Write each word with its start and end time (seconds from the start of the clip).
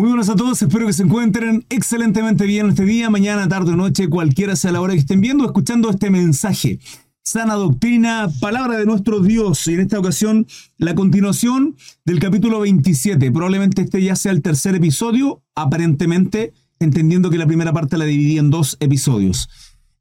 Muy 0.00 0.08
buenas 0.08 0.30
a 0.30 0.34
todos, 0.34 0.62
espero 0.62 0.86
que 0.86 0.94
se 0.94 1.02
encuentren 1.02 1.66
excelentemente 1.68 2.46
bien 2.46 2.70
este 2.70 2.86
día, 2.86 3.10
mañana, 3.10 3.46
tarde 3.50 3.74
o 3.74 3.76
noche, 3.76 4.08
cualquiera 4.08 4.56
sea 4.56 4.72
la 4.72 4.80
hora 4.80 4.94
que 4.94 5.00
estén 5.00 5.20
viendo 5.20 5.44
escuchando 5.44 5.90
este 5.90 6.08
mensaje. 6.08 6.78
Sana 7.22 7.52
doctrina, 7.52 8.30
palabra 8.40 8.78
de 8.78 8.86
nuestro 8.86 9.20
Dios. 9.20 9.66
Y 9.66 9.74
en 9.74 9.80
esta 9.80 9.98
ocasión, 9.98 10.46
la 10.78 10.94
continuación 10.94 11.76
del 12.06 12.18
capítulo 12.18 12.60
27. 12.60 13.30
Probablemente 13.30 13.82
este 13.82 14.02
ya 14.02 14.16
sea 14.16 14.32
el 14.32 14.40
tercer 14.40 14.74
episodio, 14.74 15.42
aparentemente, 15.54 16.54
entendiendo 16.78 17.28
que 17.28 17.36
la 17.36 17.46
primera 17.46 17.74
parte 17.74 17.98
la 17.98 18.06
dividí 18.06 18.38
en 18.38 18.48
dos 18.48 18.78
episodios. 18.80 19.50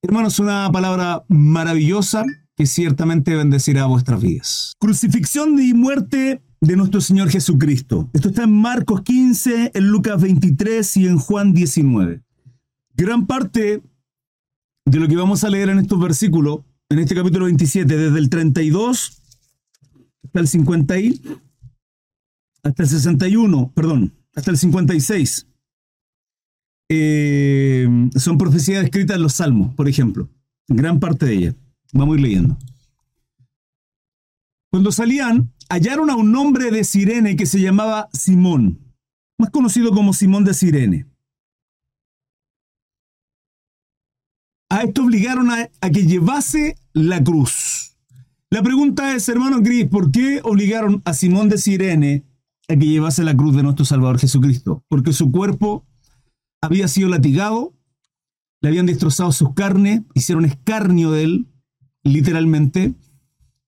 Hermanos, 0.02 0.40
una 0.40 0.72
palabra 0.72 1.26
maravillosa 1.28 2.24
que 2.56 2.68
ciertamente 2.68 3.36
bendecirá 3.36 3.86
vuestras 3.86 4.22
vidas. 4.22 4.76
Crucifixión 4.80 5.62
y 5.62 5.74
muerte 5.74 6.42
de 6.62 6.76
nuestro 6.76 7.02
Señor 7.02 7.30
Jesucristo. 7.30 8.10
Esto 8.14 8.30
está 8.30 8.44
en 8.44 8.54
Marcos 8.54 9.02
15, 9.04 9.71
en 9.73 9.88
Lucas 9.88 10.21
23 10.21 10.98
y 10.98 11.07
en 11.07 11.18
Juan 11.18 11.54
19. 11.54 12.21
Gran 12.96 13.25
parte 13.28 13.82
de 14.86 15.00
lo 15.00 15.07
que 15.07 15.15
vamos 15.15 15.43
a 15.43 15.50
leer 15.50 15.70
en 15.70 15.79
estos 15.79 16.00
versículos, 16.00 16.61
en 16.89 17.00
este 17.00 17.15
capítulo 17.15 17.46
27, 17.46 17.96
desde 17.96 18.20
el 18.20 18.29
32 18.29 19.21
hasta 20.24 20.39
el 20.39 20.48
50 20.48 21.00
y, 21.00 21.21
hasta 22.64 22.84
el 22.84 22.89
61, 22.89 23.71
perdón, 23.73 24.14
hasta 24.36 24.51
el 24.51 24.57
56, 24.57 25.48
eh, 26.89 27.87
son 28.15 28.37
profecías 28.37 28.84
escritas 28.84 29.15
en 29.15 29.23
los 29.23 29.34
Salmos, 29.34 29.73
por 29.76 29.87
ejemplo. 29.87 30.29
Gran 30.68 31.00
parte 31.00 31.26
de 31.26 31.34
ellas. 31.34 31.56
Vamos 31.93 32.16
a 32.16 32.20
ir 32.20 32.26
leyendo. 32.26 32.58
Cuando 34.72 34.92
salían, 34.92 35.52
hallaron 35.69 36.09
a 36.09 36.16
un 36.16 36.36
hombre 36.36 36.72
de 36.72 36.83
Sirene 36.83 37.36
que 37.36 37.45
se 37.45 37.61
llamaba 37.61 38.09
Simón, 38.11 38.80
más 39.38 39.52
conocido 39.52 39.92
como 39.92 40.14
Simón 40.14 40.44
de 40.44 40.53
Sirene. 40.53 41.05
A 44.72 44.84
esto 44.84 45.03
obligaron 45.03 45.50
a, 45.52 45.70
que 45.89 46.06
llevase 46.06 46.76
la 46.94 47.23
cruz. 47.23 47.98
La 48.52 48.61
pregunta 48.61 49.16
es, 49.16 49.28
hermano 49.30 49.61
Gris, 49.61 49.88
¿por 49.88 50.11
qué 50.11 50.42
obligaron 50.44 51.02
a 51.06 51.14
Simón 51.14 51.50
de 51.50 51.58
Sirene 51.58 52.26
a 52.67 52.76
que 52.76 52.86
llevase 52.86 53.23
la 53.23 53.36
cruz 53.36 53.56
de 53.56 53.64
nuestro 53.64 53.86
Salvador 53.86 54.20
Jesucristo? 54.20 54.83
Porque 54.88 55.14
su 55.14 55.31
cuerpo 55.31 55.86
había 56.61 56.88
sido 56.88 57.09
latigado, 57.09 57.73
le 58.61 58.70
habían 58.70 58.86
destrozado 58.86 59.31
sus 59.31 59.54
carnes, 59.54 60.02
hicieron 60.14 60.45
escarnio 60.45 61.11
de 61.11 61.23
él, 61.23 61.48
literalmente, 62.04 62.94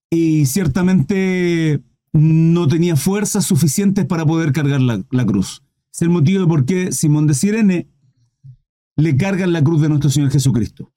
y 0.10 0.46
ciertamente 0.46 1.82
no 2.14 2.68
tenía 2.68 2.96
fuerzas 2.96 3.46
suficientes 3.46 4.06
para 4.06 4.26
poder 4.26 4.52
cargar 4.52 4.82
la, 4.82 5.26
cruz. 5.26 5.64
Es 5.94 6.02
el 6.02 6.10
motivo 6.10 6.42
de 6.42 6.48
por 6.48 6.66
qué 6.66 6.92
Simón 6.92 7.28
de 7.28 7.34
Sirene 7.34 7.90
le 8.98 9.18
cargan 9.18 9.54
la 9.54 9.64
cruz 9.64 9.82
de 9.82 9.90
nuestro 9.90 10.10
Señor 10.10 10.32
Jesucristo. 10.32 10.92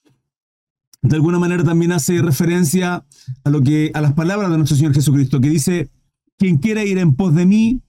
De 1.02 1.16
alguna 1.16 1.38
manera 1.38 1.62
también 1.64 1.92
hace 1.92 2.20
referencia 2.22 3.06
a 3.44 3.50
lo 3.50 3.62
que 3.62 3.90
a 3.94 4.00
las 4.00 4.14
palabras 4.14 4.50
de 4.50 4.56
nuestro 4.56 4.76
Señor 4.76 4.94
Jesucristo, 4.94 5.40
que 5.40 5.50
dice: 5.50 5.90
quien 6.38 6.56
quiera 6.56 6.84
ir 6.84 6.98
en 6.98 7.14
pos 7.14 7.34
de 7.34 7.46
mí, 7.46 7.82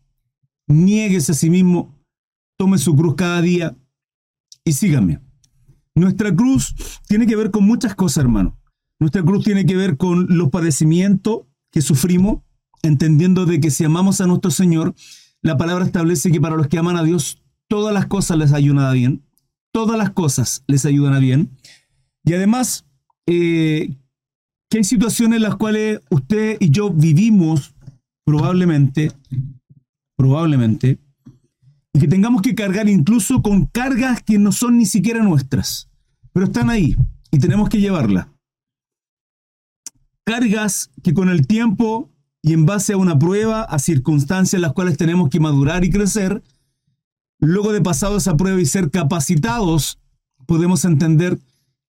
nieguese 0.68 1.32
a 1.32 1.36
sí 1.36 1.50
mismo, 1.50 1.96
tome 2.58 2.78
su 2.78 2.96
cruz 2.96 3.16
cada 3.16 3.42
día 3.42 3.76
y 4.64 4.74
sígame. 4.74 5.22
Nuestra 5.96 6.36
cruz 6.36 6.76
tiene 7.08 7.26
que 7.26 7.36
ver 7.36 7.52
con 7.52 7.64
muchas 7.66 7.96
cosas, 7.96 8.24
hermano. 8.26 8.60
Nuestra 9.00 9.24
cruz 9.24 9.44
tiene 9.46 9.66
que 9.66 9.76
ver 9.76 9.98
con 9.98 10.38
los 10.38 10.50
padecimientos 10.50 11.44
que 11.72 11.82
sufrimos, 11.82 12.42
entendiendo 12.86 13.46
de 13.46 13.60
que 13.60 13.72
si 13.72 13.84
amamos 13.84 14.22
a 14.22 14.28
nuestro 14.28 14.52
Señor, 14.52 14.96
la 15.42 15.58
palabra 15.58 15.86
establece 15.86 16.32
que 16.32 16.42
para 16.42 16.56
los 16.56 16.68
que 16.68 16.78
aman 16.78 16.98
a 16.98 17.04
Dios, 17.04 17.42
todas 17.68 17.94
las 17.94 18.08
cosas 18.08 18.38
les 18.38 18.54
ayudan 18.54 18.86
a 18.86 18.92
bien, 18.92 19.24
todas 19.72 19.98
las 19.98 20.12
cosas 20.12 20.64
les 20.68 20.86
ayudan 20.86 21.14
a 21.14 21.20
bien. 21.20 21.50
Y 22.24 22.34
además, 22.34 22.86
eh, 23.28 23.96
que 24.70 24.78
hay 24.78 24.84
situaciones 24.84 25.38
en 25.38 25.44
las 25.44 25.56
cuales 25.56 26.02
usted 26.10 26.58
y 26.60 26.70
yo 26.70 26.90
vivimos 26.90 27.76
probablemente, 28.26 29.12
probablemente, 30.18 31.00
y 31.94 32.00
que 32.00 32.08
tengamos 32.08 32.42
que 32.42 32.56
cargar 32.56 32.90
incluso 32.90 33.42
con 33.42 33.66
cargas 33.66 34.24
que 34.24 34.40
no 34.40 34.52
son 34.52 34.78
ni 34.78 34.86
siquiera 34.86 35.24
nuestras, 35.24 35.90
pero 36.34 36.46
están 36.46 36.70
ahí 36.70 36.96
y 37.32 37.40
tenemos 37.40 37.70
que 37.70 37.80
llevarlas 37.80 38.28
cargas 40.26 40.92
que 41.04 41.14
con 41.14 41.30
el 41.30 41.48
tiempo 41.48 42.10
y 42.46 42.54
en 42.54 42.68
base 42.68 42.94
a 42.94 42.98
una 42.98 43.18
prueba, 43.18 43.64
a 43.64 43.80
circunstancias 43.80 44.54
en 44.54 44.62
las 44.62 44.74
cuales 44.74 44.98
tenemos 44.98 45.30
que 45.32 45.40
madurar 45.40 45.84
y 45.84 45.90
crecer, 45.90 46.44
luego 47.40 47.74
de 47.74 47.82
pasado 47.82 48.18
esa 48.18 48.38
prueba 48.38 48.62
y 48.62 48.68
ser 48.68 48.92
capacitados, 48.92 49.98
podemos 50.46 50.86
entender 50.86 51.40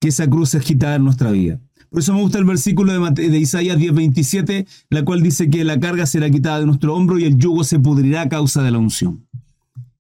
que 0.00 0.09
esa 0.09 0.27
cruz 0.27 0.55
es 0.55 0.65
quitada 0.65 0.95
en 0.95 1.05
nuestra 1.05 1.31
vida. 1.31 1.61
Por 1.91 2.00
eso 2.00 2.15
me 2.15 2.22
gusta 2.22 2.39
el 2.39 2.47
versículo 2.47 3.11
de, 3.11 3.28
de 3.28 3.39
Isaías 3.39 3.77
10:27, 3.77 4.66
la 4.89 5.05
cual 5.05 5.22
dice 5.22 5.50
que 5.50 5.62
la 5.62 5.78
carga 5.78 6.06
será 6.06 6.31
quitada 6.31 6.61
de 6.61 6.66
nuestro 6.66 6.95
hombro 6.95 7.19
y 7.19 7.25
el 7.25 7.37
yugo 7.37 7.62
se 7.62 7.78
pudrirá 7.78 8.22
a 8.22 8.28
causa 8.31 8.62
de 8.62 8.71
la 8.71 8.78
unción. 8.78 9.28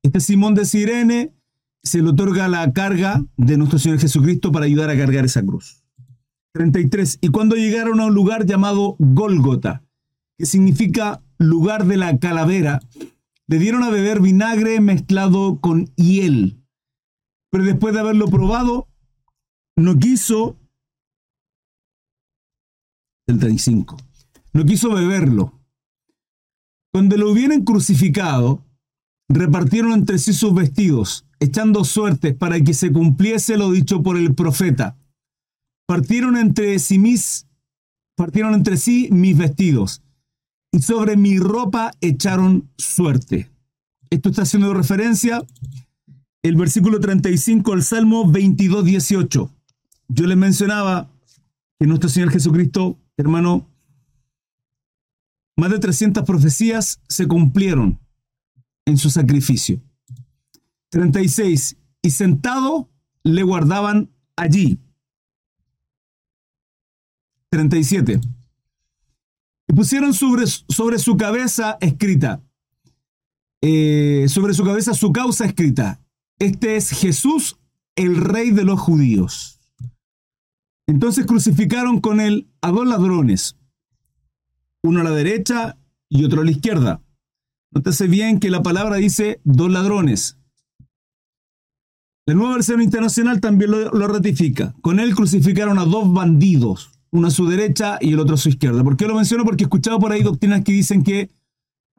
Este 0.02 0.20
Simón 0.20 0.54
de 0.54 0.64
Sirene 0.64 1.34
se 1.82 2.00
le 2.00 2.08
otorga 2.08 2.48
la 2.48 2.72
carga 2.72 3.22
de 3.36 3.58
nuestro 3.58 3.78
Señor 3.78 3.98
Jesucristo 3.98 4.52
para 4.52 4.64
ayudar 4.64 4.88
a 4.88 4.96
cargar 4.96 5.26
esa 5.26 5.44
cruz. 5.44 5.82
33. 6.54 7.18
Y 7.20 7.28
cuando 7.28 7.56
llegaron 7.56 8.00
a 8.00 8.06
un 8.06 8.14
lugar 8.14 8.46
llamado 8.46 8.96
Gólgota, 8.98 9.82
que 10.38 10.46
significa 10.46 11.22
lugar 11.38 11.86
de 11.86 11.96
la 11.96 12.18
calavera, 12.18 12.80
le 13.46 13.58
dieron 13.58 13.82
a 13.82 13.90
beber 13.90 14.20
vinagre 14.20 14.80
mezclado 14.80 15.60
con 15.60 15.86
hiel. 15.96 16.62
Pero 17.50 17.64
después 17.64 17.94
de 17.94 18.00
haberlo 18.00 18.26
probado, 18.26 18.88
no 19.76 19.98
quiso. 19.98 20.56
35. 23.26 23.96
No 24.52 24.64
quiso 24.64 24.90
beberlo. 24.94 25.60
Cuando 26.92 27.16
lo 27.16 27.30
hubieran 27.30 27.64
crucificado, 27.64 28.64
repartieron 29.28 29.92
entre 29.92 30.18
sí 30.18 30.32
sus 30.32 30.54
vestidos, 30.54 31.26
echando 31.40 31.84
suertes 31.84 32.34
para 32.34 32.60
que 32.60 32.74
se 32.74 32.92
cumpliese 32.92 33.56
lo 33.56 33.70
dicho 33.70 34.02
por 34.02 34.16
el 34.16 34.34
profeta 34.34 34.96
partieron 35.86 36.36
entre 36.36 36.78
sí 36.78 36.98
mis, 36.98 37.46
partieron 38.16 38.54
entre 38.54 38.76
sí 38.76 39.08
mis 39.12 39.36
vestidos 39.36 40.02
y 40.72 40.80
sobre 40.80 41.16
mi 41.16 41.38
ropa 41.38 41.92
echaron 42.00 42.70
suerte. 42.76 43.50
Esto 44.10 44.30
está 44.30 44.42
haciendo 44.42 44.72
referencia 44.74 45.44
el 46.42 46.56
versículo 46.56 47.00
35 47.00 47.72
del 47.72 47.82
Salmo 47.82 48.30
22, 48.30 48.84
18. 48.84 49.50
Yo 50.08 50.26
les 50.26 50.36
mencionaba 50.36 51.10
que 51.78 51.86
nuestro 51.86 52.08
Señor 52.08 52.30
Jesucristo, 52.30 52.98
hermano, 53.16 53.68
más 55.56 55.70
de 55.70 55.78
300 55.78 56.24
profecías 56.24 57.00
se 57.08 57.26
cumplieron 57.26 57.98
en 58.84 58.98
su 58.98 59.10
sacrificio. 59.10 59.80
36. 60.90 61.76
Y 62.02 62.10
sentado 62.10 62.88
le 63.24 63.42
guardaban 63.42 64.10
allí 64.36 64.78
37. 67.50 68.20
Y 69.68 69.74
pusieron 69.74 70.14
sobre, 70.14 70.46
su 70.46 71.16
cabeza 71.16 71.76
escrita, 71.80 72.42
eh, 73.62 74.26
sobre 74.28 74.54
su 74.54 74.64
cabeza 74.64 74.94
su 74.94 75.12
causa 75.12 75.44
escrita. 75.44 76.00
Este 76.38 76.76
es 76.76 76.90
Jesús, 76.90 77.58
el 77.96 78.16
rey 78.16 78.50
de 78.50 78.64
los 78.64 78.78
judíos. 78.78 79.58
Entonces 80.86 81.26
crucificaron 81.26 82.00
con 82.00 82.20
él 82.20 82.48
a 82.60 82.70
dos 82.70 82.86
ladrones, 82.86 83.56
uno 84.84 85.00
a 85.00 85.04
la 85.04 85.10
derecha 85.10 85.76
y 86.08 86.24
otro 86.24 86.42
a 86.42 86.44
la 86.44 86.52
izquierda. 86.52 87.02
Nótese 87.72 88.06
bien 88.06 88.38
que 88.38 88.50
la 88.50 88.62
palabra 88.62 88.96
dice 88.96 89.40
dos 89.42 89.70
ladrones. 89.70 90.38
La 92.24 92.34
nueva 92.34 92.54
versión 92.54 92.82
internacional 92.82 93.40
también 93.40 93.70
lo 93.70 94.08
ratifica. 94.08 94.74
Con 94.80 95.00
él 95.00 95.14
crucificaron 95.14 95.78
a 95.78 95.84
dos 95.84 96.12
bandidos 96.12 96.95
uno 97.16 97.28
a 97.28 97.30
su 97.30 97.46
derecha 97.46 97.98
y 98.00 98.12
el 98.12 98.20
otro 98.20 98.34
a 98.34 98.38
su 98.38 98.48
izquierda. 98.48 98.84
¿Por 98.84 98.96
qué 98.96 99.06
lo 99.06 99.14
menciono? 99.14 99.44
Porque 99.44 99.64
he 99.64 99.66
escuchado 99.66 99.98
por 99.98 100.12
ahí 100.12 100.22
doctrinas 100.22 100.62
que 100.62 100.72
dicen 100.72 101.02
que 101.02 101.30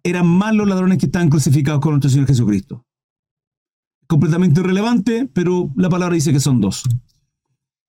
eran 0.03 0.27
más 0.27 0.53
los 0.53 0.67
ladrones 0.67 0.99
que 0.99 1.07
estaban 1.07 1.29
crucificados 1.29 1.81
con 1.81 1.91
nuestro 1.91 2.09
Señor 2.09 2.27
Jesucristo. 2.27 2.85
Completamente 4.07 4.61
irrelevante, 4.61 5.29
pero 5.33 5.71
la 5.75 5.89
palabra 5.89 6.15
dice 6.15 6.31
que 6.31 6.39
son 6.39 6.61
dos. 6.61 6.83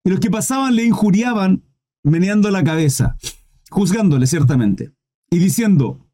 Y 0.04 0.10
los 0.10 0.20
que 0.20 0.30
pasaban 0.30 0.74
le 0.74 0.84
injuriaban 0.84 1.62
meneando 2.02 2.50
la 2.50 2.64
cabeza, 2.64 3.16
juzgándole 3.70 4.26
ciertamente, 4.26 4.92
y 5.30 5.38
diciendo, 5.38 6.08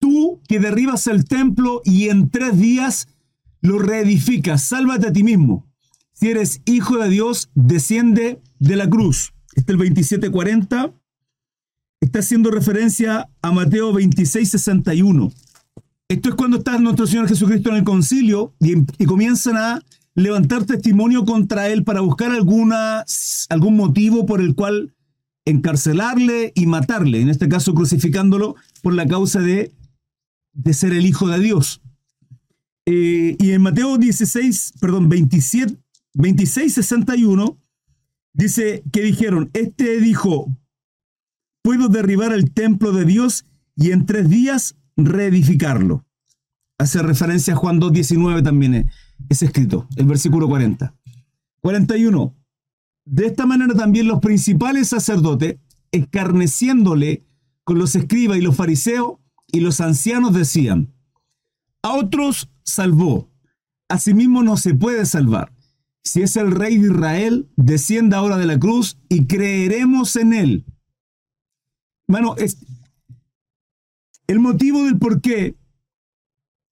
tú 0.00 0.40
que 0.48 0.60
derribas 0.60 1.06
el 1.08 1.24
templo 1.24 1.82
y 1.84 2.08
en 2.08 2.30
tres 2.30 2.56
días 2.56 3.08
lo 3.60 3.78
reedificas, 3.78 4.62
sálvate 4.62 5.08
a 5.08 5.12
ti 5.12 5.24
mismo. 5.24 5.66
Si 6.12 6.30
eres 6.30 6.62
hijo 6.64 6.98
de 6.98 7.10
Dios, 7.10 7.50
desciende 7.54 8.40
de 8.58 8.76
la 8.76 8.88
cruz. 8.88 9.34
Este 9.56 9.72
el 9.72 9.78
2740 9.78 10.92
está 12.00 12.18
haciendo 12.18 12.50
referencia 12.50 13.28
a 13.40 13.50
Mateo 13.50 13.86
2661. 13.86 15.32
Esto 16.08 16.28
es 16.28 16.34
cuando 16.36 16.58
está 16.58 16.78
nuestro 16.78 17.06
Señor 17.06 17.26
Jesucristo 17.26 17.70
en 17.70 17.76
el 17.76 17.84
concilio 17.84 18.54
y, 18.60 19.06
comienzan 19.06 19.56
a 19.56 19.82
levantar 20.14 20.64
testimonio 20.64 21.24
contra 21.24 21.68
él 21.68 21.84
para 21.84 22.00
buscar 22.00 22.30
alguna, 22.30 23.04
algún 23.48 23.76
motivo 23.76 24.24
por 24.24 24.40
el 24.40 24.54
cual 24.54 24.94
encarcelarle 25.46 26.52
y 26.54 26.66
matarle, 26.66 27.20
en 27.20 27.30
este 27.30 27.48
caso 27.48 27.74
crucificándolo 27.74 28.56
por 28.82 28.94
la 28.94 29.06
causa 29.06 29.40
de, 29.40 29.72
de 30.52 30.74
ser 30.74 30.92
el 30.92 31.06
Hijo 31.06 31.28
de 31.28 31.40
Dios. 31.40 31.80
Eh, 32.84 33.36
y 33.38 33.50
en 33.52 33.62
Mateo 33.62 33.96
16, 33.96 34.74
perdón, 34.80 35.08
27, 35.08 35.76
26, 36.14 36.74
61, 36.74 37.58
dice 38.36 38.84
que 38.92 39.02
dijeron, 39.02 39.50
este 39.54 39.98
dijo, 39.98 40.54
puedo 41.62 41.88
derribar 41.88 42.32
el 42.32 42.52
templo 42.52 42.92
de 42.92 43.04
Dios 43.04 43.46
y 43.74 43.90
en 43.90 44.06
tres 44.06 44.28
días 44.28 44.76
reedificarlo. 44.96 46.04
Hace 46.78 47.02
referencia 47.02 47.54
a 47.54 47.56
Juan 47.56 47.80
2.19 47.80 48.44
también 48.44 48.90
es 49.28 49.42
escrito, 49.42 49.88
el 49.96 50.06
versículo 50.06 50.46
40. 50.46 50.94
41. 51.60 52.36
De 53.06 53.26
esta 53.26 53.46
manera 53.46 53.74
también 53.74 54.06
los 54.06 54.20
principales 54.20 54.88
sacerdotes, 54.88 55.56
escarneciéndole 55.90 57.24
con 57.64 57.78
los 57.78 57.96
escribas 57.96 58.38
y 58.38 58.42
los 58.42 58.56
fariseos 58.56 59.14
y 59.50 59.60
los 59.60 59.80
ancianos, 59.80 60.34
decían, 60.34 60.92
a 61.82 61.94
otros 61.94 62.50
salvó, 62.62 63.30
a 63.88 63.98
sí 63.98 64.12
mismo 64.12 64.42
no 64.42 64.56
se 64.56 64.74
puede 64.74 65.06
salvar. 65.06 65.55
Si 66.06 66.22
es 66.22 66.36
el 66.36 66.52
rey 66.52 66.78
de 66.78 66.86
Israel, 66.86 67.48
descienda 67.56 68.18
ahora 68.18 68.36
de 68.36 68.46
la 68.46 68.60
cruz 68.60 68.96
y 69.08 69.26
creeremos 69.26 70.14
en 70.14 70.34
él. 70.34 70.64
Hermano, 72.06 72.36
es 72.36 72.64
el 74.28 74.38
motivo 74.38 74.84
del 74.84 74.98
por 74.98 75.20
qué 75.20 75.56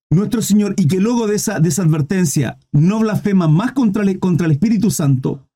nuestro 0.08 0.40
Señor 0.40 0.74
y 0.76 0.86
que 0.86 1.00
luego 1.00 1.26
de 1.26 1.34
esa, 1.34 1.56
advertencia 1.56 2.60
no 2.70 3.00
blasfema 3.00 3.48
más 3.48 3.72
contra 3.72 4.04
contra 4.20 4.46
el 4.46 4.52
Espíritu 4.52 4.92
Santo 4.92 5.48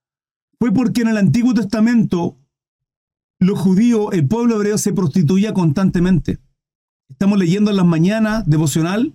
fue 0.58 0.72
porque 0.72 1.02
en 1.02 1.08
el 1.08 1.16
Antiguo 1.16 1.54
Testamento 1.54 2.36
los 3.38 3.60
judíos, 3.60 4.08
el 4.10 4.26
pueblo 4.26 4.56
hebreo 4.56 4.76
se 4.76 4.92
prostituía 4.92 5.54
constantemente. 5.54 6.40
Estamos 7.08 7.38
leyendo 7.38 7.70
en 7.70 7.76
las 7.76 7.86
mañanas 7.86 8.44
devocional, 8.44 9.14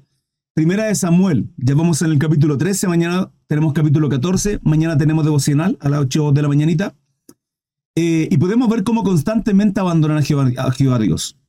primera 0.53 0.85
de 0.85 0.95
Samuel, 0.95 1.49
ya 1.57 1.73
vamos 1.73 2.01
en 2.01 2.11
el 2.11 2.19
capítulo 2.19 2.57
13, 2.57 2.87
mañana 2.87 3.31
tenemos 3.47 3.73
capítulo 3.73 4.07
14, 4.07 4.59
mañana 4.63 4.97
tenemos 4.97 5.25
devocional 5.25 5.77
a 5.81 5.89
las 5.89 6.01
8 6.01 6.31
de 6.31 6.41
la 6.41 6.47
mañanita, 6.47 6.95
eh, 7.95 8.27
y 8.29 8.37
podemos 8.37 8.69
ver 8.69 8.83
cómo 8.83 9.03
constantemente 9.03 9.79
abandonan 9.79 10.17
a 10.17 10.21
Jehová, 10.21 10.99
Dios. 10.99 11.39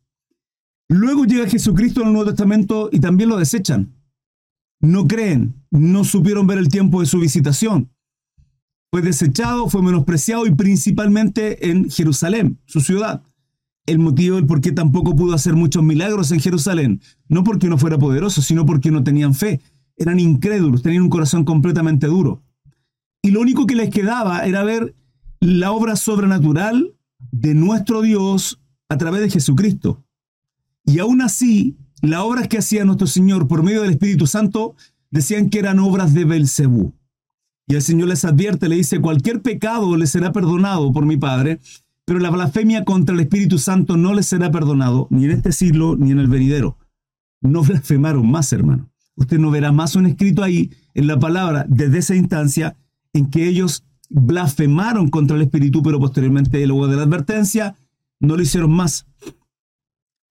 Luego 0.88 1.24
llega 1.24 1.48
Jesucristo 1.48 2.00
en 2.00 2.08
el 2.08 2.12
Nuevo 2.14 2.30
Testamento 2.30 2.88
y 2.92 3.00
también 3.00 3.30
lo 3.30 3.36
desechan. 3.36 3.94
No 4.80 5.06
creen, 5.06 5.54
no 5.70 6.04
supieron 6.04 6.46
ver 6.46 6.58
el 6.58 6.68
tiempo 6.68 7.00
de 7.00 7.06
su 7.06 7.18
visitación. 7.18 7.90
Fue 8.90 9.00
desechado, 9.00 9.68
fue 9.68 9.82
menospreciado 9.82 10.46
y 10.46 10.54
principalmente 10.54 11.70
en 11.70 11.90
Jerusalén, 11.90 12.60
su 12.66 12.80
ciudad. 12.80 13.22
El 13.86 13.98
motivo 13.98 14.36
del 14.36 14.46
por 14.46 14.60
qué 14.60 14.72
tampoco 14.72 15.14
pudo 15.14 15.34
hacer 15.34 15.54
muchos 15.54 15.82
milagros 15.82 16.30
en 16.32 16.40
Jerusalén, 16.40 17.00
no 17.28 17.44
porque 17.44 17.68
no 17.68 17.76
fuera 17.76 17.98
poderoso, 17.98 18.40
sino 18.40 18.64
porque 18.64 18.90
no 18.90 19.04
tenían 19.04 19.34
fe. 19.34 19.60
Eran 19.96 20.20
incrédulos, 20.20 20.82
tenían 20.82 21.02
un 21.02 21.10
corazón 21.10 21.44
completamente 21.44 22.06
duro. 22.06 22.42
Y 23.22 23.30
lo 23.30 23.40
único 23.40 23.66
que 23.66 23.74
les 23.74 23.90
quedaba 23.90 24.44
era 24.46 24.64
ver 24.64 24.94
la 25.40 25.72
obra 25.72 25.96
sobrenatural 25.96 26.94
de 27.30 27.54
nuestro 27.54 28.02
Dios 28.02 28.60
a 28.88 28.96
través 28.96 29.20
de 29.20 29.30
Jesucristo. 29.30 30.02
Y 30.84 30.98
aún 30.98 31.22
así, 31.22 31.76
las 32.02 32.20
obras 32.20 32.48
que 32.48 32.58
hacía 32.58 32.84
nuestro 32.84 33.06
Señor 33.06 33.48
por 33.48 33.62
medio 33.62 33.82
del 33.82 33.92
Espíritu 33.92 34.26
Santo 34.26 34.76
decían 35.10 35.50
que 35.50 35.58
eran 35.58 35.78
obras 35.78 36.12
de 36.14 36.24
Belcebú. 36.24 36.94
Y 37.66 37.76
el 37.76 37.82
Señor 37.82 38.08
les 38.08 38.24
advierte, 38.24 38.68
le 38.68 38.76
dice, 38.76 39.00
cualquier 39.00 39.40
pecado 39.40 39.96
les 39.96 40.10
será 40.10 40.32
perdonado 40.32 40.92
por 40.92 41.06
mi 41.06 41.16
Padre, 41.16 41.60
pero 42.04 42.18
la 42.18 42.30
blasfemia 42.30 42.84
contra 42.84 43.14
el 43.14 43.20
Espíritu 43.20 43.58
Santo 43.58 43.96
no 43.96 44.14
les 44.14 44.26
será 44.26 44.50
perdonado, 44.50 45.06
ni 45.10 45.24
en 45.24 45.30
este 45.30 45.52
siglo, 45.52 45.96
ni 45.96 46.10
en 46.10 46.18
el 46.18 46.28
venidero. 46.28 46.76
No 47.40 47.62
blasfemaron 47.64 48.30
más, 48.30 48.52
hermano. 48.52 48.90
Usted 49.16 49.38
no 49.38 49.50
verá 49.50 49.72
más 49.72 49.96
un 49.96 50.06
escrito 50.06 50.42
ahí 50.42 50.72
en 50.94 51.06
la 51.06 51.18
palabra 51.18 51.64
desde 51.68 51.98
esa 51.98 52.16
instancia 52.16 52.76
en 53.12 53.30
que 53.30 53.46
ellos 53.46 53.84
blasfemaron 54.10 55.08
contra 55.08 55.36
el 55.36 55.42
Espíritu, 55.42 55.82
pero 55.82 56.00
posteriormente, 56.00 56.66
luego 56.66 56.88
de 56.88 56.96
la 56.96 57.02
advertencia, 57.02 57.76
no 58.20 58.36
lo 58.36 58.42
hicieron 58.42 58.72
más. 58.72 59.06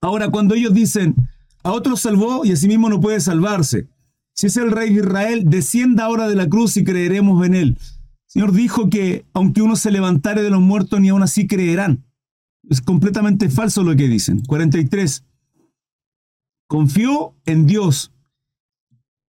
Ahora, 0.01 0.29
cuando 0.29 0.53
ellos 0.53 0.73
dicen, 0.73 1.15
a 1.63 1.71
otro 1.71 1.95
salvó 1.95 2.43
y 2.43 2.51
a 2.51 2.57
sí 2.57 2.67
mismo 2.67 2.89
no 2.89 2.99
puede 2.99 3.21
salvarse. 3.21 3.87
Si 4.35 4.47
es 4.47 4.57
el 4.57 4.71
rey 4.71 4.93
de 4.93 4.99
Israel, 4.99 5.43
descienda 5.45 6.05
ahora 6.05 6.27
de 6.27 6.35
la 6.35 6.49
cruz 6.49 6.75
y 6.75 6.83
creeremos 6.83 7.45
en 7.45 7.53
él. 7.53 7.77
Señor 8.33 8.51
dijo 8.51 8.89
que 8.89 9.27
aunque 9.33 9.61
uno 9.61 9.75
se 9.75 9.91
levantare 9.91 10.41
de 10.41 10.49
los 10.49 10.59
muertos, 10.59 10.99
ni 10.99 11.09
aún 11.09 11.21
así 11.21 11.45
creerán. 11.45 12.03
Es 12.67 12.81
completamente 12.81 13.47
falso 13.47 13.83
lo 13.83 13.95
que 13.95 14.07
dicen. 14.07 14.43
43. 14.45 15.23
Confió 16.67 17.35
en 17.45 17.67
Dios. 17.67 18.11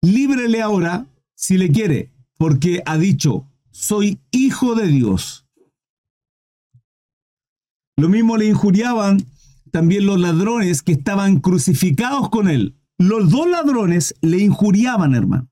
Líbrele 0.02 0.62
ahora 0.62 1.08
si 1.34 1.58
le 1.58 1.72
quiere, 1.72 2.12
porque 2.36 2.80
ha 2.86 2.96
dicho, 2.96 3.48
soy 3.72 4.20
hijo 4.30 4.76
de 4.76 4.86
Dios. 4.86 5.48
Lo 7.96 8.08
mismo 8.08 8.36
le 8.36 8.46
injuriaban 8.46 9.26
también 9.72 10.06
los 10.06 10.20
ladrones 10.20 10.80
que 10.82 10.92
estaban 10.92 11.40
crucificados 11.40 12.28
con 12.28 12.48
él. 12.48 12.76
Los 12.98 13.30
dos 13.30 13.48
ladrones 13.48 14.14
le 14.20 14.38
injuriaban, 14.38 15.16
hermano. 15.16 15.48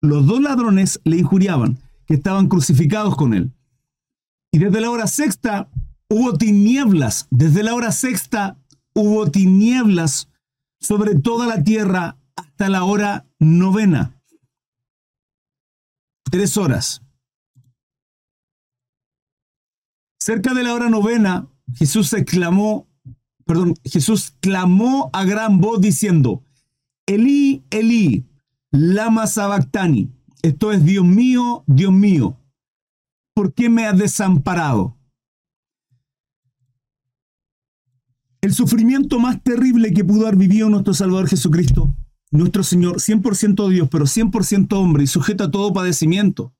Los 0.00 0.26
dos 0.26 0.40
ladrones 0.40 0.98
le 1.04 1.18
injuriaban, 1.18 1.78
estaban 2.14 2.48
crucificados 2.48 3.16
con 3.16 3.34
él. 3.34 3.52
Y 4.52 4.58
desde 4.58 4.80
la 4.80 4.90
hora 4.90 5.06
sexta 5.06 5.70
hubo 6.08 6.36
tinieblas, 6.36 7.26
desde 7.30 7.62
la 7.62 7.74
hora 7.74 7.92
sexta 7.92 8.58
hubo 8.94 9.30
tinieblas 9.30 10.28
sobre 10.78 11.14
toda 11.14 11.46
la 11.46 11.62
tierra 11.62 12.18
hasta 12.36 12.68
la 12.68 12.84
hora 12.84 13.26
novena. 13.38 14.20
Tres 16.30 16.56
horas. 16.56 17.02
Cerca 20.18 20.54
de 20.54 20.62
la 20.62 20.74
hora 20.74 20.88
novena, 20.88 21.48
Jesús 21.74 22.12
exclamó 22.12 22.86
perdón, 23.44 23.74
Jesús 23.84 24.34
clamó 24.40 25.10
a 25.12 25.24
gran 25.24 25.60
voz 25.60 25.80
diciendo, 25.80 26.42
Elí, 27.06 27.64
Elí, 27.70 28.26
lama 28.70 29.26
sabactani. 29.26 30.10
Esto 30.42 30.72
es, 30.72 30.84
Dios 30.84 31.04
mío, 31.04 31.64
Dios 31.66 31.92
mío, 31.92 32.36
¿por 33.34 33.54
qué 33.54 33.68
me 33.68 33.86
has 33.86 33.96
desamparado? 33.96 34.96
El 38.40 38.52
sufrimiento 38.52 39.20
más 39.20 39.40
terrible 39.42 39.92
que 39.92 40.04
pudo 40.04 40.26
haber 40.26 40.36
vivido 40.36 40.68
nuestro 40.68 40.94
Salvador 40.94 41.28
Jesucristo, 41.28 41.94
nuestro 42.32 42.64
Señor, 42.64 42.96
100% 42.96 43.68
Dios, 43.68 43.88
pero 43.88 44.04
100% 44.04 44.72
hombre 44.72 45.04
y 45.04 45.06
sujeto 45.06 45.44
a 45.44 45.50
todo 45.50 45.72
padecimiento, 45.72 46.52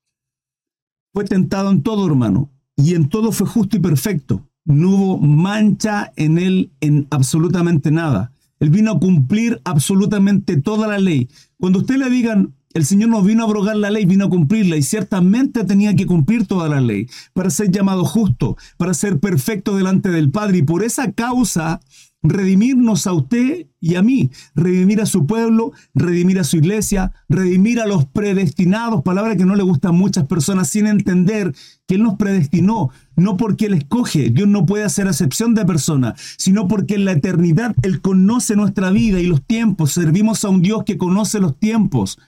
fue 1.13 1.25
tentado 1.25 1.71
en 1.71 1.83
todo, 1.83 2.07
hermano, 2.07 2.53
y 2.77 2.95
en 2.95 3.09
todo 3.09 3.33
fue 3.33 3.47
justo 3.49 3.77
y 3.77 3.81
perfecto 3.81 4.49
no 4.65 4.91
hubo 4.91 5.19
mancha 5.19 6.13
en 6.17 6.39
él 6.39 6.73
en 6.81 7.07
absolutamente 7.11 7.91
nada. 7.91 8.33
Él 8.61 8.71
vino 8.71 8.93
a 8.93 9.01
cumplir 9.01 9.61
absolutamente 9.65 10.57
toda 10.57 10.87
la 10.87 10.99
ley. 10.99 11.29
Cuando 11.59 11.81
usted 11.81 11.97
le 11.97 12.09
digan, 12.09 12.55
el 12.75 12.85
Señor 12.85 13.11
no 13.11 13.23
vino 13.23 13.43
a 13.43 13.47
abrogar 13.47 13.77
la 13.77 13.91
ley, 13.91 14.05
vino 14.05 14.27
a 14.27 14.31
cumplirla 14.31 14.77
y 14.77 14.83
ciertamente 14.83 15.65
tenía 15.65 15.95
que 15.95 16.07
cumplir 16.07 16.47
toda 16.47 16.69
la 16.69 16.81
ley 16.81 17.09
para 17.33 17.51
ser 17.51 17.71
llamado 17.71 18.05
justo, 18.05 18.57
para 18.77 18.95
ser 18.95 19.21
perfecto 19.21 19.77
delante 19.77 20.11
del 20.11 20.31
Padre. 20.31 20.59
Y 20.59 20.63
por 20.63 20.83
esa 20.83 21.13
causa 21.13 21.81
redimirnos 22.23 23.07
a 23.07 23.13
usted 23.13 23.67
y 23.81 23.97
a 23.97 24.03
mí, 24.03 24.31
redimir 24.55 25.01
a 25.01 25.07
su 25.07 25.27
pueblo, 25.27 25.73
redimir 25.93 26.39
a 26.39 26.45
su 26.45 26.57
iglesia, 26.57 27.13
redimir 27.29 27.81
a 27.81 27.87
los 27.87 28.07
predestinados, 28.07 29.03
palabra 29.03 29.37
que 29.37 29.45
no 29.45 29.57
le 29.57 29.65
gusta 29.65 29.89
a 29.89 29.93
muchas 29.93 30.27
personas 30.29 30.69
sin 30.69 30.87
entender 30.87 31.53
que 31.87 31.97
Él 31.97 32.05
nos 32.05 32.15
predestinó, 32.15 32.91
no 33.17 33.37
porque 33.37 33.67
Él 33.67 33.75
escoge, 33.75 34.31
Dios 34.31 34.49
no 34.49 34.67
puede 34.67 34.85
hacer 34.85 35.09
acepción 35.09 35.55
de 35.55 35.65
persona, 35.65 36.15
sino 36.39 36.69
porque 36.69 36.95
en 36.95 37.05
la 37.05 37.13
eternidad 37.13 37.75
Él 37.83 38.01
conoce 38.01 38.55
nuestra 38.55 38.91
vida 38.91 39.19
y 39.19 39.27
los 39.27 39.43
tiempos, 39.45 39.91
servimos 39.91 40.45
a 40.45 40.49
un 40.49 40.63
Dios 40.63 40.85
que 40.85 40.99
conoce 40.99 41.41
los 41.41 41.59
tiempos. 41.59 42.19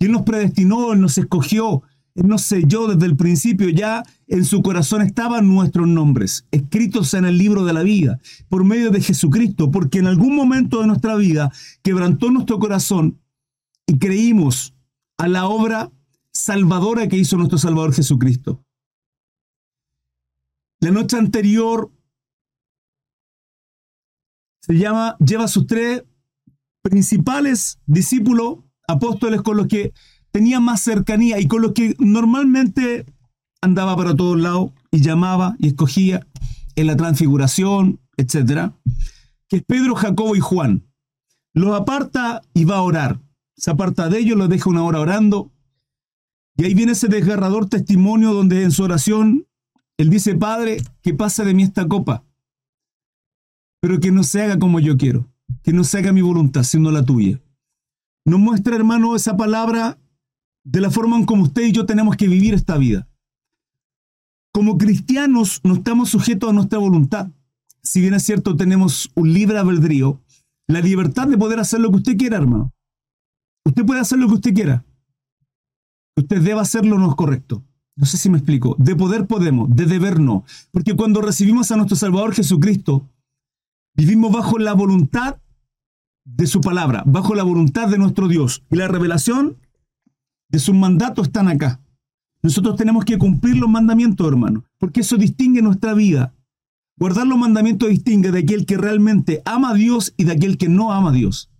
Él 0.00 0.12
nos 0.12 0.22
predestinó, 0.22 0.92
Él 0.92 1.00
nos 1.00 1.18
escogió, 1.18 1.82
él 2.18 2.26
nos 2.26 2.42
selló 2.42 2.88
desde 2.88 3.06
el 3.06 3.16
principio, 3.16 3.68
ya 3.68 4.02
en 4.26 4.44
su 4.44 4.60
corazón 4.60 5.02
estaban 5.02 5.46
nuestros 5.46 5.86
nombres, 5.86 6.46
escritos 6.50 7.14
en 7.14 7.24
el 7.24 7.38
libro 7.38 7.64
de 7.64 7.72
la 7.72 7.84
vida, 7.84 8.18
por 8.48 8.64
medio 8.64 8.90
de 8.90 9.00
Jesucristo, 9.00 9.70
porque 9.70 10.00
en 10.00 10.08
algún 10.08 10.34
momento 10.34 10.80
de 10.80 10.88
nuestra 10.88 11.14
vida 11.14 11.52
quebrantó 11.80 12.32
nuestro 12.32 12.58
corazón 12.58 13.20
y 13.86 14.00
creímos 14.00 14.74
a 15.16 15.28
la 15.28 15.46
obra 15.46 15.92
salvadora 16.32 17.06
que 17.06 17.16
hizo 17.16 17.36
nuestro 17.36 17.56
Salvador 17.56 17.94
Jesucristo. 17.94 18.64
La 20.80 20.90
noche 20.90 21.16
anterior 21.16 21.92
se 24.60 24.76
llama, 24.76 25.16
lleva 25.18 25.46
sus 25.46 25.68
tres 25.68 26.02
principales 26.82 27.78
discípulos, 27.86 28.58
apóstoles 28.88 29.42
con 29.42 29.56
los 29.56 29.68
que 29.68 29.92
tenía 30.32 30.58
más 30.58 30.80
cercanía 30.80 31.38
y 31.38 31.46
con 31.46 31.62
los 31.62 31.72
que 31.72 31.94
normalmente 31.98 33.06
andaba 33.60 33.96
para 33.96 34.16
todos 34.16 34.38
lados 34.38 34.72
y 34.90 35.00
llamaba 35.00 35.54
y 35.58 35.68
escogía 35.68 36.26
en 36.74 36.86
la 36.86 36.96
transfiguración, 36.96 38.00
etc., 38.16 38.72
que 39.48 39.58
es 39.58 39.62
Pedro, 39.64 39.94
Jacobo 39.94 40.36
y 40.36 40.40
Juan. 40.40 40.84
Los 41.54 41.78
aparta 41.78 42.42
y 42.54 42.64
va 42.64 42.76
a 42.76 42.82
orar. 42.82 43.20
Se 43.56 43.70
aparta 43.70 44.08
de 44.08 44.18
ellos, 44.18 44.36
los 44.36 44.48
deja 44.48 44.70
una 44.70 44.82
hora 44.82 45.00
orando. 45.00 45.50
Y 46.56 46.64
ahí 46.64 46.74
viene 46.74 46.92
ese 46.92 47.08
desgarrador 47.08 47.68
testimonio 47.68 48.32
donde 48.32 48.62
en 48.62 48.70
su 48.70 48.82
oración 48.82 49.46
él 49.96 50.10
dice, 50.10 50.34
Padre, 50.34 50.78
que 51.02 51.14
pase 51.14 51.44
de 51.44 51.54
mí 51.54 51.62
esta 51.64 51.88
copa, 51.88 52.24
pero 53.80 53.98
que 53.98 54.12
no 54.12 54.22
se 54.22 54.42
haga 54.42 54.58
como 54.58 54.78
yo 54.78 54.96
quiero, 54.96 55.26
que 55.62 55.72
no 55.72 55.82
se 55.82 55.98
haga 55.98 56.12
mi 56.12 56.22
voluntad, 56.22 56.62
sino 56.62 56.90
la 56.90 57.04
tuya. 57.04 57.40
Nos 58.28 58.38
muestra, 58.38 58.76
hermano, 58.76 59.16
esa 59.16 59.38
palabra 59.38 59.98
de 60.62 60.82
la 60.82 60.90
forma 60.90 61.16
en 61.16 61.24
como 61.24 61.44
usted 61.44 61.62
y 61.62 61.72
yo 61.72 61.86
tenemos 61.86 62.14
que 62.14 62.28
vivir 62.28 62.52
esta 62.52 62.76
vida. 62.76 63.08
Como 64.52 64.76
cristianos 64.76 65.62
no 65.64 65.74
estamos 65.74 66.10
sujetos 66.10 66.50
a 66.50 66.52
nuestra 66.52 66.78
voluntad. 66.78 67.30
Si 67.82 68.02
bien 68.02 68.12
es 68.12 68.24
cierto, 68.24 68.54
tenemos 68.54 69.10
un 69.14 69.32
libre 69.32 69.56
albedrío, 69.56 70.20
la 70.66 70.80
libertad 70.82 71.26
de 71.26 71.38
poder 71.38 71.58
hacer 71.58 71.80
lo 71.80 71.88
que 71.90 71.96
usted 71.96 72.18
quiera, 72.18 72.36
hermano. 72.36 72.74
Usted 73.64 73.86
puede 73.86 74.00
hacer 74.00 74.18
lo 74.18 74.28
que 74.28 74.34
usted 74.34 74.52
quiera. 74.52 74.84
Usted 76.14 76.42
debe 76.42 76.60
hacerlo 76.60 76.98
no 76.98 77.08
es 77.08 77.14
correcto. 77.14 77.64
No 77.96 78.04
sé 78.04 78.18
si 78.18 78.28
me 78.28 78.36
explico. 78.36 78.76
De 78.78 78.94
poder 78.94 79.26
podemos, 79.26 79.74
de 79.74 79.86
deber 79.86 80.20
no. 80.20 80.44
Porque 80.70 80.94
cuando 80.94 81.22
recibimos 81.22 81.70
a 81.70 81.76
nuestro 81.76 81.96
Salvador 81.96 82.34
Jesucristo, 82.34 83.08
vivimos 83.94 84.30
bajo 84.32 84.58
la 84.58 84.74
voluntad 84.74 85.38
de 86.36 86.46
su 86.46 86.60
palabra, 86.60 87.02
bajo 87.06 87.34
la 87.34 87.42
voluntad 87.42 87.88
de 87.88 87.98
nuestro 87.98 88.28
Dios. 88.28 88.62
Y 88.70 88.76
la 88.76 88.88
revelación 88.88 89.56
de 90.48 90.58
sus 90.58 90.74
mandatos 90.74 91.28
están 91.28 91.48
acá. 91.48 91.80
Nosotros 92.42 92.76
tenemos 92.76 93.04
que 93.04 93.18
cumplir 93.18 93.56
los 93.56 93.68
mandamientos, 93.68 94.26
hermano, 94.26 94.64
porque 94.78 95.00
eso 95.00 95.16
distingue 95.16 95.62
nuestra 95.62 95.94
vida. 95.94 96.34
Guardar 96.96 97.26
los 97.26 97.38
mandamientos 97.38 97.88
distingue 97.88 98.30
de 98.30 98.40
aquel 98.40 98.66
que 98.66 98.76
realmente 98.76 99.42
ama 99.44 99.70
a 99.70 99.74
Dios 99.74 100.14
y 100.16 100.24
de 100.24 100.32
aquel 100.32 100.58
que 100.58 100.68
no 100.68 100.92
ama 100.92 101.10
a 101.10 101.12
Dios. 101.12 101.50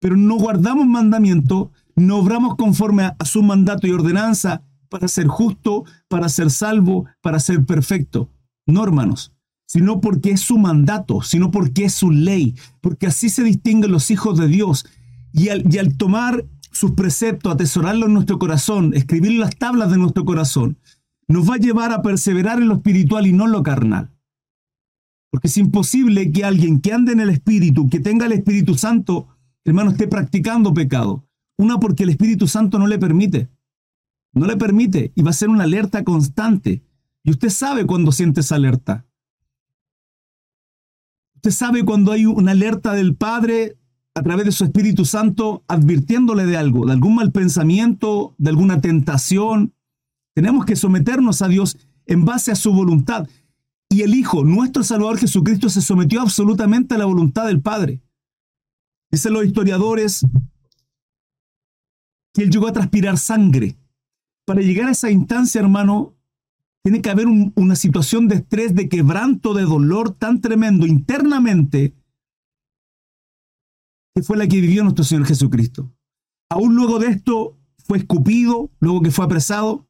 Pero 0.00 0.16
no 0.16 0.36
guardamos 0.36 0.86
mandamientos, 0.86 1.68
no 1.94 2.18
obramos 2.18 2.56
conforme 2.56 3.04
a, 3.04 3.16
su 3.24 3.42
mandato 3.42 3.86
y 3.86 3.92
ordenanza 3.92 4.62
para 4.88 5.08
ser 5.08 5.26
justo, 5.26 5.84
para 6.08 6.28
ser 6.28 6.50
salvo, 6.50 7.06
para 7.20 7.40
ser 7.40 7.64
perfecto. 7.64 8.30
No, 8.66 8.82
hermanos, 8.82 9.32
sino 9.66 10.00
porque 10.00 10.30
es 10.30 10.40
su 10.40 10.58
mandato, 10.58 11.22
sino 11.22 11.50
porque 11.50 11.84
es 11.84 11.92
su 11.92 12.10
ley, 12.10 12.54
porque 12.80 13.08
así 13.08 13.28
se 13.28 13.42
distinguen 13.42 13.90
los 13.90 14.10
hijos 14.10 14.38
de 14.38 14.46
Dios. 14.46 14.86
Y 15.32 15.48
al, 15.48 15.96
tomar 15.96 16.46
sus 16.70 16.92
preceptos, 16.92 17.52
atesorarlos 17.52 18.06
en 18.06 18.14
nuestro 18.14 18.38
corazón, 18.38 18.94
escribir 18.94 19.32
las 19.32 19.56
tablas 19.56 19.90
de 19.90 19.98
nuestro 19.98 20.24
corazón, 20.24 20.78
nos 21.28 21.50
va 21.50 21.56
a 21.56 21.58
llevar 21.58 21.92
a 21.92 22.00
perseverar 22.02 22.62
en 22.62 22.68
lo 22.68 22.74
espiritual 22.74 23.26
y 23.26 23.32
no 23.32 23.46
en 23.46 23.52
lo 23.52 23.62
carnal. 23.62 24.12
Porque 25.30 25.48
es 25.48 25.56
imposible 25.56 26.30
que 26.30 26.44
alguien 26.44 26.80
que 26.80 26.92
ande 26.92 27.12
en 27.12 27.20
el 27.20 27.30
Espíritu, 27.30 27.90
que 27.90 27.98
tenga 27.98 28.26
el 28.26 28.32
Espíritu 28.32 28.76
Santo, 28.76 29.28
hermano, 29.64 29.90
esté 29.90 30.06
practicando 30.06 30.72
pecado. 30.72 31.26
Una, 31.58 31.80
porque 31.80 32.04
el 32.04 32.10
Espíritu 32.10 32.46
Santo 32.46 32.78
no 32.78 32.86
le 32.86 32.98
permite. 32.98 33.50
No 34.32 34.46
le 34.46 34.56
permite 34.56 35.12
y 35.14 35.22
va 35.22 35.30
a 35.30 35.34
ser 35.34 35.48
una 35.48 35.64
alerta 35.64 36.04
constante. 36.04 36.84
Y 37.24 37.30
usted 37.30 37.48
sabe 37.48 37.86
cuando 37.86 38.12
siente 38.12 38.40
esa 38.40 38.54
alerta. 38.54 39.05
Usted 41.36 41.50
sabe 41.50 41.84
cuando 41.84 42.12
hay 42.12 42.26
una 42.26 42.52
alerta 42.52 42.92
del 42.92 43.14
Padre 43.14 43.76
a 44.14 44.22
través 44.22 44.46
de 44.46 44.52
su 44.52 44.64
Espíritu 44.64 45.04
Santo 45.04 45.62
advirtiéndole 45.68 46.46
de 46.46 46.56
algo, 46.56 46.86
de 46.86 46.92
algún 46.92 47.14
mal 47.14 47.32
pensamiento, 47.32 48.34
de 48.38 48.50
alguna 48.50 48.80
tentación. 48.80 49.74
Tenemos 50.34 50.64
que 50.64 50.74
someternos 50.74 51.42
a 51.42 51.48
Dios 51.48 51.76
en 52.06 52.24
base 52.24 52.50
a 52.50 52.56
su 52.56 52.72
voluntad. 52.72 53.28
Y 53.88 54.02
el 54.02 54.14
Hijo, 54.14 54.42
nuestro 54.42 54.82
Salvador 54.82 55.18
Jesucristo, 55.18 55.68
se 55.68 55.82
sometió 55.82 56.20
absolutamente 56.20 56.94
a 56.94 56.98
la 56.98 57.04
voluntad 57.04 57.46
del 57.46 57.60
Padre. 57.60 58.02
Dicen 59.10 59.34
los 59.34 59.44
historiadores 59.44 60.26
que 62.32 62.42
él 62.42 62.50
llegó 62.50 62.66
a 62.66 62.72
transpirar 62.72 63.18
sangre. 63.18 63.76
Para 64.46 64.62
llegar 64.62 64.88
a 64.88 64.92
esa 64.92 65.10
instancia, 65.10 65.60
hermano, 65.60 66.15
tiene 66.86 67.02
que 67.02 67.10
haber 67.10 67.26
una 67.26 67.74
situación 67.74 68.28
de 68.28 68.36
estrés, 68.36 68.72
de 68.72 68.88
quebranto, 68.88 69.54
de 69.54 69.64
dolor 69.64 70.12
tan 70.14 70.40
tremendo 70.40 70.86
internamente 70.86 71.96
que 74.14 74.22
fue 74.22 74.36
la 74.36 74.46
que 74.46 74.60
vivió 74.60 74.84
nuestro 74.84 75.02
Señor 75.02 75.26
Jesucristo. 75.26 75.92
Aún 76.48 76.76
luego 76.76 77.00
de 77.00 77.08
esto 77.08 77.58
fue 77.76 77.98
escupido, 77.98 78.70
luego 78.78 79.02
que 79.02 79.10
fue 79.10 79.24
apresado. 79.24 79.88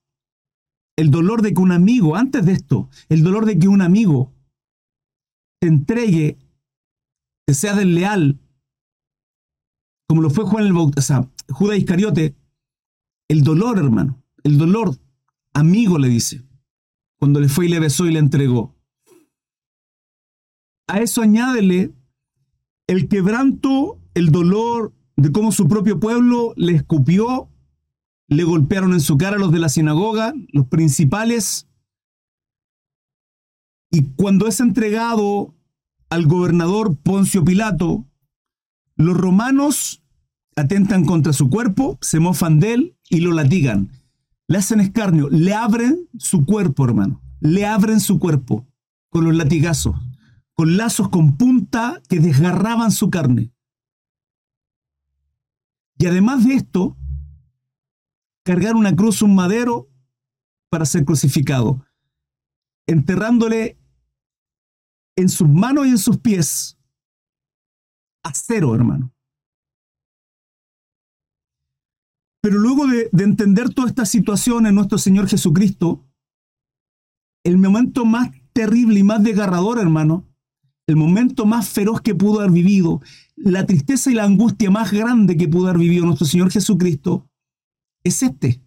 El 0.97 1.11
dolor 1.11 1.43
de 1.43 1.53
que 1.53 1.61
un 1.61 1.71
amigo, 1.71 2.17
antes 2.17 2.47
de 2.47 2.53
esto, 2.53 2.88
el 3.11 3.23
dolor 3.23 3.45
de 3.45 3.59
que 3.59 3.69
un 3.69 3.83
amigo 3.83 4.33
te 5.61 5.69
entregue, 5.69 6.38
que 7.47 7.53
sea 7.53 7.75
desleal, 7.75 8.41
como 10.09 10.23
lo 10.23 10.31
fue 10.31 10.47
Juan 10.47 10.65
el 10.65 10.73
Bautista, 10.73 11.29
Judas 11.50 11.76
Iscariote, 11.76 12.35
el 13.29 13.43
dolor, 13.43 13.76
hermano, 13.76 14.23
el 14.45 14.57
dolor, 14.57 14.97
amigo 15.53 15.99
le 15.99 16.09
dice, 16.09 16.47
cuando 17.19 17.41
le 17.41 17.49
fue 17.49 17.67
y 17.67 17.69
le 17.69 17.81
besó 17.81 18.07
y 18.07 18.13
le 18.13 18.19
entregó. 18.19 18.75
A 20.89 21.01
eso 21.01 21.23
añádele 21.23 21.93
el 22.87 23.09
quebranto 23.09 23.99
el 24.15 24.31
dolor 24.31 24.95
de 25.17 25.33
cómo 25.33 25.53
su 25.53 25.69
propio 25.69 25.99
pueblo 25.99 26.53
le 26.57 26.75
escupió, 26.75 27.51
le 28.29 28.45
golpearon 28.45 28.93
en 28.93 29.01
su 29.01 29.19
cara 29.19 29.39
los 29.39 29.53
de 29.53 29.59
la 29.59 29.69
sinagoga, 29.69 30.35
los 30.53 30.67
principales. 30.67 31.69
Y 33.91 34.05
cuando 34.15 34.47
es 34.47 34.61
entregado 34.61 35.55
al 36.11 36.27
gobernador 36.27 36.97
Poncio 36.97 37.45
Pilato, 37.45 38.05
los 38.97 39.17
romanos 39.17 40.03
atentan 40.55 41.05
contra 41.05 41.33
su 41.33 41.51
cuerpo, 41.51 41.99
se 42.01 42.21
mofan 42.21 42.61
de 42.61 42.75
él 42.75 42.97
y 43.11 43.21
lo 43.21 43.33
latigan. 43.33 43.91
Le 44.49 44.59
hacen 44.59 44.81
escarnio, 44.81 45.29
le 45.29 45.55
abren 45.55 46.09
su 46.19 46.45
cuerpo, 46.45 46.85
hermano. 46.85 47.21
Le 47.41 47.67
abren 47.67 48.00
su 48.00 48.19
cuerpo 48.19 48.67
con 49.11 49.25
los 49.25 49.35
latigazos, 49.35 49.97
con 50.55 50.76
lazos 50.76 51.09
con 51.09 51.37
punta 51.37 52.00
que 52.09 52.21
desgarraban 52.21 52.91
su 52.93 53.11
carne. 53.11 53.53
Y 55.99 56.07
además 56.07 56.45
de 56.45 56.55
esto, 56.55 56.97
cargar 58.45 58.76
una 58.76 58.95
cruz, 58.95 59.23
un 59.23 59.35
madero, 59.35 59.88
para 60.69 60.85
ser 60.85 61.05
crucificado, 61.05 61.85
enterrándole 62.87 63.79
en 65.17 65.29
sus 65.29 65.49
manos 65.49 65.87
y 65.87 65.91
en 65.91 65.99
sus 65.99 66.19
pies 66.19 66.79
acero, 68.23 68.75
hermano. 68.75 69.16
Pero 72.47 72.61
luego 72.61 72.87
de, 72.87 73.09
de, 73.11 73.25
entender 73.25 73.75
toda 73.75 73.88
esta 73.88 74.07
situación 74.07 74.69
en 74.69 74.76
nuestro 74.76 74.99
Señor 74.99 75.26
Jesucristo, 75.26 76.07
el 77.43 77.59
momento 77.59 78.05
más 78.05 78.31
terrible 78.53 79.00
y 79.00 79.03
más 79.03 79.21
desgarrador, 79.21 79.81
hermano, 79.81 80.29
el 80.87 80.95
momento 80.95 81.45
más 81.45 81.69
feroz 81.69 82.00
que 82.03 82.15
pudo 82.15 82.38
haber 82.38 82.53
vivido, 82.53 83.00
la 83.35 83.67
tristeza 83.67 84.12
y 84.12 84.15
la 84.15 84.23
angustia 84.23 84.71
más 84.71 84.93
grande 84.93 85.37
que 85.37 85.49
pudo 85.49 85.67
haber 85.67 85.81
vivido 85.81 86.07
nuestro 86.07 86.25
Señor 86.25 86.53
Jesucristo, 86.53 87.29
es 88.05 88.23
este. 88.23 88.62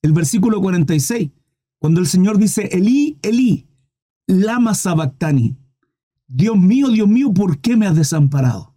El 0.00 0.12
versículo 0.12 0.62
46, 0.62 1.32
cuando 1.78 2.00
el 2.00 2.06
Señor 2.06 2.38
dice, 2.38 2.70
Elí, 2.72 3.18
Elí, 3.20 3.68
lama 4.26 4.72
sabactani. 4.72 5.58
Dios 6.26 6.56
mío, 6.56 6.88
Dios 6.88 7.08
mío, 7.08 7.30
¿por 7.34 7.60
qué 7.60 7.76
me 7.76 7.86
has 7.86 7.96
desamparado? 7.96 8.69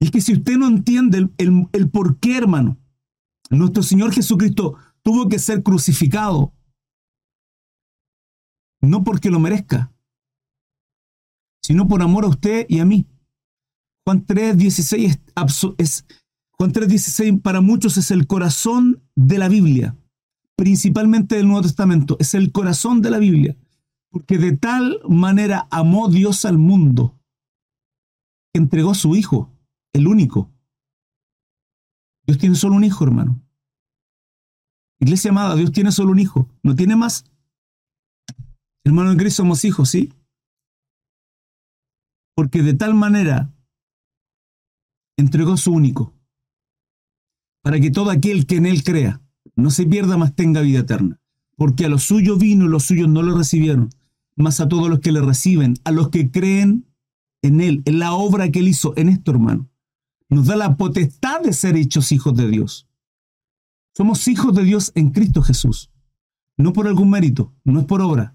Es 0.00 0.10
que 0.10 0.20
si 0.22 0.32
usted 0.32 0.56
no 0.56 0.66
entiende 0.66 1.18
el, 1.18 1.68
el, 1.72 1.90
por 1.90 2.18
qué, 2.18 2.38
hermano, 2.38 2.78
nuestro 3.50 3.82
Señor 3.82 4.12
Jesucristo 4.12 4.76
tuvo 5.02 5.28
que 5.28 5.38
ser 5.38 5.62
crucificado, 5.62 6.54
no 8.80 9.04
porque 9.04 9.30
lo 9.30 9.38
merezca, 9.38 9.92
sino 11.62 11.86
por 11.86 12.02
amor 12.02 12.24
a 12.24 12.28
usted 12.28 12.64
y 12.68 12.78
a 12.80 12.86
mí. 12.86 13.06
Juan 14.06 14.26
3.16 14.26 15.04
es, 15.04 15.20
es, 15.76 16.06
Juan 16.52 16.72
3.16 16.72 17.42
para 17.42 17.60
muchos 17.60 17.98
es 17.98 18.10
el 18.10 18.26
corazón 18.26 19.02
de 19.14 19.36
la 19.36 19.50
Biblia, 19.50 19.96
principalmente 20.56 21.36
del 21.36 21.46
Nuevo 21.46 21.62
Testamento, 21.62 22.16
es 22.20 22.32
el 22.32 22.52
corazón 22.52 23.02
de 23.02 23.10
la 23.10 23.18
Biblia, 23.18 23.56
porque 24.10 24.38
de 24.38 24.56
tal 24.56 24.98
manera 25.06 25.68
amó 25.70 26.08
Dios 26.08 26.46
al 26.46 26.56
mundo, 26.56 27.20
entregó 28.54 28.92
a 28.92 28.94
su 28.94 29.14
Hijo, 29.14 29.50
el 29.92 30.06
único. 30.06 30.50
Dios 32.26 32.38
tiene 32.38 32.54
solo 32.54 32.76
un 32.76 32.84
hijo, 32.84 33.04
hermano. 33.04 33.42
Iglesia 35.00 35.30
amada, 35.30 35.56
Dios 35.56 35.72
tiene 35.72 35.92
solo 35.92 36.12
un 36.12 36.18
hijo, 36.18 36.48
no 36.62 36.74
tiene 36.74 36.96
más. 36.96 37.24
Hermano 38.84 39.12
en 39.12 39.18
Cristo 39.18 39.42
somos 39.42 39.64
hijos, 39.64 39.88
¿sí? 39.90 40.12
porque 42.40 42.62
de 42.62 42.72
tal 42.72 42.94
manera 42.94 43.52
entregó 45.18 45.58
su 45.58 45.72
único, 45.72 46.14
para 47.62 47.78
que 47.78 47.90
todo 47.90 48.10
aquel 48.10 48.46
que 48.46 48.56
en 48.56 48.64
él 48.64 48.82
crea 48.82 49.20
no 49.56 49.70
se 49.70 49.84
pierda, 49.84 50.16
más 50.16 50.34
tenga 50.34 50.62
vida 50.62 50.78
eterna. 50.78 51.20
Porque 51.56 51.84
a 51.84 51.90
los 51.90 52.04
suyos 52.04 52.38
vino 52.38 52.64
y 52.64 52.68
los 52.68 52.84
suyos 52.84 53.10
no 53.10 53.20
lo 53.20 53.36
recibieron, 53.36 53.90
más 54.36 54.60
a 54.60 54.68
todos 54.68 54.88
los 54.88 55.00
que 55.00 55.12
le 55.12 55.20
reciben, 55.20 55.74
a 55.84 55.90
los 55.90 56.08
que 56.08 56.30
creen 56.30 56.86
en 57.42 57.60
él, 57.60 57.82
en 57.84 57.98
la 57.98 58.14
obra 58.14 58.50
que 58.50 58.60
él 58.60 58.68
hizo, 58.68 58.94
en 58.96 59.10
esto, 59.10 59.32
hermano. 59.32 59.68
Nos 60.30 60.46
da 60.46 60.56
la 60.56 60.76
potestad 60.76 61.42
de 61.42 61.52
ser 61.52 61.76
hechos 61.76 62.12
hijos 62.12 62.34
de 62.36 62.48
Dios. 62.48 62.88
Somos 63.94 64.26
hijos 64.28 64.54
de 64.54 64.64
Dios 64.64 64.92
en 64.94 65.10
Cristo 65.10 65.42
Jesús. 65.42 65.90
No 66.56 66.72
por 66.72 66.86
algún 66.86 67.10
mérito, 67.10 67.52
no 67.64 67.80
es 67.80 67.86
por 67.86 68.00
obra. 68.00 68.34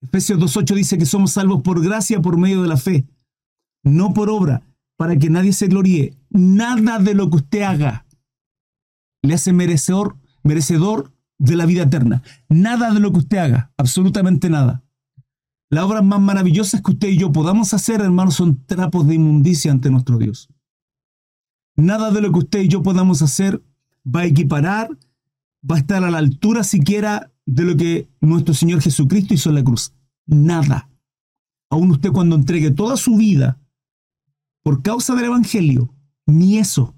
Efesios 0.00 0.38
2.8 0.38 0.74
dice 0.74 0.98
que 0.98 1.06
somos 1.06 1.32
salvos 1.32 1.62
por 1.62 1.82
gracia 1.82 2.20
por 2.20 2.36
medio 2.36 2.62
de 2.62 2.68
la 2.68 2.76
fe, 2.76 3.06
no 3.84 4.14
por 4.14 4.30
obra, 4.30 4.62
para 4.96 5.16
que 5.16 5.30
nadie 5.30 5.52
se 5.52 5.66
gloríe. 5.66 6.16
Nada 6.30 6.98
de 6.98 7.14
lo 7.14 7.28
que 7.28 7.36
usted 7.36 7.62
haga 7.62 8.06
le 9.22 9.34
hace 9.34 9.52
merecedor, 9.52 10.16
merecedor 10.42 11.12
de 11.38 11.56
la 11.56 11.66
vida 11.66 11.84
eterna. 11.84 12.22
Nada 12.48 12.92
de 12.92 13.00
lo 13.00 13.12
que 13.12 13.18
usted 13.18 13.38
haga, 13.38 13.72
absolutamente 13.76 14.50
nada. 14.50 14.82
Las 15.70 15.84
obras 15.84 16.04
más 16.04 16.20
maravillosas 16.20 16.82
que 16.82 16.92
usted 16.92 17.08
y 17.08 17.18
yo 17.18 17.32
podamos 17.32 17.72
hacer, 17.72 18.00
hermanos, 18.00 18.34
son 18.34 18.64
trapos 18.66 19.06
de 19.06 19.14
inmundicia 19.14 19.72
ante 19.72 19.90
nuestro 19.90 20.18
Dios. 20.18 20.48
Nada 21.76 22.10
de 22.10 22.20
lo 22.20 22.32
que 22.32 22.38
usted 22.40 22.60
y 22.60 22.68
yo 22.68 22.82
podamos 22.82 23.22
hacer 23.22 23.62
va 24.04 24.20
a 24.20 24.26
equiparar, 24.26 24.90
va 25.68 25.76
a 25.76 25.78
estar 25.78 26.04
a 26.04 26.10
la 26.10 26.18
altura 26.18 26.64
siquiera 26.64 27.32
de 27.46 27.62
lo 27.64 27.76
que 27.76 28.08
nuestro 28.20 28.54
Señor 28.54 28.80
Jesucristo 28.80 29.34
hizo 29.34 29.48
en 29.48 29.56
la 29.56 29.64
cruz. 29.64 29.92
Nada. 30.26 30.88
Aún 31.70 31.90
usted 31.90 32.10
cuando 32.12 32.36
entregue 32.36 32.70
toda 32.70 32.96
su 32.96 33.16
vida 33.16 33.58
por 34.62 34.82
causa 34.82 35.14
del 35.14 35.26
Evangelio, 35.26 35.94
ni 36.26 36.58
eso. 36.58 36.94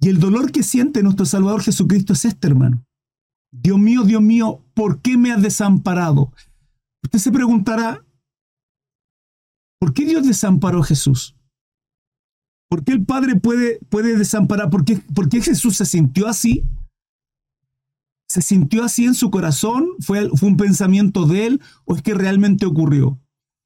Y 0.00 0.08
el 0.08 0.20
dolor 0.20 0.52
que 0.52 0.62
siente 0.62 1.02
nuestro 1.02 1.26
Salvador 1.26 1.62
Jesucristo 1.62 2.12
es 2.12 2.24
este, 2.24 2.46
hermano. 2.46 2.84
Dios 3.50 3.78
mío, 3.78 4.04
Dios 4.04 4.22
mío, 4.22 4.64
¿por 4.74 5.00
qué 5.00 5.16
me 5.16 5.32
has 5.32 5.42
desamparado? 5.42 6.32
Usted 7.02 7.18
se 7.18 7.32
preguntará, 7.32 8.04
¿por 9.80 9.92
qué 9.92 10.04
Dios 10.04 10.26
desamparó 10.26 10.80
a 10.80 10.84
Jesús? 10.84 11.34
¿Por 12.68 12.84
qué 12.84 12.92
el 12.92 13.04
Padre 13.04 13.36
puede, 13.36 13.78
puede 13.88 14.16
desamparar? 14.16 14.70
¿Por 14.70 14.84
qué, 14.84 14.96
¿Por 15.14 15.28
qué 15.28 15.40
Jesús 15.40 15.76
se 15.76 15.86
sintió 15.86 16.28
así? 16.28 16.64
¿Se 18.28 18.42
sintió 18.42 18.84
así 18.84 19.06
en 19.06 19.14
su 19.14 19.30
corazón? 19.30 19.88
¿Fue, 20.00 20.28
¿Fue 20.30 20.48
un 20.48 20.56
pensamiento 20.58 21.26
de 21.26 21.46
él 21.46 21.60
o 21.86 21.96
es 21.96 22.02
que 22.02 22.12
realmente 22.12 22.66
ocurrió? 22.66 23.18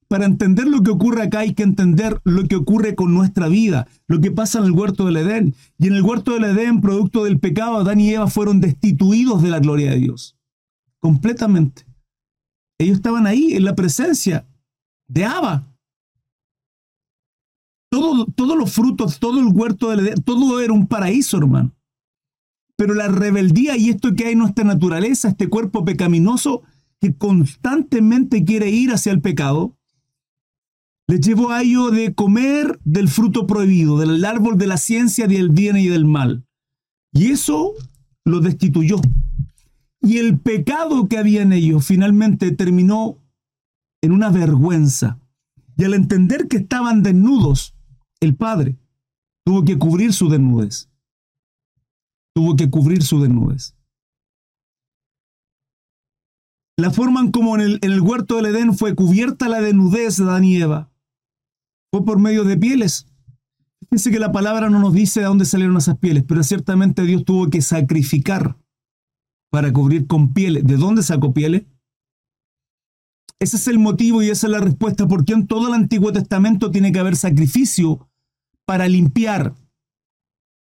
Para 0.07 0.27
entender 0.27 0.69
lo 0.69 0.83
que 0.83 0.91
ocurre 0.91 1.23
acá 1.23 1.41
hay 1.41 1.55
que 1.55 1.63
entender 1.63 2.21
lo 2.25 2.47
que 2.47 2.57
ocurre 2.57 2.95
con 2.95 3.15
nuestra 3.15 3.49
vida, 3.49 3.89
lo 4.07 4.21
que 4.21 4.31
pasa 4.31 4.59
en 4.59 4.67
el 4.67 4.73
huerto 4.73 5.07
del 5.07 5.17
Edén. 5.17 5.55
Y 5.79 5.87
en 5.87 5.95
el 5.95 6.03
huerto 6.03 6.35
del 6.35 6.45
Edén, 6.45 6.83
producto 6.83 7.25
del 7.25 7.41
pecado, 7.41 7.79
Adán 7.79 7.99
y 7.99 8.11
Eva 8.11 8.29
fueron 8.29 8.61
destituidos 8.61 9.43
de 9.43 9.49
la 9.49 9.59
gloria 9.59 9.91
de 9.93 9.97
Dios. 9.97 10.37
Completamente. 10.99 11.87
Ellos 12.79 12.97
estaban 12.97 13.27
ahí 13.27 13.55
en 13.55 13.65
la 13.65 13.75
presencia 13.75 14.47
de 15.09 15.25
Abba, 15.25 15.72
todos 17.93 18.57
los 18.57 18.73
frutos, 18.73 19.19
todo 19.19 19.39
el 19.41 19.49
huerto 19.49 19.93
Edén, 19.93 20.23
todo 20.23 20.61
era 20.61 20.73
un 20.73 20.87
paraíso, 20.87 21.37
hermano. 21.37 21.75
Pero 22.77 22.95
la 22.95 23.09
rebeldía 23.09 23.77
y 23.77 23.91
esto 23.91 24.15
que 24.15 24.27
hay 24.27 24.33
en 24.33 24.39
nuestra 24.39 24.65
naturaleza, 24.65 25.29
este 25.29 25.49
cuerpo 25.49 25.85
pecaminoso 25.85 26.63
que 27.01 27.15
constantemente 27.15 28.45
quiere 28.45 28.71
ir 28.71 28.93
hacia 28.93 29.13
el 29.13 29.21
pecado, 29.21 29.77
les 31.07 31.21
llevó 31.21 31.51
a 31.51 31.63
ello 31.63 31.91
de 31.91 32.15
comer 32.15 32.81
del 32.85 33.09
fruto 33.09 33.47
prohibido, 33.47 33.99
del 33.99 34.25
árbol 34.25 34.57
de 34.57 34.67
la 34.67 34.79
ciencia 34.79 35.27
del 35.27 35.51
bien 35.51 35.77
y 35.77 35.89
del 35.89 36.07
mal. 36.07 36.47
Y 37.13 37.33
eso 37.33 37.75
lo 38.25 38.41
destituyó. 38.41 39.01
Y 40.01 40.17
el 40.19 40.39
pecado 40.39 41.09
que 41.09 41.19
había 41.19 41.43
en 41.43 41.53
ellos 41.53 41.85
finalmente 41.85 42.53
terminó 42.53 43.19
en 44.01 44.13
una 44.13 44.31
vergüenza. 44.31 45.19
Y 45.77 45.85
al 45.85 45.95
entender 45.95 46.49
que 46.49 46.59
estaban 46.59 47.03
desnudos, 47.03 47.72
el 48.23 48.37
Padre 48.37 48.79
tuvo 49.45 49.65
que 49.65 49.77
cubrir 49.79 50.13
su 50.13 50.29
desnudez. 50.29 50.89
Tuvo 52.35 52.57
que 52.57 52.71
cubrir 52.71 53.03
su 53.03 53.21
desnudez. 53.21 53.77
La 56.79 56.91
forma 56.91 57.21
en 57.21 57.33
como 57.33 57.59
en 57.59 57.79
el, 57.83 58.01
huerto 58.01 58.37
del 58.37 58.47
Edén 58.47 58.75
fue 58.75 58.95
cubierta 58.95 59.49
la 59.49 59.61
desnudez 59.61 60.17
de 60.17 60.25
Adán 60.25 60.45
y 60.45 60.57
Eva 60.57 60.91
fue 61.93 62.05
por 62.05 62.19
medio 62.19 62.45
de 62.45 62.57
pieles. 62.57 63.07
Fíjense 63.81 64.11
que 64.11 64.19
la 64.19 64.33
palabra 64.33 64.71
no 64.71 64.79
nos 64.79 64.95
dice 64.95 65.21
de 65.21 65.27
dónde 65.27 65.45
salieron 65.45 65.77
esas 65.77 65.99
pieles, 65.99 66.25
pero 66.27 66.43
ciertamente 66.43 67.03
Dios 67.03 67.25
tuvo 67.25 67.51
que 67.51 67.61
sacrificar 67.61 68.57
para 69.51 69.73
cubrir 69.73 70.07
con 70.07 70.33
pieles. 70.33 70.65
¿De 70.65 70.77
dónde 70.77 71.03
sacó 71.03 71.35
pieles? 71.35 71.65
Ese 73.39 73.57
es 73.57 73.67
el 73.67 73.81
motivo 73.81 74.23
y 74.23 74.31
esa 74.31 74.47
es 74.47 74.53
la 74.53 74.61
respuesta 74.61 75.09
por 75.09 75.25
qué 75.25 75.33
en 75.33 75.49
todo 75.49 75.67
el 75.67 75.75
Antiguo 75.75 76.13
Testamento 76.13 76.71
tiene 76.71 76.93
que 76.93 77.01
haber 77.01 77.17
sacrificio 77.17 78.09
para 78.67 78.89
limpiar, 78.89 79.55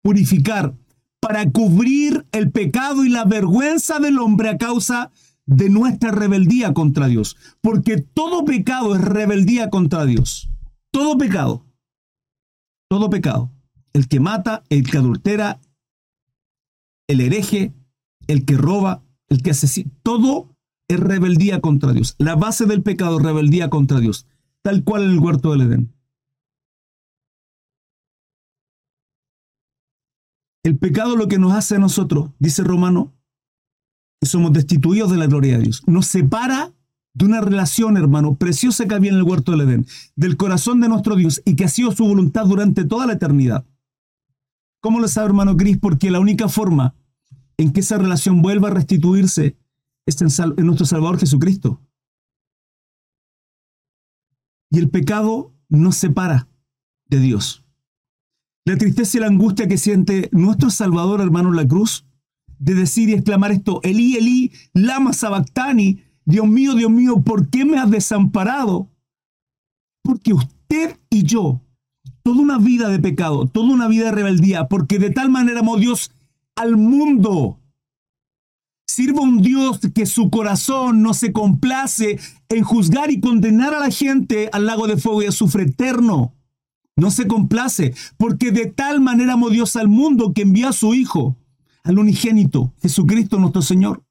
purificar, 0.02 0.76
para 1.20 1.50
cubrir 1.52 2.26
el 2.32 2.52
pecado 2.52 3.04
y 3.04 3.10
la 3.10 3.26
vergüenza 3.26 4.00
del 4.00 4.20
hombre 4.20 4.50
a 4.50 4.58
causa 4.58 5.12
de 5.46 5.70
nuestra 5.70 6.12
rebeldía 6.12 6.74
contra 6.74 7.08
Dios. 7.08 7.36
Porque 7.62 7.98
todo 7.98 8.46
pecado 8.46 8.96
es 8.96 9.02
rebeldía 9.02 9.70
contra 9.70 10.06
Dios. 10.06 10.50
Todo 10.92 11.18
pecado. 11.18 11.66
Todo 12.88 13.10
pecado. 13.10 13.52
El 13.94 14.08
que 14.08 14.20
mata, 14.20 14.64
el 14.70 14.90
que 14.90 14.98
adultera, 14.98 15.60
el 17.08 17.22
hereje, 17.22 17.74
el 18.28 18.46
que 18.46 18.56
roba, 18.58 19.04
el 19.28 19.42
que 19.42 19.52
asesina. 19.52 19.92
Todo 20.04 20.56
es 20.88 21.00
rebeldía 21.00 21.62
contra 21.62 21.94
Dios. 21.94 22.16
La 22.20 22.36
base 22.36 22.66
del 22.66 22.84
pecado 22.84 23.18
es 23.18 23.26
rebeldía 23.26 23.70
contra 23.70 24.00
Dios. 24.00 24.28
Tal 24.62 24.84
cual 24.84 25.04
en 25.04 25.12
el 25.12 25.20
huerto 25.20 25.52
del 25.52 25.62
Edén. 25.62 25.94
El 30.64 30.78
pecado 30.78 31.16
lo 31.16 31.28
que 31.28 31.40
nos 31.40 31.54
hace 31.54 31.76
a 31.76 31.80
nosotros, 31.80 32.32
dice 32.40 32.64
Romano, 32.64 33.14
somos 34.22 34.52
destituidos 34.52 35.12
de 35.12 35.18
la 35.18 35.28
gloria 35.28 35.58
de 35.58 35.64
Dios. 35.64 35.84
Nos 35.88 36.08
separa 36.08 36.74
de 37.14 37.26
una 37.26 37.42
relación, 37.42 37.98
hermano, 37.98 38.36
preciosa 38.36 38.88
que 38.88 38.96
había 38.96 39.12
en 39.12 39.18
el 39.18 39.24
huerto 39.24 39.52
del 39.52 39.62
Edén, 39.62 39.86
del 40.16 40.38
corazón 40.38 40.82
de 40.82 40.90
nuestro 40.90 41.16
Dios 41.16 41.42
y 41.46 41.56
que 41.56 41.66
ha 41.66 41.70
sido 41.70 41.92
su 41.92 42.06
voluntad 42.06 42.46
durante 42.46 42.84
toda 42.86 43.06
la 43.06 43.14
eternidad. 43.14 43.66
¿Cómo 44.82 45.00
lo 45.00 45.08
sabe, 45.08 45.28
hermano 45.28 45.58
Cris? 45.58 45.78
Porque 45.78 46.12
la 46.12 46.20
única 46.20 46.48
forma 46.48 46.96
en 47.58 47.74
que 47.74 47.82
esa 47.82 47.98
relación 47.98 48.42
vuelva 48.42 48.70
a 48.70 48.72
restituirse 48.72 49.58
es 50.06 50.22
en, 50.22 50.30
en 50.58 50.66
nuestro 50.66 50.86
Salvador 50.86 51.20
Jesucristo. 51.20 51.82
Y 54.72 54.80
el 54.80 54.90
pecado 54.90 55.54
nos 55.68 55.96
separa 55.96 56.48
de 57.08 57.20
Dios. 57.20 57.66
La 58.70 58.78
tristeza 58.78 59.18
y 59.18 59.22
la 59.22 59.26
angustia 59.26 59.68
que 59.68 59.80
siente 59.80 60.30
nuestro 60.32 60.70
Salvador, 60.70 61.22
hermano, 61.22 61.52
la 61.52 61.68
cruz, 61.68 62.06
de 62.60 62.76
decir 62.76 63.10
y 63.10 63.14
exclamar 63.14 63.52
esto, 63.52 63.80
Elí, 63.82 64.16
Elí, 64.16 64.52
lama 64.74 65.12
sabactani, 65.12 66.04
Dios 66.24 66.46
mío, 66.46 66.76
Dios 66.76 66.92
mío, 66.92 67.20
¿por 67.24 67.50
qué 67.50 67.66
me 67.66 67.80
has 67.80 67.90
desamparado? 67.90 68.88
Porque 70.04 70.34
usted 70.34 71.00
y 71.10 71.24
yo, 71.24 71.62
toda 72.22 72.40
una 72.40 72.60
vida 72.60 72.90
de 72.90 73.00
pecado, 73.00 73.48
toda 73.48 73.74
una 73.74 73.88
vida 73.88 74.06
de 74.06 74.12
rebeldía, 74.12 74.68
porque 74.68 75.00
de 75.00 75.10
tal 75.10 75.32
manera 75.32 75.62
amó 75.62 75.78
Dios 75.78 76.12
al 76.56 76.78
mundo. 76.78 77.60
Sirva 78.88 79.22
un 79.22 79.42
Dios 79.42 79.80
que 79.96 80.06
su 80.06 80.30
corazón 80.30 81.02
no 81.02 81.16
se 81.16 81.34
complace 81.34 82.20
en 82.50 82.64
juzgar 82.64 83.10
y 83.10 83.20
condenar 83.20 83.74
a 83.74 83.80
la 83.80 83.90
gente 83.90 84.48
al 84.54 84.68
lago 84.68 84.86
de 84.86 84.98
fuego 84.98 85.24
y 85.24 85.26
a 85.26 85.32
sufre 85.32 85.64
eterno. 85.64 86.36
No 87.00 87.12
se 87.12 87.28
complace, 87.28 87.96
porque 88.18 88.52
de 88.52 88.66
tal 88.66 89.00
manera 89.00 89.34
amó 89.34 89.50
Dios 89.50 89.76
al 89.78 89.88
mundo 89.88 90.34
que 90.34 90.42
envió 90.42 90.68
a 90.68 90.74
su 90.74 90.94
Hijo, 90.94 91.38
al 91.84 91.98
unigénito, 91.98 92.74
Jesucristo 92.82 93.40
nuestro 93.40 93.62
Señor. 93.62 94.04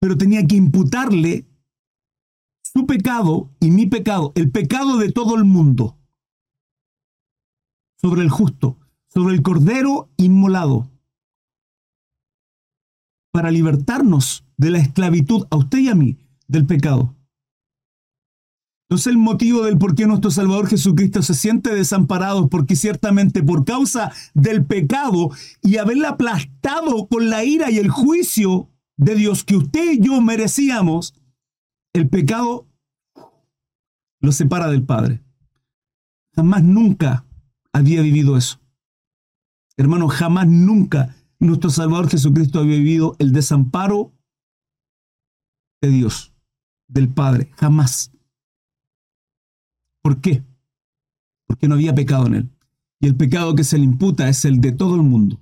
Pero 0.00 0.16
tenía 0.16 0.46
que 0.46 0.56
imputarle 0.56 1.46
su 2.62 2.86
pecado 2.86 3.50
y 3.60 3.70
mi 3.70 3.86
pecado, 3.86 4.32
el 4.34 4.50
pecado 4.50 4.96
de 4.96 5.12
todo 5.12 5.36
el 5.36 5.44
mundo, 5.44 5.98
sobre 8.00 8.22
el 8.22 8.30
justo, 8.30 8.78
sobre 9.08 9.34
el 9.34 9.42
cordero 9.42 10.08
inmolado, 10.16 10.90
para 13.30 13.50
libertarnos 13.50 14.46
de 14.56 14.70
la 14.70 14.78
esclavitud 14.78 15.46
a 15.50 15.56
usted 15.56 15.78
y 15.78 15.88
a 15.88 15.94
mí 15.94 16.18
del 16.48 16.66
pecado. 16.66 17.14
Entonces 18.94 19.10
el 19.10 19.18
motivo 19.18 19.64
del 19.64 19.76
por 19.76 19.96
qué 19.96 20.06
nuestro 20.06 20.30
Salvador 20.30 20.68
Jesucristo 20.68 21.20
se 21.20 21.34
siente 21.34 21.74
desamparado, 21.74 22.48
porque 22.48 22.76
ciertamente 22.76 23.42
por 23.42 23.64
causa 23.64 24.12
del 24.34 24.64
pecado 24.64 25.32
y 25.62 25.78
haberle 25.78 26.06
aplastado 26.06 27.08
con 27.08 27.28
la 27.28 27.42
ira 27.42 27.72
y 27.72 27.78
el 27.78 27.90
juicio 27.90 28.70
de 28.96 29.16
Dios 29.16 29.42
que 29.42 29.56
usted 29.56 29.94
y 29.94 30.00
yo 30.00 30.20
merecíamos, 30.20 31.12
el 31.92 32.08
pecado 32.08 32.68
lo 34.20 34.30
separa 34.30 34.68
del 34.68 34.84
Padre. 34.84 35.24
Jamás 36.36 36.62
nunca 36.62 37.26
había 37.72 38.00
vivido 38.00 38.36
eso. 38.36 38.60
Hermano, 39.76 40.06
jamás 40.06 40.46
nunca 40.46 41.16
nuestro 41.40 41.70
Salvador 41.70 42.08
Jesucristo 42.08 42.60
había 42.60 42.76
vivido 42.76 43.16
el 43.18 43.32
desamparo 43.32 44.12
de 45.82 45.88
Dios, 45.88 46.32
del 46.86 47.08
Padre. 47.08 47.50
Jamás. 47.56 48.13
¿Por 50.04 50.20
qué? 50.20 50.44
Porque 51.46 51.66
no 51.66 51.76
había 51.76 51.94
pecado 51.94 52.26
en 52.26 52.34
él. 52.34 52.50
Y 53.00 53.06
el 53.06 53.16
pecado 53.16 53.54
que 53.54 53.64
se 53.64 53.78
le 53.78 53.84
imputa 53.84 54.28
es 54.28 54.44
el 54.44 54.60
de 54.60 54.70
todo 54.70 54.96
el 54.96 55.02
mundo. 55.02 55.40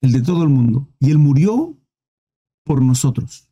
El 0.00 0.10
de 0.10 0.20
todo 0.20 0.42
el 0.42 0.48
mundo. 0.48 0.88
Y 0.98 1.12
él 1.12 1.18
murió 1.18 1.78
por 2.64 2.82
nosotros. 2.82 3.48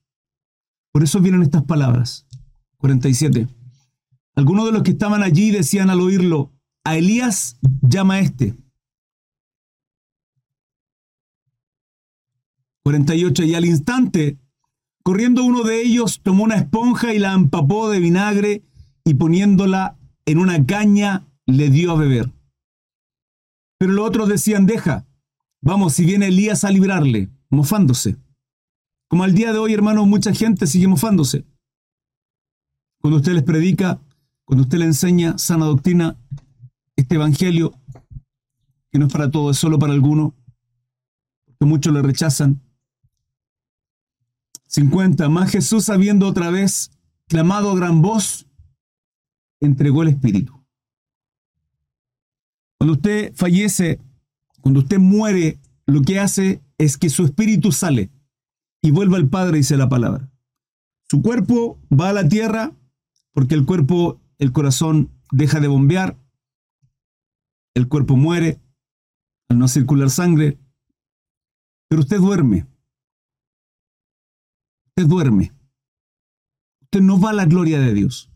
Por 0.90 1.04
eso 1.04 1.20
vienen 1.20 1.42
estas 1.42 1.62
palabras. 1.62 2.26
47. 2.78 3.46
Algunos 4.34 4.66
de 4.66 4.72
los 4.72 4.82
que 4.82 4.90
estaban 4.90 5.22
allí 5.22 5.52
decían 5.52 5.90
al 5.90 6.00
oírlo, 6.00 6.50
a 6.82 6.96
Elías 6.96 7.56
llama 7.82 8.14
a 8.14 8.20
este. 8.20 8.56
48. 12.82 13.44
Y 13.44 13.54
al 13.54 13.64
instante, 13.64 14.40
corriendo 15.04 15.44
uno 15.44 15.62
de 15.62 15.82
ellos, 15.82 16.20
tomó 16.20 16.42
una 16.42 16.56
esponja 16.56 17.14
y 17.14 17.20
la 17.20 17.32
empapó 17.32 17.90
de 17.90 18.00
vinagre 18.00 18.64
y 19.04 19.14
poniéndola 19.14 19.96
en 20.26 20.38
una 20.38 20.64
caña, 20.64 21.26
le 21.46 21.70
dio 21.70 21.92
a 21.92 21.96
beber. 21.96 22.30
Pero 23.78 23.92
los 23.92 24.06
otros 24.06 24.28
decían, 24.28 24.66
deja, 24.66 25.06
vamos, 25.60 25.94
si 25.94 26.04
viene 26.04 26.28
Elías 26.28 26.64
a 26.64 26.70
librarle, 26.70 27.30
mofándose. 27.50 28.16
Como 29.08 29.24
al 29.24 29.34
día 29.34 29.52
de 29.52 29.58
hoy, 29.58 29.74
hermano, 29.74 30.06
mucha 30.06 30.32
gente 30.32 30.66
sigue 30.66 30.86
mofándose. 30.86 31.44
Cuando 33.00 33.16
usted 33.16 33.32
les 33.32 33.42
predica, 33.42 34.00
cuando 34.44 34.62
usted 34.62 34.78
le 34.78 34.84
enseña 34.84 35.36
sana 35.36 35.66
doctrina, 35.66 36.16
este 36.94 37.16
evangelio, 37.16 37.72
que 38.90 38.98
no 38.98 39.06
es 39.06 39.12
para 39.12 39.30
todos, 39.30 39.56
es 39.56 39.60
solo 39.60 39.78
para 39.78 39.92
algunos, 39.92 40.32
que 41.58 41.66
muchos 41.66 41.92
le 41.92 42.02
rechazan. 42.02 42.60
50. 44.66 45.28
Más 45.28 45.50
Jesús, 45.50 45.88
habiendo 45.88 46.26
otra 46.26 46.50
vez 46.50 46.90
clamado 47.28 47.72
a 47.72 47.76
gran 47.76 48.00
voz, 48.00 48.46
entregó 49.62 50.02
el 50.02 50.08
Espíritu. 50.08 50.62
Cuando 52.78 52.94
usted 52.94 53.32
fallece, 53.36 54.00
cuando 54.60 54.80
usted 54.80 54.98
muere, 54.98 55.60
lo 55.86 56.02
que 56.02 56.18
hace 56.18 56.60
es 56.78 56.98
que 56.98 57.10
su 57.10 57.24
espíritu 57.24 57.70
sale 57.70 58.10
y 58.82 58.90
vuelve 58.90 59.16
al 59.16 59.28
Padre, 59.28 59.58
dice 59.58 59.76
la 59.76 59.88
palabra. 59.88 60.28
Su 61.08 61.22
cuerpo 61.22 61.78
va 61.92 62.08
a 62.08 62.12
la 62.12 62.28
tierra 62.28 62.72
porque 63.32 63.54
el 63.54 63.64
cuerpo, 63.66 64.20
el 64.38 64.50
corazón 64.50 65.10
deja 65.30 65.60
de 65.60 65.68
bombear, 65.68 66.18
el 67.74 67.86
cuerpo 67.86 68.16
muere 68.16 68.60
al 69.48 69.60
no 69.60 69.68
circular 69.68 70.10
sangre, 70.10 70.58
pero 71.88 72.02
usted 72.02 72.18
duerme. 72.18 72.66
Usted 74.88 75.06
duerme. 75.06 75.52
Usted 76.80 77.00
no 77.00 77.20
va 77.20 77.30
a 77.30 77.34
la 77.34 77.44
gloria 77.44 77.78
de 77.78 77.94
Dios. 77.94 78.31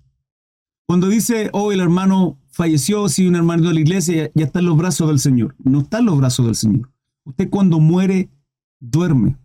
Cuando 0.86 1.08
dice, 1.08 1.50
oh, 1.52 1.72
el 1.72 1.80
hermano 1.80 2.38
falleció, 2.50 3.08
si 3.08 3.26
un 3.26 3.34
hermano 3.34 3.68
de 3.68 3.74
la 3.74 3.80
iglesia, 3.80 4.30
ya 4.34 4.44
está 4.44 4.60
en 4.60 4.66
los 4.66 4.76
brazos 4.76 5.08
del 5.08 5.18
Señor. 5.18 5.56
No 5.58 5.80
está 5.80 5.98
en 5.98 6.06
los 6.06 6.16
brazos 6.16 6.46
del 6.46 6.54
Señor. 6.54 6.92
Usted 7.24 7.50
cuando 7.50 7.80
muere, 7.80 8.30
duerme. 8.78 9.36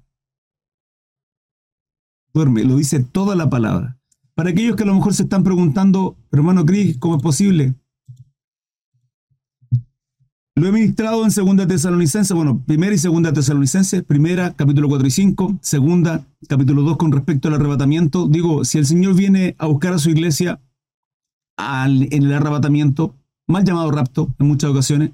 Duerme, 2.34 2.64
lo 2.64 2.76
dice 2.76 3.04
toda 3.04 3.36
la 3.36 3.50
palabra. 3.50 4.00
Para 4.36 4.52
aquellos 4.52 4.76
que 4.76 4.84
a 4.84 4.86
lo 4.86 4.96
mejor 4.96 5.16
se 5.16 5.24
están 5.24 5.44
preguntando, 5.44 6.16
hermano 6.32 6.66
Cris, 6.66 6.98
¿cómo 7.00 7.18
es 7.18 7.24
posible? 7.24 7.76
Lo 10.56 10.68
he 10.68 10.72
ministrado 10.72 11.24
en 11.24 11.32
Segunda 11.32 11.66
Tesalonicense, 11.66 12.34
bueno, 12.36 12.64
primera 12.66 12.94
y 12.94 12.98
segunda 12.98 13.34
Tesalonicense, 13.34 14.04
primera, 14.04 14.54
capítulo 14.54 14.88
4 14.90 15.08
y 15.08 15.12
5, 15.12 15.60
segunda, 15.62 16.28
capítulo 16.48 16.84
2 16.84 16.98
con 16.98 17.12
respecto 17.12 17.48
al 17.48 17.56
arrebatamiento. 17.56 18.28
Digo, 18.28 18.64
si 18.64 18.78
el 18.78 18.86
Señor 18.86 19.16
viene 19.16 19.56
a 19.58 19.66
buscar 19.66 19.94
a 19.94 19.98
su 19.98 20.10
iglesia, 20.12 20.62
en 21.62 22.24
el 22.24 22.34
arrebatamiento, 22.34 23.16
mal 23.48 23.64
llamado 23.64 23.92
rapto 23.92 24.34
en 24.40 24.48
muchas 24.48 24.72
ocasiones. 24.72 25.12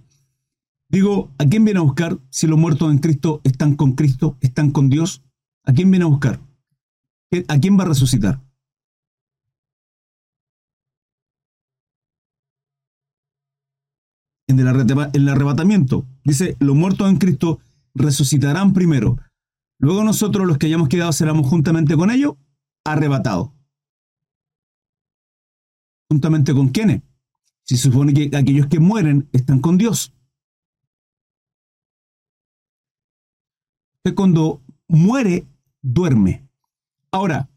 Digo, 0.89 1.31
¿a 1.38 1.45
quién 1.45 1.65
viene 1.65 1.79
a 1.79 1.83
buscar 1.83 2.17
si 2.29 2.47
los 2.47 2.57
muertos 2.57 2.91
en 2.91 2.99
Cristo 2.99 3.41
están 3.43 3.75
con 3.75 3.93
Cristo, 3.93 4.38
están 4.41 4.71
con 4.71 4.89
Dios? 4.89 5.23
¿A 5.65 5.73
quién 5.73 5.91
viene 5.91 6.05
a 6.05 6.10
buscar? 6.10 6.39
¿A 7.47 7.60
quién 7.60 7.77
va 7.77 7.83
a 7.83 7.88
resucitar? 7.88 8.41
En 14.49 14.60
el, 14.60 15.27
arrebatamiento, 15.29 16.05
dice, 16.23 16.55
los 16.60 16.73
muertos 16.73 17.10
en 17.10 17.17
Cristo 17.17 17.60
resucitarán 17.93 18.71
primero. 18.71 19.17
Luego 19.77 20.05
nosotros, 20.05 20.47
los 20.47 20.57
que 20.57 20.67
hayamos 20.67 20.88
quedado, 20.88 21.12
seremos 21.12 21.45
juntamente 21.47 21.97
con 21.97 22.12
ellos 22.12 22.36
arrebatados 22.86 23.57
juntamente 26.10 26.54
con 26.54 26.70
quiénes. 26.70 27.02
Se 27.63 27.78
supone 27.78 28.13
que 28.13 28.36
aquellos 28.36 28.67
que 28.67 28.80
mueren 28.80 29.28
están 29.34 29.60
con 29.60 29.78
Dios. 29.78 30.13
Usted 33.98 34.15
cuando 34.15 34.62
muere, 34.88 35.46
duerme. 35.82 36.48
Ahora, 37.12 37.50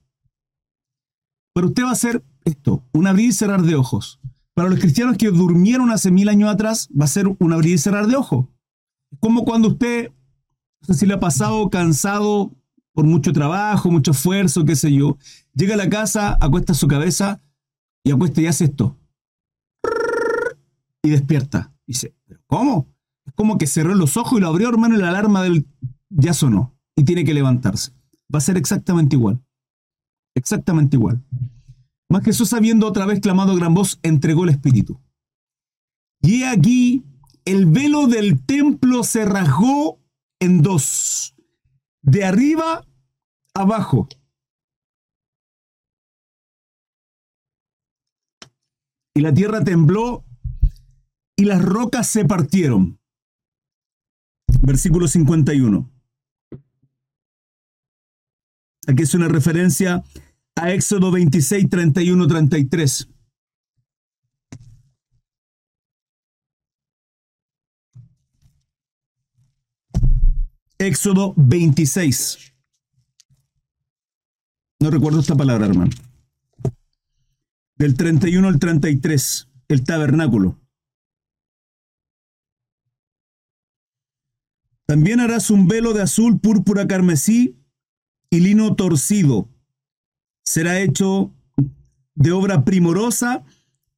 pero 1.54 1.68
usted 1.68 1.84
va 1.84 1.90
a 1.90 1.92
hacer 1.92 2.24
esto, 2.44 2.84
un 2.92 3.06
abrir 3.06 3.28
y 3.28 3.32
cerrar 3.32 3.62
de 3.62 3.76
ojos. 3.76 4.20
Para 4.54 4.68
los 4.68 4.80
cristianos 4.80 5.16
que 5.16 5.30
durmieron 5.30 5.90
hace 5.90 6.10
mil 6.10 6.28
años 6.28 6.50
atrás, 6.50 6.88
va 6.98 7.04
a 7.04 7.08
ser 7.08 7.28
un 7.28 7.52
abrir 7.52 7.74
y 7.74 7.78
cerrar 7.78 8.06
de 8.06 8.16
ojos. 8.16 8.46
Como 9.20 9.44
cuando 9.44 9.68
usted, 9.68 10.10
no 10.10 10.86
sé 10.86 10.94
si 10.94 11.06
le 11.06 11.14
ha 11.14 11.20
pasado 11.20 11.70
cansado 11.70 12.50
por 12.92 13.04
mucho 13.04 13.32
trabajo, 13.32 13.90
mucho 13.90 14.10
esfuerzo, 14.10 14.64
qué 14.64 14.74
sé 14.74 14.92
yo, 14.92 15.18
llega 15.54 15.74
a 15.74 15.78
la 15.78 15.88
casa, 15.88 16.36
acuesta 16.40 16.74
su 16.74 16.88
cabeza 16.88 17.40
y 18.04 18.12
acuesta 18.12 18.40
y 18.40 18.46
hace 18.46 18.64
esto. 18.64 18.96
Y 21.02 21.10
despierta. 21.10 21.72
Dice, 21.86 22.14
¿pero 22.26 22.40
cómo? 22.46 22.88
Es 23.26 23.32
como 23.34 23.58
que 23.58 23.66
cerró 23.66 23.94
los 23.94 24.16
ojos 24.16 24.38
y 24.38 24.40
lo 24.40 24.48
abrió, 24.48 24.68
hermano, 24.68 24.94
y 24.94 24.98
la 24.98 25.08
alarma 25.08 25.42
del 25.42 25.66
ya 26.08 26.34
sonó. 26.34 26.74
Y 26.96 27.04
tiene 27.04 27.24
que 27.24 27.34
levantarse. 27.34 27.92
Va 28.32 28.38
a 28.38 28.42
ser 28.42 28.56
exactamente 28.56 29.16
igual. 29.16 29.42
Exactamente 30.34 30.96
igual. 30.96 31.22
Más 32.08 32.24
Jesús, 32.24 32.52
habiendo 32.52 32.86
otra 32.86 33.06
vez 33.06 33.20
clamado 33.20 33.54
gran 33.54 33.74
voz, 33.74 33.98
entregó 34.02 34.44
el 34.44 34.50
Espíritu. 34.50 35.00
Y 36.22 36.42
aquí 36.42 37.04
el 37.44 37.66
velo 37.66 38.06
del 38.06 38.44
templo 38.44 39.02
se 39.04 39.24
rasgó 39.24 39.98
en 40.40 40.62
dos, 40.62 41.34
de 42.02 42.24
arriba 42.24 42.86
abajo. 43.54 44.08
Y 49.14 49.20
la 49.20 49.32
tierra 49.34 49.62
tembló 49.64 50.24
y 51.36 51.44
las 51.44 51.62
rocas 51.62 52.08
se 52.08 52.24
partieron. 52.24 52.98
Versículo 54.62 55.08
51. 55.08 55.90
Aquí 58.86 59.02
es 59.02 59.14
una 59.14 59.28
referencia 59.28 60.02
a 60.56 60.72
Éxodo 60.72 61.10
26, 61.10 61.68
31, 61.68 62.26
33. 62.26 63.08
Éxodo 70.78 71.34
26. 71.36 72.54
No 74.80 74.90
recuerdo 74.90 75.20
esta 75.20 75.36
palabra, 75.36 75.66
hermano 75.66 75.90
del 77.80 77.96
31 77.96 78.46
al 78.46 78.58
33, 78.58 79.48
el 79.68 79.84
tabernáculo. 79.84 80.60
También 84.86 85.18
harás 85.18 85.50
un 85.50 85.66
velo 85.66 85.94
de 85.94 86.02
azul, 86.02 86.40
púrpura, 86.40 86.86
carmesí 86.86 87.58
y 88.28 88.40
lino 88.40 88.76
torcido. 88.76 89.48
Será 90.44 90.78
hecho 90.78 91.34
de 92.14 92.32
obra 92.32 92.66
primorosa 92.66 93.44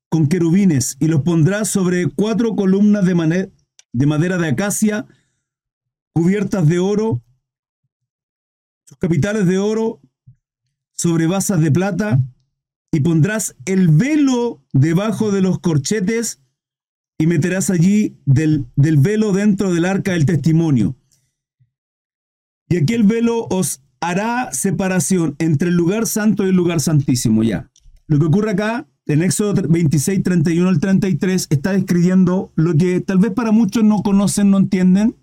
con 0.08 0.28
querubines 0.28 0.96
y 1.00 1.08
los 1.08 1.22
pondrás 1.22 1.68
sobre 1.68 2.08
cuatro 2.08 2.54
columnas 2.54 3.04
de, 3.04 3.50
de 3.92 4.06
madera 4.06 4.38
de 4.38 4.46
acacia 4.46 5.06
cubiertas 6.12 6.68
de 6.68 6.78
oro, 6.78 7.20
sus 8.86 8.98
capitales 8.98 9.44
de 9.48 9.58
oro 9.58 10.00
sobre 10.92 11.26
basas 11.26 11.60
de 11.60 11.72
plata 11.72 12.20
y 12.92 13.00
pondrás 13.00 13.56
el 13.64 13.88
velo 13.88 14.62
debajo 14.72 15.32
de 15.32 15.40
los 15.40 15.58
corchetes 15.58 16.40
y 17.18 17.26
meterás 17.26 17.70
allí 17.70 18.18
del, 18.26 18.66
del, 18.76 18.98
velo 18.98 19.32
dentro 19.32 19.72
del 19.72 19.86
arca 19.86 20.12
del 20.12 20.26
testimonio. 20.26 20.94
Y 22.68 22.76
aquel 22.76 23.04
velo 23.04 23.46
os 23.50 23.80
hará 24.00 24.52
separación 24.52 25.36
entre 25.38 25.68
el 25.68 25.74
lugar 25.76 26.06
santo 26.06 26.44
y 26.44 26.50
el 26.50 26.56
lugar 26.56 26.80
santísimo. 26.80 27.42
Ya. 27.42 27.70
Lo 28.08 28.18
que 28.18 28.26
ocurre 28.26 28.50
acá 28.50 28.86
en 29.06 29.22
Éxodo 29.22 29.54
26, 29.68 30.22
31 30.22 30.68
al 30.68 30.80
33, 30.80 31.46
está 31.50 31.72
describiendo 31.72 32.52
lo 32.56 32.74
que 32.74 33.00
tal 33.00 33.18
vez 33.18 33.32
para 33.32 33.52
muchos 33.52 33.84
no 33.84 34.02
conocen, 34.02 34.50
no 34.50 34.58
entienden, 34.58 35.16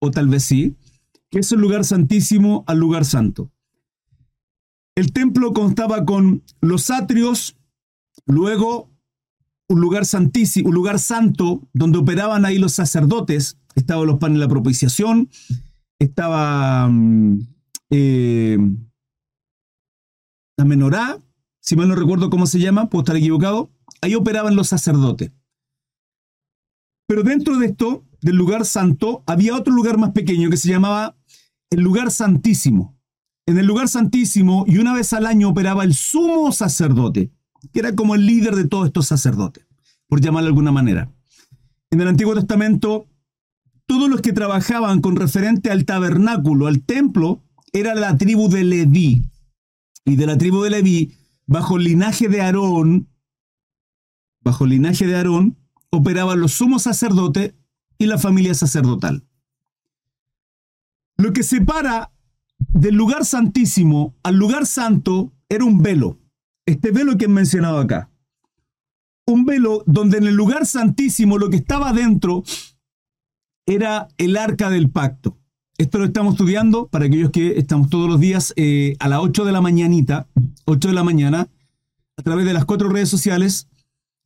o 0.00 0.10
tal 0.10 0.28
vez 0.28 0.44
sí, 0.44 0.76
que 1.30 1.40
es 1.40 1.52
el 1.52 1.60
lugar 1.60 1.84
santísimo 1.84 2.64
al 2.66 2.78
lugar 2.78 3.04
santo. 3.04 3.50
El 4.96 5.12
templo 5.12 5.52
constaba 5.52 6.04
con 6.04 6.42
los 6.60 6.90
atrios, 6.90 7.56
luego 8.26 8.90
un 9.68 9.80
lugar 9.80 10.04
santísimo, 10.04 10.68
un 10.68 10.74
lugar 10.74 10.98
santo, 10.98 11.68
donde 11.72 11.98
operaban 11.98 12.44
ahí 12.44 12.58
los 12.58 12.72
sacerdotes. 12.72 13.56
Estaban 13.76 14.06
los 14.06 14.18
panes 14.18 14.38
de 14.38 14.44
la 14.44 14.48
propiciación, 14.48 15.30
estaba 16.00 16.88
mm, 16.88 17.38
eh, 17.90 18.58
la 20.56 20.64
menorá, 20.64 21.18
si 21.60 21.76
mal 21.76 21.88
no 21.88 21.94
recuerdo 21.94 22.30
cómo 22.30 22.46
se 22.46 22.58
llama, 22.58 22.90
puedo 22.90 23.02
estar 23.02 23.16
equivocado, 23.16 23.70
ahí 24.00 24.16
operaban 24.16 24.56
los 24.56 24.68
sacerdotes. 24.68 25.32
Pero 27.06 27.22
dentro 27.22 27.58
de 27.58 27.66
esto, 27.66 28.04
del 28.20 28.36
lugar 28.36 28.64
santo, 28.64 29.22
había 29.26 29.56
otro 29.56 29.72
lugar 29.72 29.98
más 29.98 30.10
pequeño 30.10 30.50
que 30.50 30.56
se 30.56 30.68
llamaba 30.68 31.16
el 31.70 31.80
lugar 31.80 32.10
santísimo. 32.10 32.99
En 33.50 33.58
el 33.58 33.66
lugar 33.66 33.88
santísimo, 33.88 34.64
y 34.68 34.78
una 34.78 34.94
vez 34.94 35.12
al 35.12 35.26
año 35.26 35.48
operaba 35.48 35.82
el 35.82 35.92
sumo 35.92 36.52
sacerdote, 36.52 37.32
que 37.72 37.80
era 37.80 37.96
como 37.96 38.14
el 38.14 38.24
líder 38.24 38.54
de 38.54 38.68
todos 38.68 38.86
estos 38.86 39.08
sacerdotes, 39.08 39.66
por 40.06 40.20
llamarlo 40.20 40.44
de 40.44 40.50
alguna 40.50 40.70
manera. 40.70 41.10
En 41.90 42.00
el 42.00 42.06
Antiguo 42.06 42.36
Testamento, 42.36 43.08
todos 43.86 44.08
los 44.08 44.20
que 44.20 44.32
trabajaban 44.32 45.00
con 45.00 45.16
referente 45.16 45.72
al 45.72 45.84
tabernáculo, 45.84 46.68
al 46.68 46.82
templo, 46.82 47.42
era 47.72 47.96
la 47.96 48.16
tribu 48.16 48.48
de 48.48 48.62
Leví. 48.62 49.24
Y 50.04 50.14
de 50.14 50.26
la 50.26 50.38
tribu 50.38 50.62
de 50.62 50.70
Leví 50.70 51.16
bajo 51.48 51.76
el 51.76 51.82
linaje 51.82 52.28
de 52.28 52.42
Aarón, 52.42 53.08
bajo 54.42 54.62
el 54.62 54.70
linaje 54.70 55.08
de 55.08 55.16
Aarón, 55.16 55.56
operaban 55.90 56.38
los 56.38 56.52
sumos 56.52 56.84
sacerdotes 56.84 57.54
y 57.98 58.06
la 58.06 58.16
familia 58.16 58.54
sacerdotal. 58.54 59.24
Lo 61.16 61.32
que 61.32 61.42
separa 61.42 62.12
del 62.72 62.94
lugar 62.94 63.24
santísimo 63.24 64.14
al 64.22 64.36
lugar 64.36 64.66
santo 64.66 65.32
era 65.48 65.64
un 65.64 65.82
velo. 65.82 66.18
Este 66.66 66.90
velo 66.90 67.16
que 67.16 67.24
he 67.26 67.28
mencionado 67.28 67.78
acá. 67.78 68.10
Un 69.26 69.44
velo 69.44 69.82
donde 69.86 70.18
en 70.18 70.26
el 70.26 70.34
lugar 70.34 70.66
santísimo 70.66 71.38
lo 71.38 71.50
que 71.50 71.56
estaba 71.56 71.92
dentro 71.92 72.42
era 73.66 74.08
el 74.18 74.36
arca 74.36 74.70
del 74.70 74.90
pacto. 74.90 75.36
Esto 75.78 75.98
lo 75.98 76.04
estamos 76.04 76.34
estudiando 76.34 76.88
para 76.88 77.06
aquellos 77.06 77.30
que 77.30 77.58
estamos 77.58 77.88
todos 77.88 78.08
los 78.08 78.20
días 78.20 78.52
eh, 78.56 78.96
a 78.98 79.08
las 79.08 79.20
8 79.20 79.44
de 79.44 79.52
la 79.52 79.60
mañanita, 79.60 80.26
8 80.66 80.88
de 80.88 80.94
la 80.94 81.04
mañana, 81.04 81.48
a 82.16 82.22
través 82.22 82.44
de 82.44 82.52
las 82.52 82.66
cuatro 82.66 82.90
redes 82.90 83.08
sociales, 83.08 83.68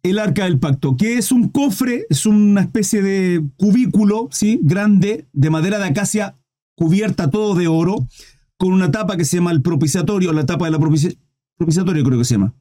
el 0.03 0.19
arca 0.19 0.45
del 0.45 0.59
pacto, 0.59 0.97
que 0.97 1.17
es 1.17 1.31
un 1.31 1.49
cofre, 1.49 2.07
es 2.11 2.27
una 2.27 2.61
especie 2.61 3.03
de 3.03 3.43
cubículo, 3.57 4.29
¿sí? 4.33 4.59
Grande, 4.63 5.29
de 5.33 5.51
madera 5.51 5.79
de 5.79 5.87
acacia, 5.87 6.37
cubierta 6.75 7.31
todo 7.31 7.55
de 7.55 7.69
oro, 7.69 8.07
con 8.65 8.73
una 8.73 8.91
tapa 8.91 9.19
que 9.19 9.27
se 9.27 9.37
llama 9.37 9.51
el 9.51 9.61
propiciatorio, 9.61 10.33
la 10.33 10.47
tapa 10.47 10.65
de 10.65 10.71
la 10.71 10.79
propiciatorio 10.79 12.03
creo 12.03 12.19
que 12.19 12.25
se 12.25 12.37
llama. 12.37 12.55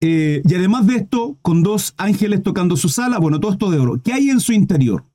Eh, 0.00 0.40
y 0.44 0.54
además 0.54 0.86
de 0.86 0.94
esto, 0.94 1.40
con 1.42 1.64
dos 1.64 1.92
ángeles 1.96 2.44
tocando 2.44 2.76
su 2.76 2.88
sala, 2.88 3.18
bueno, 3.18 3.40
todo 3.40 3.50
esto 3.50 3.68
de 3.68 3.80
oro. 3.80 4.00
¿Qué 4.00 4.12
hay 4.12 4.30
en 4.30 4.38
su 4.38 4.52
interior? 4.52 5.06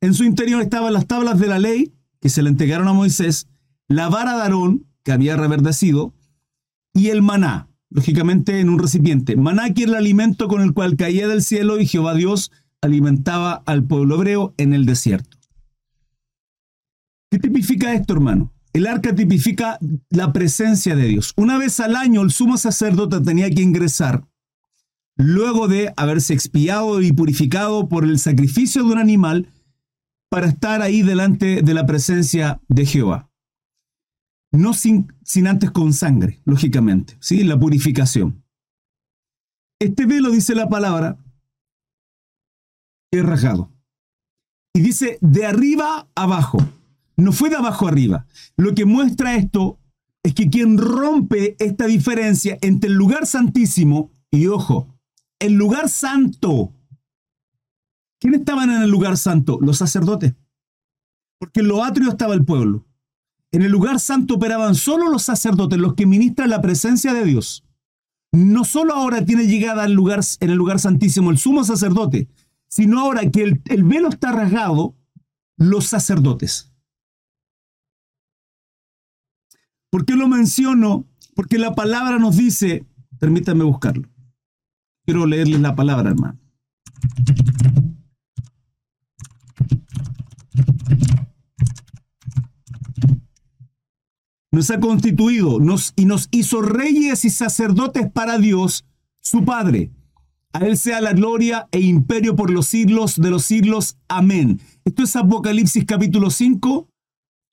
En 0.00 0.14
su 0.14 0.24
interior 0.24 0.62
estaban 0.62 0.94
las 0.94 1.06
tablas 1.06 1.38
de 1.38 1.48
la 1.48 1.58
ley, 1.58 1.92
que 2.18 2.30
se 2.30 2.40
le 2.40 2.48
entregaron 2.48 2.88
a 2.88 2.94
Moisés, 2.94 3.46
la 3.88 4.08
vara 4.08 4.36
de 4.36 4.42
Aarón, 4.44 4.86
que 5.02 5.12
había 5.12 5.36
reverdecido, 5.36 6.14
y 6.94 7.08
el 7.08 7.20
maná, 7.20 7.68
lógicamente 7.90 8.60
en 8.60 8.70
un 8.70 8.78
recipiente. 8.78 9.36
Maná 9.36 9.74
que 9.74 9.82
era 9.82 9.92
el 9.92 9.98
alimento 9.98 10.48
con 10.48 10.62
el 10.62 10.72
cual 10.72 10.96
caía 10.96 11.28
del 11.28 11.42
cielo 11.42 11.78
y 11.78 11.86
Jehová 11.86 12.14
Dios 12.14 12.52
alimentaba 12.80 13.62
al 13.66 13.84
pueblo 13.84 14.14
hebreo 14.14 14.54
en 14.56 14.72
el 14.72 14.86
desierto. 14.86 15.36
¿Qué 17.30 17.38
tipifica 17.38 17.92
esto, 17.92 18.14
hermano? 18.14 18.54
El 18.72 18.86
arca 18.86 19.14
tipifica 19.14 19.78
la 20.10 20.32
presencia 20.32 20.94
de 20.94 21.06
Dios. 21.06 21.32
Una 21.36 21.58
vez 21.58 21.80
al 21.80 21.96
año 21.96 22.22
el 22.22 22.30
sumo 22.30 22.56
sacerdote 22.58 23.20
tenía 23.20 23.50
que 23.50 23.62
ingresar, 23.62 24.28
luego 25.16 25.68
de 25.68 25.92
haberse 25.96 26.34
expiado 26.34 27.00
y 27.00 27.12
purificado 27.12 27.88
por 27.88 28.04
el 28.04 28.18
sacrificio 28.18 28.84
de 28.84 28.92
un 28.92 28.98
animal, 28.98 29.48
para 30.30 30.46
estar 30.46 30.82
ahí 30.82 31.02
delante 31.02 31.62
de 31.62 31.74
la 31.74 31.86
presencia 31.86 32.60
de 32.68 32.86
Jehová. 32.86 33.30
No 34.52 34.74
sin, 34.74 35.08
antes 35.46 35.70
con 35.70 35.92
sangre, 35.92 36.40
lógicamente, 36.44 37.16
¿sí? 37.20 37.44
la 37.44 37.58
purificación. 37.58 38.44
Este 39.80 40.06
velo, 40.06 40.30
dice 40.30 40.54
la 40.54 40.68
palabra, 40.68 41.18
es 43.10 43.24
rasgado. 43.24 43.70
Y 44.74 44.80
dice 44.80 45.18
de 45.20 45.46
arriba 45.46 46.08
abajo, 46.14 46.58
no 47.22 47.32
fue 47.32 47.50
de 47.50 47.56
abajo 47.56 47.86
arriba. 47.86 48.26
Lo 48.56 48.74
que 48.74 48.84
muestra 48.84 49.36
esto 49.36 49.78
es 50.22 50.34
que 50.34 50.48
quien 50.48 50.78
rompe 50.78 51.56
esta 51.58 51.86
diferencia 51.86 52.58
entre 52.62 52.90
el 52.90 52.96
lugar 52.96 53.26
santísimo 53.26 54.10
y, 54.30 54.46
ojo, 54.46 54.98
el 55.38 55.54
lugar 55.54 55.88
santo 55.88 56.72
¿Quiénes 58.20 58.40
estaban 58.40 58.70
en 58.70 58.82
el 58.82 58.90
lugar 58.90 59.16
santo? 59.16 59.58
Los 59.60 59.78
sacerdotes. 59.78 60.34
Porque 61.38 61.60
en 61.60 61.68
lo 61.68 61.84
atrio 61.84 62.10
estaba 62.10 62.34
el 62.34 62.44
pueblo. 62.44 62.84
En 63.52 63.62
el 63.62 63.70
lugar 63.70 64.00
santo 64.00 64.34
operaban 64.34 64.74
solo 64.74 65.08
los 65.08 65.22
sacerdotes, 65.22 65.78
los 65.78 65.94
que 65.94 66.06
ministran 66.06 66.50
la 66.50 66.60
presencia 66.60 67.14
de 67.14 67.24
Dios. 67.24 67.64
No 68.32 68.64
solo 68.64 68.94
ahora 68.94 69.24
tiene 69.24 69.46
llegada 69.46 69.86
lugar, 69.88 70.20
en 70.40 70.50
el 70.50 70.56
lugar 70.56 70.80
santísimo 70.80 71.30
el 71.30 71.38
sumo 71.38 71.64
sacerdote, 71.64 72.28
sino 72.68 73.00
ahora 73.00 73.30
que 73.30 73.42
el 73.64 73.84
velo 73.84 74.08
está 74.08 74.32
rasgado, 74.32 74.96
los 75.56 75.86
sacerdotes. 75.86 76.67
¿Por 79.90 80.04
qué 80.04 80.14
lo 80.14 80.28
menciono? 80.28 81.06
Porque 81.34 81.58
la 81.58 81.74
palabra 81.74 82.18
nos 82.18 82.36
dice, 82.36 82.86
permítanme 83.18 83.64
buscarlo. 83.64 84.08
Quiero 85.04 85.26
leerles 85.26 85.60
la 85.60 85.74
palabra, 85.74 86.10
hermano 86.10 86.38
nos 94.58 94.70
ha 94.70 94.80
constituido 94.80 95.60
nos, 95.60 95.92
y 95.94 96.04
nos 96.04 96.28
hizo 96.32 96.60
reyes 96.62 97.24
y 97.24 97.30
sacerdotes 97.30 98.10
para 98.10 98.38
Dios, 98.38 98.84
su 99.20 99.44
Padre. 99.44 99.92
A 100.52 100.66
Él 100.66 100.76
sea 100.76 101.00
la 101.00 101.12
gloria 101.12 101.68
e 101.70 101.80
imperio 101.80 102.34
por 102.34 102.50
los 102.50 102.66
siglos 102.66 103.20
de 103.20 103.30
los 103.30 103.44
siglos. 103.44 103.98
Amén. 104.08 104.60
Esto 104.84 105.04
es 105.04 105.14
Apocalipsis 105.14 105.84
capítulo 105.84 106.30
5, 106.30 106.88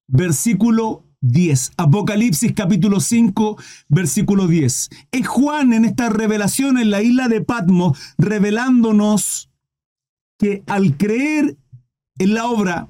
versículo 0.08 1.04
10. 1.31 1.71
Apocalipsis 1.77 2.53
capítulo 2.53 2.99
5, 2.99 3.57
versículo 3.89 4.47
10. 4.47 4.89
Es 5.11 5.27
Juan 5.27 5.73
en 5.73 5.85
esta 5.85 6.09
revelación 6.09 6.77
en 6.77 6.91
la 6.91 7.01
isla 7.01 7.27
de 7.27 7.41
Patmos 7.41 7.97
revelándonos 8.17 9.49
que 10.38 10.63
al 10.67 10.97
creer 10.97 11.57
en 12.19 12.33
la 12.33 12.45
obra, 12.45 12.88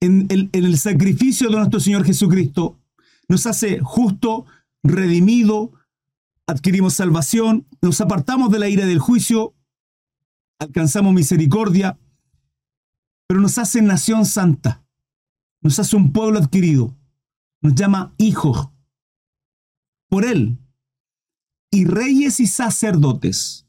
en 0.00 0.26
el, 0.28 0.50
en 0.52 0.64
el 0.64 0.76
sacrificio 0.78 1.48
de 1.48 1.56
nuestro 1.56 1.80
Señor 1.80 2.04
Jesucristo, 2.04 2.78
nos 3.28 3.46
hace 3.46 3.80
justo, 3.80 4.44
redimido, 4.82 5.72
adquirimos 6.46 6.94
salvación, 6.94 7.66
nos 7.80 8.00
apartamos 8.00 8.50
de 8.50 8.58
la 8.58 8.68
ira 8.68 8.84
del 8.84 8.98
juicio, 8.98 9.54
alcanzamos 10.58 11.14
misericordia, 11.14 11.98
pero 13.26 13.40
nos 13.40 13.56
hace 13.56 13.80
nación 13.80 14.26
santa, 14.26 14.84
nos 15.62 15.78
hace 15.78 15.96
un 15.96 16.12
pueblo 16.12 16.38
adquirido, 16.38 16.96
nos 17.60 17.74
llama 17.74 18.14
hijos 18.18 18.70
por 20.08 20.24
Él, 20.24 20.58
y 21.70 21.84
reyes 21.84 22.40
y 22.40 22.46
sacerdotes. 22.46 23.66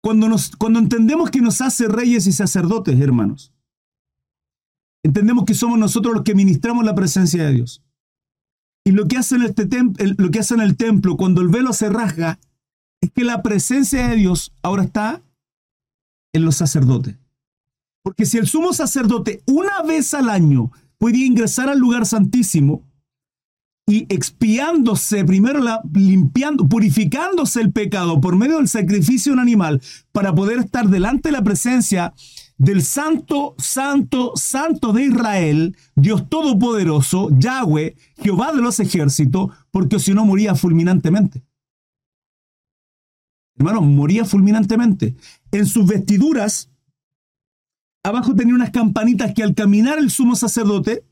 Cuando, 0.00 0.28
nos, 0.28 0.54
cuando 0.54 0.78
entendemos 0.78 1.30
que 1.30 1.40
nos 1.40 1.60
hace 1.60 1.88
reyes 1.88 2.28
y 2.28 2.32
sacerdotes, 2.32 2.98
hermanos, 3.00 3.52
entendemos 5.02 5.44
que 5.44 5.54
somos 5.54 5.78
nosotros 5.78 6.14
los 6.14 6.22
que 6.22 6.36
ministramos 6.36 6.84
la 6.84 6.94
presencia 6.94 7.44
de 7.44 7.54
Dios. 7.54 7.82
Y 8.84 8.92
lo 8.92 9.08
que 9.08 9.16
hace 9.16 9.34
en, 9.34 9.42
este 9.42 9.68
lo 10.16 10.30
que 10.30 10.38
hace 10.38 10.54
en 10.54 10.60
el 10.60 10.76
templo, 10.76 11.16
cuando 11.16 11.40
el 11.40 11.48
velo 11.48 11.72
se 11.72 11.88
rasga, 11.88 12.38
es 13.00 13.10
que 13.10 13.24
la 13.24 13.42
presencia 13.42 14.08
de 14.08 14.14
Dios 14.14 14.52
ahora 14.62 14.84
está 14.84 15.22
en 16.32 16.44
los 16.44 16.54
sacerdotes. 16.54 17.16
Porque 18.02 18.26
si 18.26 18.38
el 18.38 18.46
sumo 18.46 18.72
sacerdote 18.72 19.42
una 19.46 19.82
vez 19.82 20.14
al 20.14 20.30
año 20.30 20.70
podía 20.98 21.26
ingresar 21.26 21.68
al 21.68 21.78
lugar 21.78 22.06
santísimo 22.06 22.86
y 23.88 24.06
expiándose, 24.12 25.24
primero 25.24 25.60
la, 25.60 25.80
limpiando, 25.92 26.68
purificándose 26.68 27.60
el 27.60 27.72
pecado 27.72 28.20
por 28.20 28.34
medio 28.34 28.56
del 28.56 28.68
sacrificio 28.68 29.30
de 29.30 29.34
un 29.34 29.40
animal 29.40 29.80
para 30.10 30.34
poder 30.34 30.58
estar 30.58 30.88
delante 30.88 31.28
de 31.28 31.32
la 31.32 31.44
presencia 31.44 32.12
del 32.58 32.82
Santo, 32.82 33.54
Santo, 33.58 34.32
Santo 34.34 34.92
de 34.92 35.04
Israel, 35.04 35.76
Dios 35.94 36.28
Todopoderoso, 36.28 37.28
Yahweh, 37.38 37.94
Jehová 38.16 38.52
de 38.52 38.62
los 38.62 38.80
ejércitos, 38.80 39.50
porque 39.70 40.00
si 40.00 40.14
no 40.14 40.24
moría 40.24 40.54
fulminantemente. 40.54 41.44
Hermano, 43.58 43.82
moría 43.82 44.24
fulminantemente. 44.24 45.16
En 45.52 45.66
sus 45.66 45.86
vestiduras, 45.86 46.70
abajo 48.06 48.34
tenía 48.34 48.54
unas 48.54 48.70
campanitas 48.70 49.34
que 49.34 49.42
al 49.42 49.54
caminar 49.54 49.98
el 49.98 50.10
sumo 50.10 50.36
sacerdote 50.36 51.04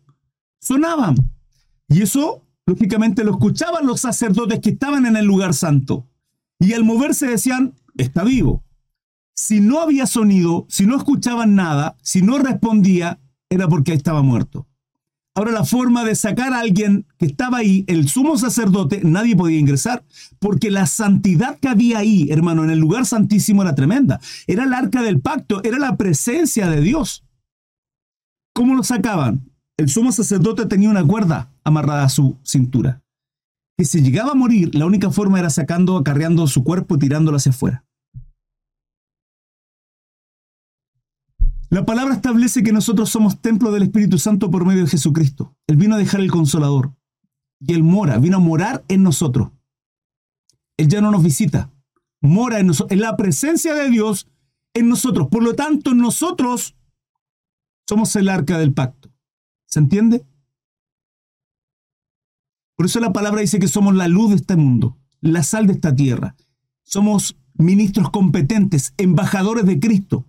sonaban. 0.60 1.16
Y 1.88 2.02
eso, 2.02 2.46
lógicamente, 2.66 3.24
lo 3.24 3.32
escuchaban 3.32 3.86
los 3.86 4.00
sacerdotes 4.00 4.60
que 4.60 4.70
estaban 4.70 5.04
en 5.04 5.16
el 5.16 5.24
lugar 5.24 5.54
santo. 5.54 6.06
Y 6.60 6.72
al 6.72 6.84
moverse 6.84 7.26
decían, 7.26 7.74
está 7.96 8.22
vivo. 8.22 8.62
Si 9.34 9.60
no 9.60 9.80
había 9.80 10.06
sonido, 10.06 10.66
si 10.68 10.86
no 10.86 10.96
escuchaban 10.96 11.56
nada, 11.56 11.96
si 12.00 12.22
no 12.22 12.38
respondía, 12.38 13.18
era 13.50 13.66
porque 13.66 13.92
estaba 13.92 14.22
muerto. 14.22 14.68
Ahora 15.36 15.50
la 15.50 15.64
forma 15.64 16.04
de 16.04 16.14
sacar 16.14 16.52
a 16.52 16.60
alguien 16.60 17.06
que 17.18 17.26
estaba 17.26 17.58
ahí, 17.58 17.84
el 17.88 18.08
sumo 18.08 18.38
sacerdote, 18.38 19.00
nadie 19.02 19.34
podía 19.34 19.58
ingresar, 19.58 20.04
porque 20.38 20.70
la 20.70 20.86
santidad 20.86 21.58
que 21.58 21.68
había 21.68 21.98
ahí, 21.98 22.28
hermano, 22.30 22.62
en 22.62 22.70
el 22.70 22.78
lugar 22.78 23.04
santísimo 23.04 23.62
era 23.62 23.74
tremenda. 23.74 24.20
Era 24.46 24.62
el 24.62 24.72
arca 24.72 25.02
del 25.02 25.20
pacto, 25.20 25.60
era 25.64 25.78
la 25.80 25.96
presencia 25.96 26.68
de 26.68 26.80
Dios. 26.80 27.24
¿Cómo 28.54 28.76
lo 28.76 28.84
sacaban? 28.84 29.50
El 29.76 29.88
sumo 29.88 30.12
sacerdote 30.12 30.66
tenía 30.66 30.88
una 30.88 31.04
cuerda 31.04 31.50
amarrada 31.64 32.04
a 32.04 32.08
su 32.08 32.38
cintura. 32.44 33.02
Que 33.76 33.84
si 33.84 34.02
llegaba 34.02 34.30
a 34.30 34.36
morir, 34.36 34.72
la 34.76 34.86
única 34.86 35.10
forma 35.10 35.40
era 35.40 35.50
sacando, 35.50 35.96
acarreando 35.96 36.46
su 36.46 36.62
cuerpo 36.62 36.94
y 36.94 37.00
tirándolo 37.00 37.38
hacia 37.38 37.50
afuera. 37.50 37.84
La 41.74 41.84
palabra 41.84 42.14
establece 42.14 42.62
que 42.62 42.70
nosotros 42.70 43.10
somos 43.10 43.40
templo 43.40 43.72
del 43.72 43.82
Espíritu 43.82 44.16
Santo 44.16 44.48
por 44.48 44.64
medio 44.64 44.84
de 44.84 44.90
Jesucristo. 44.90 45.56
Él 45.66 45.76
vino 45.76 45.96
a 45.96 45.98
dejar 45.98 46.20
el 46.20 46.30
consolador. 46.30 46.94
Y 47.58 47.72
Él 47.72 47.82
mora, 47.82 48.16
vino 48.18 48.36
a 48.36 48.40
morar 48.40 48.84
en 48.86 49.02
nosotros. 49.02 49.50
Él 50.76 50.86
ya 50.86 51.00
no 51.00 51.10
nos 51.10 51.24
visita. 51.24 51.72
Mora 52.20 52.60
en 52.60 52.68
nosotros. 52.68 52.96
La 52.96 53.16
presencia 53.16 53.74
de 53.74 53.90
Dios 53.90 54.28
en 54.72 54.88
nosotros. 54.88 55.26
Por 55.26 55.42
lo 55.42 55.56
tanto, 55.56 55.94
nosotros 55.94 56.76
somos 57.88 58.14
el 58.14 58.28
arca 58.28 58.56
del 58.56 58.72
pacto. 58.72 59.10
¿Se 59.66 59.80
entiende? 59.80 60.24
Por 62.76 62.86
eso 62.86 63.00
la 63.00 63.12
palabra 63.12 63.40
dice 63.40 63.58
que 63.58 63.66
somos 63.66 63.96
la 63.96 64.06
luz 64.06 64.30
de 64.30 64.36
este 64.36 64.54
mundo, 64.54 64.96
la 65.20 65.42
sal 65.42 65.66
de 65.66 65.72
esta 65.72 65.92
tierra. 65.92 66.36
Somos 66.84 67.36
ministros 67.54 68.10
competentes, 68.10 68.94
embajadores 68.96 69.66
de 69.66 69.80
Cristo. 69.80 70.28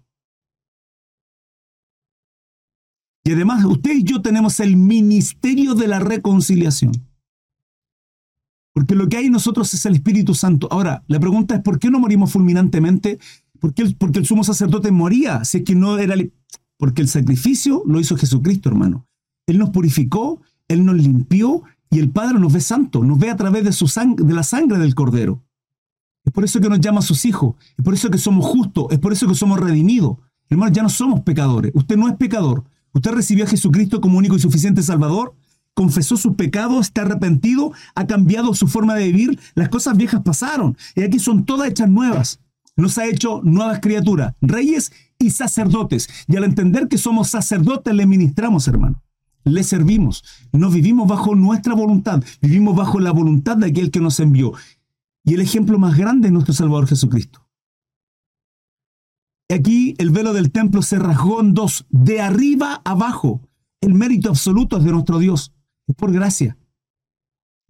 Y 3.26 3.32
además, 3.32 3.66
usted 3.66 3.92
y 3.92 4.04
yo 4.04 4.22
tenemos 4.22 4.60
el 4.60 4.78
ministerio 4.78 5.74
de 5.74 5.88
la 5.88 6.00
reconciliación. 6.00 6.92
Porque 8.72 8.94
lo 8.94 9.10
que 9.10 9.18
hay 9.18 9.26
en 9.26 9.32
nosotros 9.32 9.74
es 9.74 9.84
el 9.88 9.96
Espíritu 9.96 10.36
Santo. 10.36 10.68
Ahora, 10.70 11.04
la 11.08 11.20
pregunta 11.20 11.56
es, 11.56 11.62
¿por 11.62 11.80
qué 11.80 11.90
no 11.90 12.00
morimos 12.00 12.32
fulminantemente? 12.32 13.18
¿Por 13.60 13.74
qué 13.74 13.82
el, 13.82 13.96
porque 13.96 14.20
el 14.20 14.28
sumo 14.28 14.44
sacerdote 14.44 14.92
moría? 14.92 15.44
Si 15.44 15.58
es 15.58 15.64
que 15.64 15.74
no 15.76 15.98
era... 15.98 16.16
Porque 16.78 17.02
el 17.02 17.08
sacrificio 17.08 17.82
lo 17.88 18.00
hizo 18.00 18.16
Jesucristo, 18.16 18.70
hermano. 18.70 19.08
Él 19.48 19.58
nos 19.58 19.72
purificó, 19.72 20.42
Él 20.68 20.86
nos 20.86 20.96
limpió 20.96 21.64
y 21.90 22.00
el 22.00 22.12
Padre 22.12 22.40
nos 22.40 22.54
ve 22.54 22.62
santo, 22.62 23.04
nos 23.04 23.18
ve 23.18 23.32
a 23.32 23.36
través 23.36 23.64
de, 23.64 23.72
su 23.72 23.86
de 24.18 24.34
la 24.34 24.44
sangre 24.44 24.78
del 24.78 24.94
Cordero. 24.94 25.42
Es 26.24 26.34
por 26.34 26.44
eso 26.44 26.60
que 26.60 26.70
nos 26.70 26.80
llama 26.80 27.00
a 27.00 27.04
sus 27.04 27.26
hijos, 27.26 27.56
es 27.78 27.84
por 27.84 27.94
eso 27.94 28.10
que 28.10 28.18
somos 28.18 28.46
justos, 28.46 28.88
es 28.90 29.00
por 29.00 29.14
eso 29.14 29.28
que 29.28 29.36
somos 29.36 29.60
redimidos. 29.60 30.18
Hermano, 30.50 30.74
ya 30.74 30.84
no 30.84 30.90
somos 30.90 31.22
pecadores. 31.22 31.72
Usted 31.74 31.96
no 31.96 32.08
es 32.08 32.16
pecador. 32.18 32.66
Usted 32.96 33.12
recibió 33.12 33.44
a 33.44 33.48
Jesucristo 33.48 34.00
como 34.00 34.18
único 34.18 34.38
y 34.38 34.40
suficiente 34.40 34.82
Salvador, 34.82 35.36
confesó 35.74 36.16
sus 36.16 36.36
pecados, 36.36 36.88
está 36.88 37.02
arrepentido, 37.02 37.74
ha 37.94 38.08
cambiado 38.08 38.56
su 38.56 38.70
forma 38.70 38.96
de 38.96 39.12
vivir, 39.12 39.40
las 39.54 39.68
cosas 39.68 39.98
viejas 39.98 40.22
pasaron 40.24 40.78
y 40.96 41.04
aquí 41.04 41.20
son 41.20 41.46
todas 41.46 41.70
hechas 41.70 41.90
nuevas. 41.90 42.40
Nos 42.78 42.98
ha 42.98 43.06
hecho 43.06 43.42
nuevas 43.44 43.82
criaturas, 43.82 44.34
reyes 44.40 44.94
y 45.20 45.32
sacerdotes. 45.32 46.10
Y 46.28 46.38
al 46.38 46.46
entender 46.46 46.88
que 46.88 46.98
somos 46.98 47.30
sacerdotes, 47.30 47.94
le 47.94 48.06
ministramos, 48.06 48.68
hermano. 48.68 49.02
Le 49.44 49.64
servimos. 49.64 50.24
No 50.54 50.70
vivimos 50.70 51.08
bajo 51.08 51.36
nuestra 51.36 51.74
voluntad, 51.74 52.24
vivimos 52.42 52.76
bajo 52.76 53.00
la 53.00 53.12
voluntad 53.12 53.58
de 53.58 53.68
aquel 53.68 53.92
que 53.92 54.00
nos 54.00 54.20
envió. 54.22 54.54
Y 55.24 55.34
el 55.34 55.42
ejemplo 55.42 55.78
más 55.78 55.98
grande 55.98 56.30
es 56.30 56.34
nuestro 56.34 56.54
Salvador 56.54 56.88
Jesucristo. 56.88 57.45
Aquí 59.50 59.94
el 60.00 60.10
velo 60.10 60.34
del 60.34 60.52
templo 60.52 60.82
se 60.82 60.98
rasgó 60.98 61.40
en 61.40 61.54
dos, 61.54 61.86
de 61.90 62.20
arriba 62.20 62.82
abajo. 62.84 63.42
El 63.80 63.94
mérito 63.94 64.30
absoluto 64.30 64.78
es 64.78 64.84
de 64.84 64.92
nuestro 64.92 65.20
Dios. 65.20 65.54
Es 65.88 65.96
por 65.96 66.12
gracia. 66.12 66.58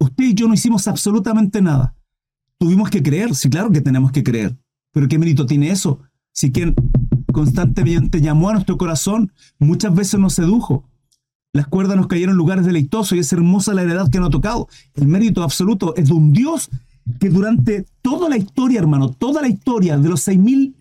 Usted 0.00 0.24
y 0.24 0.34
yo 0.34 0.48
no 0.48 0.54
hicimos 0.54 0.88
absolutamente 0.88 1.60
nada. 1.60 1.94
Tuvimos 2.58 2.88
que 2.88 3.02
creer, 3.02 3.34
sí, 3.34 3.50
claro 3.50 3.70
que 3.70 3.82
tenemos 3.82 4.10
que 4.10 4.22
creer. 4.22 4.56
Pero 4.92 5.08
¿qué 5.08 5.18
mérito 5.18 5.44
tiene 5.44 5.70
eso? 5.70 6.00
Si 6.32 6.50
quien 6.50 6.74
constantemente 7.32 8.22
llamó 8.22 8.48
a 8.48 8.54
nuestro 8.54 8.78
corazón, 8.78 9.32
muchas 9.58 9.94
veces 9.94 10.18
nos 10.18 10.32
sedujo. 10.32 10.88
Las 11.52 11.66
cuerdas 11.66 11.96
nos 11.96 12.06
cayeron 12.06 12.32
en 12.32 12.38
lugares 12.38 12.64
deleitosos 12.64 13.12
y 13.16 13.20
es 13.20 13.32
hermosa 13.32 13.74
la 13.74 13.82
heredad 13.82 14.10
que 14.10 14.18
nos 14.18 14.28
ha 14.28 14.30
tocado. 14.30 14.68
El 14.94 15.08
mérito 15.08 15.42
absoluto 15.42 15.94
es 15.96 16.08
de 16.08 16.14
un 16.14 16.32
Dios 16.32 16.70
que 17.20 17.28
durante 17.28 17.84
toda 18.00 18.30
la 18.30 18.38
historia, 18.38 18.80
hermano, 18.80 19.10
toda 19.10 19.42
la 19.42 19.48
historia 19.48 19.98
de 19.98 20.08
los 20.08 20.22
seis 20.22 20.38
mil 20.38 20.74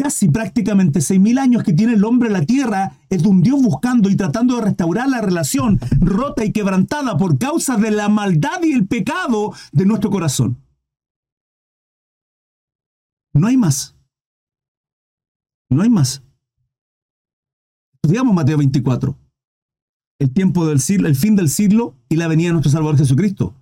casi 0.00 0.30
prácticamente 0.30 1.00
6.000 1.00 1.38
años 1.38 1.62
que 1.62 1.74
tiene 1.74 1.92
el 1.92 2.04
hombre 2.06 2.28
en 2.28 2.32
la 2.32 2.46
tierra, 2.46 2.96
es 3.10 3.22
un 3.26 3.42
Dios 3.42 3.60
buscando 3.60 4.08
y 4.08 4.16
tratando 4.16 4.56
de 4.56 4.62
restaurar 4.62 5.10
la 5.10 5.20
relación 5.20 5.78
rota 6.00 6.42
y 6.42 6.52
quebrantada 6.52 7.18
por 7.18 7.36
causa 7.36 7.76
de 7.76 7.90
la 7.90 8.08
maldad 8.08 8.62
y 8.62 8.72
el 8.72 8.86
pecado 8.86 9.52
de 9.72 9.84
nuestro 9.84 10.08
corazón. 10.08 10.56
No 13.34 13.46
hay 13.46 13.58
más. 13.58 13.94
No 15.68 15.82
hay 15.82 15.90
más. 15.90 16.22
Estudiamos 18.02 18.34
Mateo 18.34 18.56
24. 18.56 19.18
El 20.18 20.32
tiempo 20.32 20.66
del 20.66 20.80
siglo, 20.80 21.08
el 21.08 21.14
fin 21.16 21.36
del 21.36 21.50
siglo 21.50 21.94
y 22.08 22.16
la 22.16 22.26
venida 22.26 22.48
de 22.48 22.52
nuestro 22.54 22.72
Salvador 22.72 22.96
Jesucristo. 22.96 23.54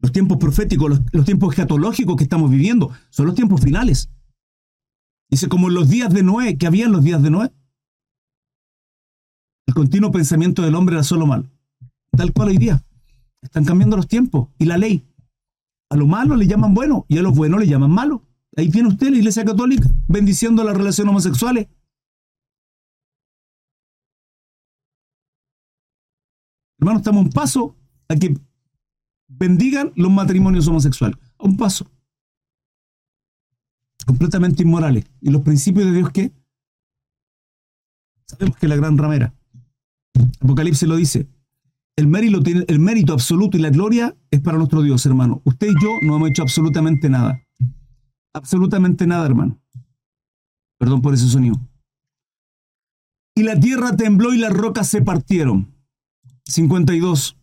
Los 0.00 0.12
tiempos 0.12 0.36
proféticos, 0.36 0.90
los, 0.90 1.00
los 1.10 1.24
tiempos 1.24 1.54
escatológicos 1.54 2.16
que 2.16 2.24
estamos 2.24 2.50
viviendo, 2.50 2.92
son 3.08 3.24
los 3.24 3.34
tiempos 3.34 3.62
finales. 3.62 4.10
Dice, 5.30 5.48
como 5.48 5.68
en 5.68 5.74
los 5.74 5.88
días 5.88 6.12
de 6.12 6.22
Noé, 6.22 6.56
que 6.56 6.66
había 6.66 6.86
en 6.86 6.92
los 6.92 7.04
días 7.04 7.22
de 7.22 7.30
Noé. 7.30 7.52
El 9.66 9.74
continuo 9.74 10.10
pensamiento 10.10 10.62
del 10.62 10.74
hombre 10.74 10.94
era 10.96 11.04
solo 11.04 11.26
mal. 11.26 11.50
Tal 12.12 12.32
cual 12.32 12.48
hoy 12.48 12.58
día. 12.58 12.82
Están 13.42 13.64
cambiando 13.64 13.96
los 13.96 14.08
tiempos 14.08 14.48
y 14.58 14.64
la 14.64 14.78
ley. 14.78 15.06
A 15.90 15.96
lo 15.96 16.06
malo 16.06 16.34
le 16.36 16.46
llaman 16.46 16.74
bueno 16.74 17.04
y 17.08 17.18
a 17.18 17.22
lo 17.22 17.32
bueno 17.32 17.58
le 17.58 17.66
llaman 17.66 17.90
malo. 17.90 18.24
Ahí 18.56 18.70
tiene 18.70 18.88
usted 18.88 19.10
la 19.10 19.18
Iglesia 19.18 19.44
Católica 19.44 19.88
bendiciendo 20.08 20.64
las 20.64 20.76
relaciones 20.76 21.10
homosexuales. 21.10 21.68
Hermano, 26.80 26.98
estamos 26.98 27.20
a 27.20 27.24
un 27.24 27.30
paso 27.30 27.76
a 28.08 28.16
que 28.16 28.34
bendigan 29.28 29.92
los 29.96 30.10
matrimonios 30.10 30.66
homosexuales. 30.68 31.18
A 31.38 31.44
un 31.44 31.56
paso 31.56 31.86
completamente 34.08 34.62
inmorales. 34.62 35.04
¿Y 35.20 35.28
los 35.28 35.42
principios 35.42 35.84
de 35.84 35.92
Dios 35.92 36.10
qué? 36.10 36.32
Sabemos 38.26 38.56
que 38.56 38.66
la 38.66 38.74
gran 38.74 38.96
ramera. 38.96 39.34
Apocalipsis 40.40 40.88
lo 40.88 40.96
dice. 40.96 41.28
El 41.94 42.06
mérito, 42.06 42.40
el 42.68 42.78
mérito 42.78 43.12
absoluto 43.12 43.58
y 43.58 43.60
la 43.60 43.68
gloria 43.68 44.16
es 44.30 44.40
para 44.40 44.56
nuestro 44.56 44.80
Dios, 44.80 45.04
hermano. 45.04 45.42
Usted 45.44 45.66
y 45.66 45.82
yo 45.82 45.98
no 46.00 46.16
hemos 46.16 46.30
hecho 46.30 46.40
absolutamente 46.40 47.10
nada. 47.10 47.38
Absolutamente 48.32 49.06
nada, 49.06 49.26
hermano. 49.26 49.60
Perdón 50.78 51.02
por 51.02 51.12
ese 51.12 51.28
sonido. 51.28 51.60
Y 53.34 53.42
la 53.42 53.60
tierra 53.60 53.94
tembló 53.94 54.32
y 54.32 54.38
las 54.38 54.54
rocas 54.54 54.88
se 54.88 55.02
partieron. 55.02 55.74
52. 56.46 57.36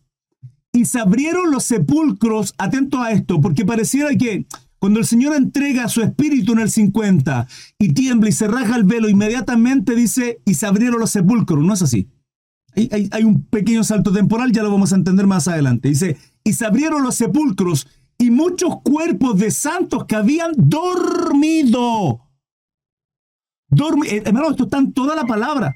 Y 0.72 0.84
se 0.84 0.98
abrieron 0.98 1.52
los 1.52 1.62
sepulcros, 1.62 2.54
atento 2.58 3.00
a 3.00 3.12
esto, 3.12 3.40
porque 3.40 3.64
pareciera 3.64 4.10
que 4.16 4.46
cuando 4.86 5.00
el 5.00 5.06
Señor 5.06 5.34
entrega 5.34 5.88
su 5.88 6.00
espíritu 6.00 6.52
en 6.52 6.60
el 6.60 6.70
50 6.70 7.48
y 7.76 7.92
tiembla 7.92 8.28
y 8.28 8.32
se 8.32 8.46
raja 8.46 8.76
el 8.76 8.84
velo, 8.84 9.08
inmediatamente 9.08 9.96
dice, 9.96 10.40
y 10.44 10.54
se 10.54 10.64
abrieron 10.64 11.00
los 11.00 11.10
sepulcros. 11.10 11.64
No 11.64 11.74
es 11.74 11.82
así. 11.82 12.08
Hay, 12.76 13.24
un 13.24 13.42
pequeño 13.46 13.82
salto 13.82 14.12
temporal, 14.12 14.52
ya 14.52 14.62
lo 14.62 14.70
vamos 14.70 14.92
a 14.92 14.94
entender 14.94 15.26
más 15.26 15.48
adelante. 15.48 15.88
Dice, 15.88 16.18
y 16.44 16.52
se 16.52 16.66
abrieron 16.66 17.02
los 17.02 17.16
sepulcros 17.16 17.88
y 18.16 18.30
muchos 18.30 18.80
cuerpos 18.84 19.36
de 19.40 19.50
santos 19.50 20.04
que 20.04 20.14
habían 20.14 20.52
dormido. 20.56 22.20
Dormi 23.68 24.06
eh, 24.06 24.22
hermano, 24.24 24.50
esto 24.50 24.66
está 24.66 24.78
en 24.78 24.92
toda 24.92 25.16
la 25.16 25.24
palabra. 25.24 25.74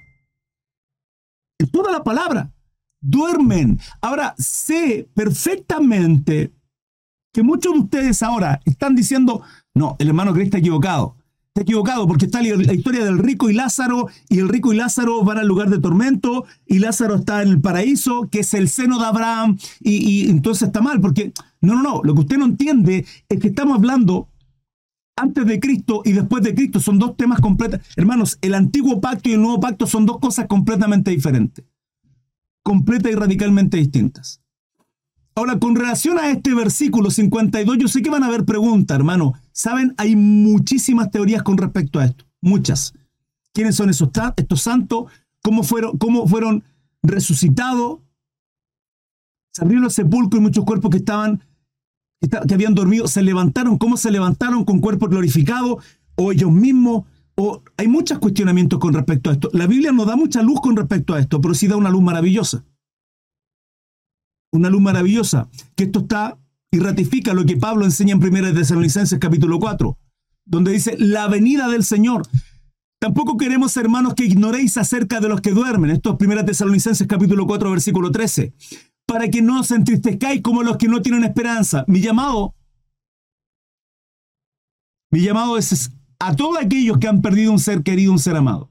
En 1.58 1.68
toda 1.68 1.90
la 1.90 2.04
palabra. 2.04 2.52
Duermen. 3.00 3.80
Ahora, 4.00 4.36
sé 4.38 5.11
perfectamente 5.14 6.52
que 7.33 7.43
muchos 7.43 7.72
de 7.72 7.81
ustedes 7.81 8.22
ahora 8.22 8.61
están 8.64 8.95
diciendo, 8.95 9.43
no, 9.74 9.97
el 9.99 10.09
hermano 10.09 10.33
Cristo 10.33 10.57
está 10.57 10.59
equivocado. 10.59 11.16
Está 11.49 11.62
equivocado 11.62 12.07
porque 12.07 12.26
está 12.26 12.41
la 12.41 12.72
historia 12.72 13.05
del 13.05 13.18
rico 13.18 13.51
y 13.51 13.55
Lázaro 13.55 14.07
y 14.28 14.39
el 14.39 14.49
rico 14.49 14.72
y 14.72 14.76
Lázaro 14.76 15.24
van 15.24 15.39
al 15.39 15.49
lugar 15.49 15.68
de 15.68 15.81
tormento 15.81 16.45
y 16.64 16.78
Lázaro 16.78 17.16
está 17.16 17.43
en 17.43 17.49
el 17.49 17.61
paraíso, 17.61 18.28
que 18.31 18.41
es 18.41 18.55
el 18.55 18.68
seno 18.68 19.01
de 19.01 19.07
Abraham 19.07 19.59
y, 19.81 20.31
entonces 20.31 20.68
está 20.68 20.81
mal 20.81 21.01
porque, 21.01 21.33
no, 21.61 21.74
no, 21.74 21.83
no, 21.83 22.03
lo 22.05 22.14
que 22.14 22.20
usted 22.20 22.39
no 22.39 22.45
entiende 22.45 23.05
es 23.28 23.41
que 23.41 23.49
estamos 23.49 23.76
hablando 23.76 24.28
antes 25.16 25.45
de 25.45 25.59
Cristo 25.59 26.03
y 26.05 26.12
después 26.12 26.45
de 26.45 26.55
Cristo 26.55 26.78
son 26.78 27.01
dos 27.01 27.16
temas 27.16 27.41
completos. 27.41 27.81
Hermanos, 27.97 28.39
el 28.43 28.55
antiguo 28.55 29.01
pacto 29.01 29.28
y 29.28 29.33
el 29.33 29.43
nuevo 29.43 29.59
pacto 29.59 29.89
son 29.89 30.07
dos 30.07 30.18
cosas 30.20 30.47
completamente 30.47 31.11
diferentes. 31.11 31.64
Completas 32.62 33.11
y 33.11 33.16
radicalmente 33.16 33.76
distintas. 33.76 34.39
Ahora, 35.35 35.59
con 35.59 35.76
relación 35.76 36.18
a 36.18 36.31
este 36.31 36.55
versículo 36.55 37.11
52, 37.11 37.78
yo 37.78 37.89
sé 37.89 38.03
que 38.03 38.11
van 38.11 38.24
a 38.24 38.26
haber 38.26 38.45
preguntas, 38.45 38.97
hermano. 38.97 39.35
Saben, 39.53 39.95
hay 39.97 40.16
muchísimas 40.16 41.11
teorías 41.11 41.43
con 41.43 41.57
respecto 41.57 41.99
a 41.99 42.07
esto. 42.07 42.24
Muchas. 42.41 42.95
¿Quiénes 43.53 43.76
son 43.76 43.91
esos, 43.91 44.11
estos 44.37 44.62
santos? 44.62 45.11
¿Cómo 45.43 45.62
fueron, 45.62 45.99
cómo 45.99 46.26
fueron 46.26 46.64
resucitados? 47.03 48.01
Se 49.53 49.62
abrieron 49.62 49.85
los 49.85 49.95
sepulcros 49.95 50.41
y 50.41 50.43
muchos 50.43 50.64
cuerpos 50.64 50.91
que 50.91 50.99
estaban 50.99 51.43
que 52.20 52.55
habían 52.55 52.74
dormido, 52.74 53.09
se 53.09 53.22
levantaron, 53.22 53.78
cómo 53.78 53.97
se 53.97 54.11
levantaron 54.11 54.64
con 54.64 54.81
cuerpo 54.81 55.09
glorificado, 55.09 55.78
o 56.16 56.33
ellos 56.33 56.53
mismos, 56.53 57.05
o 57.35 57.62
hay 57.78 57.89
muchos 57.89 58.18
cuestionamientos 58.18 58.78
con 58.78 58.93
respecto 58.93 59.31
a 59.31 59.33
esto. 59.33 59.49
La 59.55 59.66
Biblia 59.66 59.93
no 59.93 60.05
da 60.05 60.16
mucha 60.16 60.43
luz 60.43 60.61
con 60.61 60.76
respecto 60.76 61.14
a 61.14 61.20
esto, 61.20 61.41
pero 61.41 61.55
sí 61.55 61.66
da 61.66 61.76
una 61.76 61.89
luz 61.89 62.03
maravillosa. 62.03 62.64
Una 64.53 64.68
luz 64.68 64.82
maravillosa, 64.82 65.48
que 65.76 65.84
esto 65.84 66.01
está 66.01 66.38
y 66.72 66.78
ratifica 66.78 67.34
lo 67.34 67.44
que 67.44 67.57
Pablo 67.57 67.84
enseña 67.84 68.14
en 68.14 68.22
1 68.22 68.55
Tesalonicenses 68.55 69.18
capítulo 69.18 69.59
4, 69.59 69.98
donde 70.44 70.72
dice, 70.72 70.96
la 70.98 71.28
venida 71.28 71.68
del 71.68 71.84
Señor. 71.84 72.22
Tampoco 73.01 73.36
queremos, 73.36 73.76
hermanos, 73.76 74.14
que 74.14 74.24
ignoréis 74.24 74.76
acerca 74.76 75.20
de 75.20 75.28
los 75.28 75.40
que 75.40 75.53
duermen. 75.53 75.90
Esto 75.90 76.16
es 76.18 76.26
1 76.26 76.44
Tesalonicenses 76.44 77.07
capítulo 77.07 77.46
4, 77.46 77.70
versículo 77.70 78.11
13 78.11 78.55
para 79.11 79.28
que 79.28 79.42
no 79.42 79.59
os 79.59 79.72
entristezcáis 79.72 80.40
como 80.40 80.62
los 80.62 80.76
que 80.76 80.86
no 80.86 81.03
tienen 81.03 81.24
esperanza. 81.24 81.84
Mi 81.88 82.01
llamado, 82.01 82.55
mi 85.11 85.20
llamado 85.20 85.59
es 85.59 85.90
a 86.20 86.36
todos 86.36 86.59
aquellos 86.59 86.98
que 86.98 87.09
han 87.09 87.20
perdido 87.20 87.51
un 87.51 87.59
ser 87.59 87.82
querido, 87.82 88.12
un 88.12 88.20
ser 88.20 88.36
amado. 88.36 88.70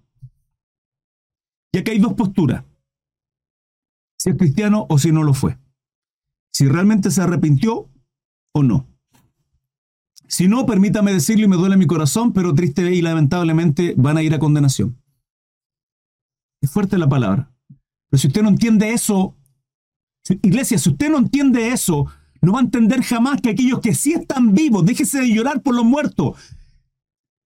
Y 1.73 1.79
aquí 1.79 1.91
hay 1.91 1.99
dos 1.99 2.13
posturas. 2.13 2.63
Si 4.17 4.29
es 4.29 4.37
cristiano 4.37 4.85
o 4.87 4.97
si 4.97 5.11
no 5.11 5.23
lo 5.23 5.33
fue. 5.33 5.57
Si 6.53 6.67
realmente 6.67 7.11
se 7.11 7.21
arrepintió 7.21 7.89
o 8.53 8.63
no. 8.63 8.87
Si 10.27 10.47
no, 10.47 10.65
permítame 10.65 11.11
decirlo 11.11 11.45
y 11.45 11.47
me 11.47 11.55
duele 11.55 11.77
mi 11.77 11.87
corazón, 11.87 12.33
pero 12.33 12.53
triste 12.53 12.93
y 12.93 13.01
lamentablemente 13.01 13.95
van 13.97 14.17
a 14.17 14.21
ir 14.21 14.33
a 14.33 14.39
condenación. 14.39 15.01
Es 16.61 16.69
fuerte 16.69 16.97
la 16.97 17.09
palabra. 17.09 17.51
Pero 18.09 18.21
si 18.21 18.27
usted 18.27 18.43
no 18.43 18.49
entiende 18.49 18.91
eso, 18.93 19.35
Iglesia, 20.41 20.77
si 20.77 20.89
usted 20.89 21.09
no 21.09 21.17
entiende 21.17 21.69
eso, 21.69 22.05
no 22.41 22.53
va 22.53 22.59
a 22.59 22.63
entender 22.63 23.01
jamás 23.03 23.41
que 23.41 23.49
aquellos 23.49 23.79
que 23.79 23.95
sí 23.95 24.13
están 24.13 24.53
vivos, 24.53 24.85
déjese 24.85 25.19
de 25.21 25.33
llorar 25.33 25.61
por 25.61 25.75
los 25.75 25.85
muertos. 25.85 26.37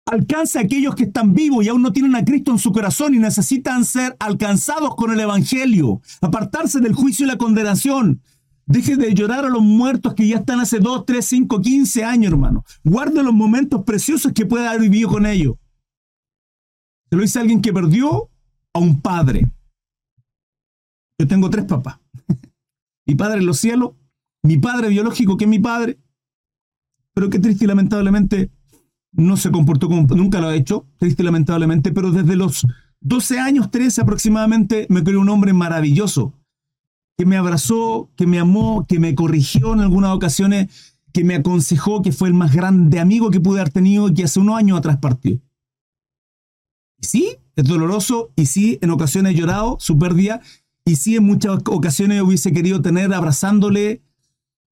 Alcance 0.05 0.57
a 0.57 0.61
aquellos 0.61 0.95
que 0.95 1.03
están 1.03 1.33
vivos 1.33 1.63
y 1.63 1.69
aún 1.69 1.81
no 1.81 1.93
tienen 1.93 2.15
a 2.15 2.25
Cristo 2.25 2.51
en 2.51 2.59
su 2.59 2.71
corazón 2.71 3.13
y 3.13 3.19
necesitan 3.19 3.85
ser 3.85 4.15
alcanzados 4.19 4.95
con 4.95 5.11
el 5.11 5.19
Evangelio, 5.19 6.01
apartarse 6.21 6.79
del 6.79 6.93
juicio 6.93 7.25
y 7.25 7.27
la 7.27 7.37
condenación. 7.37 8.21
Deje 8.69 8.97
de 8.97 9.15
llorar 9.15 9.45
a 9.45 9.49
los 9.49 9.63
muertos 9.63 10.13
que 10.13 10.27
ya 10.27 10.37
están 10.37 10.59
hace 10.59 10.77
2, 10.77 11.03
3, 11.03 11.25
5, 11.25 11.59
15 11.59 12.03
años, 12.03 12.31
hermano. 12.31 12.63
Guarde 12.83 13.23
los 13.23 13.33
momentos 13.33 13.83
preciosos 13.83 14.31
que 14.31 14.45
pueda 14.45 14.69
haber 14.69 14.81
vivido 14.81 15.09
con 15.09 15.25
ellos. 15.25 15.55
Se 17.09 17.15
lo 17.15 17.23
dice 17.23 17.39
alguien 17.39 17.63
que 17.63 17.73
perdió 17.73 18.29
a 18.71 18.79
un 18.79 19.01
padre. 19.01 19.49
Yo 21.19 21.27
tengo 21.27 21.49
tres 21.49 21.65
papás 21.65 21.99
mi 23.07 23.15
padre 23.15 23.39
en 23.39 23.47
los 23.47 23.57
cielos, 23.57 23.93
mi 24.43 24.59
padre 24.59 24.89
biológico 24.89 25.35
que 25.35 25.45
es 25.45 25.49
mi 25.49 25.57
padre, 25.57 25.97
pero 27.15 27.31
que 27.31 27.39
triste 27.39 27.65
y 27.65 27.67
lamentablemente 27.67 28.51
no 29.13 29.35
se 29.35 29.49
comportó 29.49 29.87
como 29.87 30.03
nunca 30.15 30.39
lo 30.39 30.47
ha 30.47 30.55
hecho, 30.55 30.85
triste 30.97 31.23
y 31.23 31.25
lamentablemente, 31.25 31.91
pero 31.91 32.11
desde 32.11 32.35
los 32.35 32.67
12 33.01 33.39
años, 33.39 33.71
13 33.71 34.01
aproximadamente, 34.01 34.85
me 34.89 35.03
creó 35.03 35.21
un 35.21 35.29
hombre 35.29 35.53
maravilloso, 35.53 36.38
que 37.19 37.25
me 37.25 37.35
abrazó, 37.35 38.09
que 38.15 38.25
me 38.25 38.39
amó, 38.39 38.85
que 38.87 38.97
me 38.97 39.13
corrigió 39.13 39.73
en 39.73 39.81
algunas 39.81 40.15
ocasiones, 40.15 40.95
que 41.11 41.25
me 41.25 41.35
aconsejó, 41.35 42.01
que 42.01 42.13
fue 42.13 42.29
el 42.29 42.33
más 42.33 42.55
grande 42.55 42.97
amigo 42.97 43.29
que 43.29 43.41
pude 43.41 43.59
haber 43.59 43.73
tenido 43.73 44.07
y 44.07 44.13
que 44.13 44.23
hace 44.23 44.39
unos 44.39 44.57
años 44.57 44.77
atrás 44.77 44.99
partió. 45.01 45.37
Sí, 47.01 47.35
es 47.57 47.65
doloroso, 47.65 48.31
y 48.37 48.45
sí, 48.45 48.79
en 48.81 48.91
ocasiones 48.91 49.33
he 49.33 49.35
llorado 49.35 49.75
su 49.81 49.97
pérdida, 49.97 50.39
y 50.85 50.95
sí, 50.95 51.17
en 51.17 51.25
muchas 51.25 51.57
ocasiones 51.65 52.21
hubiese 52.21 52.53
querido 52.53 52.81
tener 52.81 53.13
abrazándole 53.13 54.01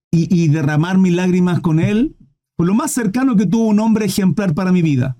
y, 0.10 0.48
derramar 0.48 0.98
mis 0.98 1.12
lágrimas 1.12 1.60
con 1.60 1.82
él. 1.82 2.16
Fue 2.56 2.66
lo 2.66 2.74
más 2.74 2.92
cercano 2.92 3.36
que 3.36 3.46
tuvo 3.46 3.68
un 3.68 3.82
hombre 3.82 4.06
ejemplar 4.06 4.56
para 4.56 4.72
mi 4.72 4.82
vida. 4.82 5.18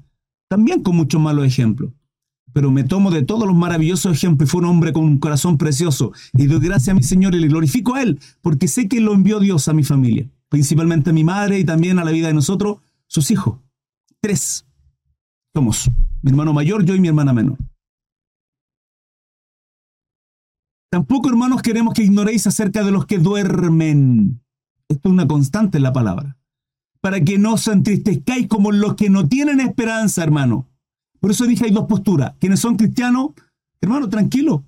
También 0.48 0.82
con 0.82 0.96
muchos 0.96 1.20
malos 1.20 1.46
ejemplos. 1.46 1.92
Pero 2.54 2.72
me 2.72 2.84
tomo 2.84 3.12
de 3.12 3.24
todos 3.24 3.48
los 3.48 3.56
maravillosos 3.56 4.16
ejemplos 4.16 4.50
y 4.50 4.52
fue 4.52 4.62
un 4.62 4.68
hombre 4.68 4.94
con 4.94 5.04
un 5.04 5.18
corazón 5.20 5.58
precioso. 5.58 6.12
Y 6.34 6.48
doy 6.48 6.60
gracias 6.60 6.90
a 6.90 6.96
mi 6.96 7.04
Señor 7.04 7.36
y 7.36 7.40
le 7.40 7.48
glorifico 7.48 7.96
a 7.96 8.02
Él, 8.02 8.20
porque 8.42 8.68
sé 8.68 8.88
que 8.88 9.00
lo 9.00 9.14
envió 9.14 9.40
Dios 9.40 9.68
a 9.68 9.74
mi 9.74 9.84
familia, 9.84 10.30
principalmente 10.50 11.12
a 11.12 11.14
mi 11.14 11.24
madre 11.24 11.60
y 11.60 11.64
también 11.64 12.00
a 12.00 12.04
la 12.04 12.12
vida 12.12 12.28
de 12.28 12.34
nosotros, 12.34 12.78
sus 13.08 13.30
hijos. 13.32 13.60
Tres 14.22 14.66
somos, 15.54 15.90
mi 16.22 16.32
hermano 16.32 16.54
mayor, 16.54 16.84
yo 16.86 16.96
y 16.96 17.00
mi 17.00 17.08
hermana 17.08 17.34
menor. 17.34 17.58
Tampoco, 20.90 21.30
hermanos, 21.30 21.62
queremos 21.62 21.94
que 21.94 22.04
ignoréis 22.04 22.48
acerca 22.48 22.84
de 22.84 22.92
los 22.92 23.06
que 23.06 23.18
duermen. 23.18 24.42
Esto 24.88 25.10
es 25.10 25.14
una 25.14 25.28
constante 25.28 25.78
en 25.78 25.84
la 25.84 25.94
palabra. 25.94 26.38
Para 27.02 27.22
que 27.22 27.38
no 27.38 27.54
os 27.54 27.68
entristezcáis 27.68 28.48
como 28.48 28.72
los 28.72 28.96
que 28.96 29.10
no 29.10 29.28
tienen 29.28 29.60
esperanza, 29.60 30.24
hermano. 30.24 30.70
Por 31.20 31.32
eso 31.32 31.46
dije 31.46 31.66
hay 31.66 31.72
dos 31.72 31.86
posturas. 31.86 32.34
Quienes 32.40 32.60
son 32.60 32.76
cristianos, 32.76 33.32
hermano, 33.82 34.10
tranquilo. 34.10 34.64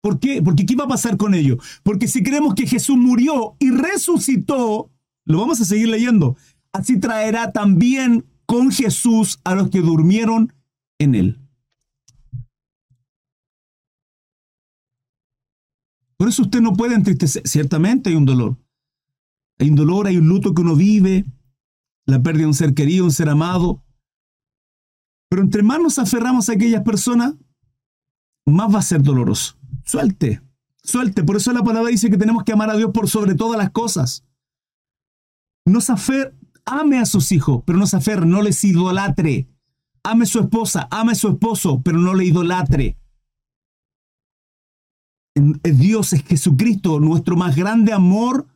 ¿Por 0.00 0.18
qué? 0.18 0.42
Porque 0.42 0.66
¿qué 0.66 0.74
va 0.74 0.84
a 0.84 0.88
pasar 0.88 1.16
con 1.16 1.34
ellos? 1.34 1.58
Porque 1.82 2.08
si 2.08 2.22
creemos 2.22 2.54
que 2.54 2.66
Jesús 2.66 2.96
murió 2.96 3.56
y 3.60 3.70
resucitó, 3.70 4.90
lo 5.24 5.38
vamos 5.38 5.60
a 5.60 5.64
seguir 5.64 5.88
leyendo. 5.88 6.36
Así 6.72 6.98
traerá 6.98 7.52
también 7.52 8.24
con 8.46 8.70
Jesús 8.72 9.40
a 9.44 9.54
los 9.54 9.70
que 9.70 9.80
durmieron 9.80 10.52
en 10.98 11.14
él. 11.14 11.38
Por 16.16 16.28
eso 16.28 16.42
usted 16.42 16.60
no 16.60 16.74
puede 16.74 16.94
entristecer. 16.94 17.42
Ciertamente 17.46 18.10
hay 18.10 18.16
un 18.16 18.24
dolor. 18.24 18.56
Hay 19.58 19.70
un 19.70 19.76
dolor, 19.76 20.06
hay 20.06 20.16
un 20.16 20.28
luto 20.28 20.54
que 20.54 20.62
uno 20.62 20.76
vive, 20.76 21.24
la 22.06 22.22
pérdida 22.22 22.42
de 22.42 22.46
un 22.48 22.54
ser 22.54 22.74
querido, 22.74 23.04
un 23.04 23.12
ser 23.12 23.28
amado. 23.28 23.82
Pero 25.32 25.40
entre 25.44 25.62
más 25.62 25.80
nos 25.80 25.98
aferramos 25.98 26.50
a 26.50 26.52
aquellas 26.52 26.82
personas, 26.82 27.32
más 28.44 28.74
va 28.74 28.80
a 28.80 28.82
ser 28.82 29.02
doloroso. 29.02 29.56
Suelte, 29.82 30.42
suelte. 30.84 31.24
Por 31.24 31.36
eso 31.36 31.54
la 31.54 31.62
palabra 31.62 31.88
dice 31.88 32.10
que 32.10 32.18
tenemos 32.18 32.44
que 32.44 32.52
amar 32.52 32.68
a 32.68 32.76
Dios 32.76 32.90
por 32.92 33.08
sobre 33.08 33.34
todas 33.34 33.56
las 33.56 33.70
cosas. 33.70 34.26
No 35.64 35.80
se 35.80 35.92
afer, 35.92 36.36
ame 36.66 36.98
a 36.98 37.06
sus 37.06 37.32
hijos, 37.32 37.62
pero 37.64 37.78
no 37.78 37.86
se 37.86 37.96
aferre, 37.96 38.26
no 38.26 38.42
les 38.42 38.62
idolatre. 38.62 39.48
Ame 40.02 40.24
a 40.24 40.26
su 40.26 40.38
esposa, 40.38 40.86
ame 40.90 41.12
a 41.12 41.14
su 41.14 41.28
esposo, 41.28 41.80
pero 41.82 41.96
no 41.96 42.12
le 42.12 42.26
idolatre. 42.26 42.98
Dios 45.34 46.12
es 46.12 46.24
Jesucristo, 46.24 47.00
nuestro 47.00 47.36
más 47.36 47.56
grande 47.56 47.94
amor 47.94 48.48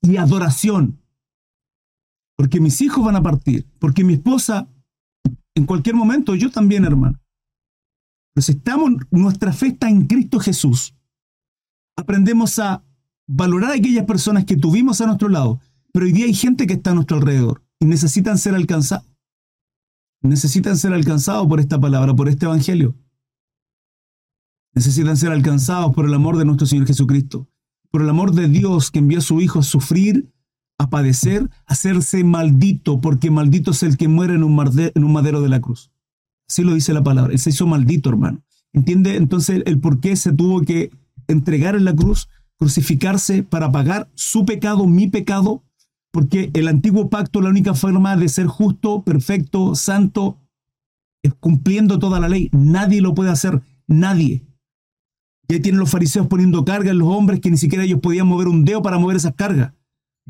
y 0.00 0.16
adoración. 0.16 1.00
Porque 2.36 2.60
mis 2.60 2.80
hijos 2.82 3.04
van 3.04 3.16
a 3.16 3.22
partir, 3.24 3.66
porque 3.80 4.04
mi 4.04 4.12
esposa, 4.12 4.68
en 5.54 5.66
cualquier 5.66 5.94
momento, 5.94 6.34
yo 6.34 6.50
también, 6.50 6.84
hermano. 6.84 7.20
Pero 8.34 8.44
si 8.44 8.52
estamos, 8.52 8.92
nuestra 9.10 9.52
fe 9.52 9.68
está 9.68 9.88
en 9.88 10.06
Cristo 10.06 10.38
Jesús, 10.38 10.94
aprendemos 11.96 12.58
a 12.58 12.84
valorar 13.26 13.72
a 13.72 13.74
aquellas 13.74 14.06
personas 14.06 14.44
que 14.44 14.56
tuvimos 14.56 15.00
a 15.00 15.06
nuestro 15.06 15.28
lado, 15.28 15.60
pero 15.92 16.06
hoy 16.06 16.12
día 16.12 16.26
hay 16.26 16.34
gente 16.34 16.66
que 16.66 16.74
está 16.74 16.92
a 16.92 16.94
nuestro 16.94 17.16
alrededor 17.16 17.64
y 17.78 17.86
necesitan 17.86 18.38
ser 18.38 18.54
alcanzados. 18.54 19.06
Necesitan 20.22 20.76
ser 20.76 20.92
alcanzados 20.92 21.46
por 21.46 21.60
esta 21.60 21.80
palabra, 21.80 22.14
por 22.14 22.28
este 22.28 22.46
evangelio 22.46 22.94
necesitan 24.74 25.16
ser 25.16 25.32
alcanzados 25.32 25.94
por 25.94 26.06
el 26.06 26.14
amor 26.14 26.36
de 26.36 26.44
nuestro 26.44 26.66
Señor 26.66 26.86
Jesucristo, 26.86 27.48
por 27.90 28.02
el 28.02 28.08
amor 28.08 28.32
de 28.32 28.48
Dios 28.48 28.90
que 28.90 29.00
envió 29.00 29.18
a 29.18 29.22
su 29.22 29.40
Hijo 29.40 29.60
a 29.60 29.62
sufrir, 29.62 30.32
a 30.80 30.88
padecer, 30.88 31.50
hacerse 31.66 32.24
maldito, 32.24 33.02
porque 33.02 33.30
maldito 33.30 33.72
es 33.72 33.82
el 33.82 33.98
que 33.98 34.08
muere 34.08 34.32
en 34.36 34.44
un, 34.44 34.54
madero 35.12 35.42
de 35.42 35.50
la 35.50 35.60
cruz. 35.60 35.90
Así 36.48 36.62
lo 36.64 36.72
dice 36.72 36.94
la 36.94 37.02
palabra. 37.02 37.34
Él 37.34 37.38
se 37.38 37.50
hizo 37.50 37.66
maldito, 37.66 38.08
hermano. 38.08 38.40
¿Entiende 38.72 39.16
entonces 39.16 39.62
el 39.66 39.78
por 39.78 40.00
qué 40.00 40.16
se 40.16 40.32
tuvo 40.32 40.62
que 40.62 40.90
entregar 41.28 41.76
en 41.76 41.84
la 41.84 41.94
cruz, 41.94 42.30
crucificarse 42.56 43.42
para 43.42 43.70
pagar 43.70 44.08
su 44.14 44.46
pecado, 44.46 44.86
mi 44.86 45.06
pecado? 45.06 45.62
Porque 46.12 46.50
el 46.54 46.66
antiguo 46.66 47.10
pacto, 47.10 47.42
la 47.42 47.50
única 47.50 47.74
forma 47.74 48.16
de 48.16 48.30
ser 48.30 48.46
justo, 48.46 49.02
perfecto, 49.02 49.74
santo, 49.74 50.38
es 51.22 51.34
cumpliendo 51.34 51.98
toda 51.98 52.20
la 52.20 52.30
ley. 52.30 52.48
Nadie 52.52 53.02
lo 53.02 53.12
puede 53.12 53.28
hacer. 53.28 53.60
Nadie. 53.86 54.46
Y 55.46 55.52
ahí 55.52 55.60
tienen 55.60 55.78
los 55.78 55.90
fariseos 55.90 56.26
poniendo 56.26 56.64
carga 56.64 56.90
en 56.90 57.00
los 57.00 57.08
hombres 57.08 57.40
que 57.40 57.50
ni 57.50 57.58
siquiera 57.58 57.84
ellos 57.84 58.00
podían 58.00 58.28
mover 58.28 58.48
un 58.48 58.64
dedo 58.64 58.80
para 58.80 58.98
mover 58.98 59.16
esas 59.16 59.34
cargas. 59.34 59.74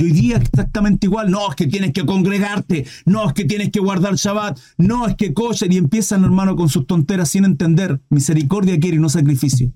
Y 0.01 0.05
hoy 0.05 0.13
día 0.13 0.39
exactamente 0.39 1.07
igual. 1.07 1.31
No, 1.31 1.51
es 1.51 1.57
que 1.57 1.67
tienes 1.67 1.93
que 1.93 2.07
congregarte. 2.07 2.87
No, 3.05 3.29
es 3.29 3.35
que 3.35 3.45
tienes 3.45 3.71
que 3.71 3.81
guardar 3.81 4.15
Shabbat. 4.15 4.59
No, 4.79 5.07
es 5.07 5.15
que 5.15 5.35
kosher. 5.35 5.71
Y 5.71 5.77
empiezan, 5.77 6.25
hermano, 6.25 6.57
con 6.57 6.71
sus 6.71 6.87
tonteras 6.87 7.29
sin 7.29 7.45
entender. 7.45 8.01
Misericordia 8.09 8.81
quiere 8.81 8.97
y 8.97 8.99
no 9.01 9.11
sacrificio. 9.11 9.75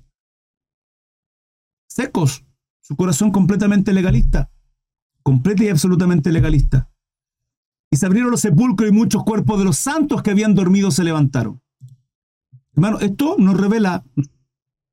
Secos. 1.87 2.43
Su 2.81 2.97
corazón 2.97 3.33
completamente 3.33 3.93
legalista. 3.93 4.51
Completa 5.23 5.65
y 5.65 5.69
absolutamente 5.69 6.33
legalista. 6.33 6.91
Y 7.91 7.99
se 7.99 8.07
abrieron 8.07 8.31
los 8.31 8.41
sepulcros 8.41 8.89
y 8.89 8.93
muchos 8.95 9.25
cuerpos 9.25 9.59
de 9.59 9.67
los 9.67 9.77
santos 9.77 10.23
que 10.23 10.31
habían 10.31 10.55
dormido 10.55 10.91
se 10.91 11.05
levantaron. 11.05 11.61
Hermano, 12.73 12.99
esto 13.01 13.37
nos 13.39 13.61
revela 13.61 14.03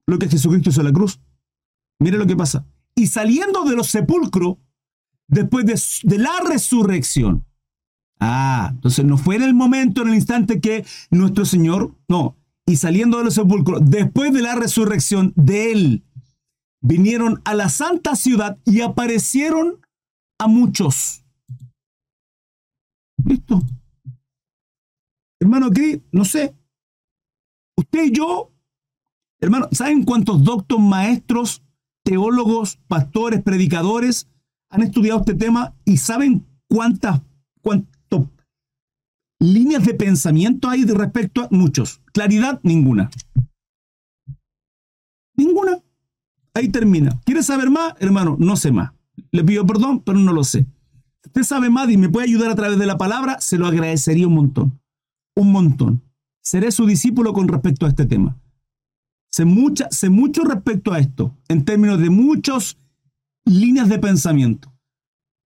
lo 0.07 0.19
que 0.19 0.27
Jesucristo 0.27 0.71
hizo 0.71 0.81
en 0.81 0.87
la 0.87 0.93
cruz. 0.93 1.21
Mire 1.99 2.17
lo 2.17 2.27
que 2.27 2.35
pasa. 2.35 2.65
Y 2.95 3.07
saliendo 3.07 3.63
de 3.63 3.77
los 3.77 3.87
sepulcros, 3.87 4.57
después 5.31 5.65
de, 6.03 6.17
la 6.19 6.39
resurrección. 6.47 7.45
Ah, 8.19 8.69
entonces 8.73 9.03
no 9.03 9.17
fue 9.17 9.37
en 9.37 9.43
el 9.43 9.55
momento, 9.55 10.03
en 10.03 10.09
el 10.09 10.15
instante 10.15 10.61
que 10.61 10.85
nuestro 11.09 11.45
Señor, 11.45 11.95
no, 12.07 12.37
y 12.67 12.75
saliendo 12.75 13.17
de 13.17 13.23
los 13.23 13.33
sepulcros, 13.33 13.81
después 13.89 14.31
de 14.31 14.43
la 14.43 14.53
resurrección 14.53 15.33
de 15.35 15.71
Él, 15.71 16.03
vinieron 16.81 17.41
a 17.45 17.55
la 17.55 17.69
santa 17.69 18.15
ciudad 18.15 18.59
y 18.65 18.81
aparecieron 18.81 19.79
a 20.37 20.47
muchos. 20.47 21.23
¿Listo? 23.25 23.61
Hermano, 25.39 25.71
¿qué? 25.71 26.03
No 26.11 26.25
sé. 26.25 26.55
Usted 27.75 28.05
y 28.05 28.11
yo, 28.11 28.51
hermano, 29.39 29.67
¿saben 29.71 30.03
cuántos 30.03 30.43
doctos, 30.43 30.79
maestros, 30.79 31.63
teólogos, 32.03 32.77
pastores, 32.87 33.41
predicadores 33.41 34.27
han 34.71 34.81
estudiado 34.81 35.19
este 35.19 35.35
tema 35.35 35.75
y 35.85 35.97
saben 35.97 36.47
cuántas, 36.67 37.21
líneas 39.41 39.83
de 39.83 39.95
pensamiento 39.95 40.69
hay 40.69 40.83
de 40.83 40.93
respecto 40.93 41.41
a 41.41 41.47
muchos. 41.49 41.99
Claridad, 42.13 42.59
ninguna. 42.63 43.09
Ninguna. 45.35 45.79
Ahí 46.53 46.69
termina. 46.69 47.19
¿Quieres 47.25 47.47
saber 47.47 47.71
más? 47.71 47.95
Hermano, 47.99 48.37
no 48.39 48.55
sé 48.55 48.71
más. 48.71 48.91
Le 49.31 49.43
pido 49.43 49.65
perdón, 49.65 50.01
pero 50.01 50.19
no 50.19 50.31
lo 50.31 50.43
sé. 50.43 50.67
usted 51.25 51.43
sabe 51.43 51.69
más 51.69 51.89
y 51.89 51.97
me 51.97 52.09
puede 52.09 52.27
ayudar 52.27 52.51
a 52.51 52.55
través 52.55 52.77
de 52.77 52.85
la 52.85 52.97
palabra, 52.97 53.41
se 53.41 53.57
lo 53.57 53.65
agradecería 53.65 54.27
un 54.27 54.35
montón. 54.35 54.79
Un 55.35 55.51
montón. 55.51 56.03
Seré 56.43 56.71
su 56.71 56.85
discípulo 56.85 57.33
con 57.33 57.47
respecto 57.47 57.85
a 57.85 57.89
este 57.89 58.05
tema. 58.05 58.37
Sé, 59.31 59.45
mucha, 59.45 59.89
sé 59.89 60.09
mucho 60.09 60.43
respecto 60.43 60.91
a 60.91 60.99
esto, 60.99 61.35
en 61.47 61.65
términos 61.65 61.99
de 61.99 62.09
muchos 62.09 62.77
líneas 63.45 63.89
de 63.89 63.99
pensamiento, 63.99 64.73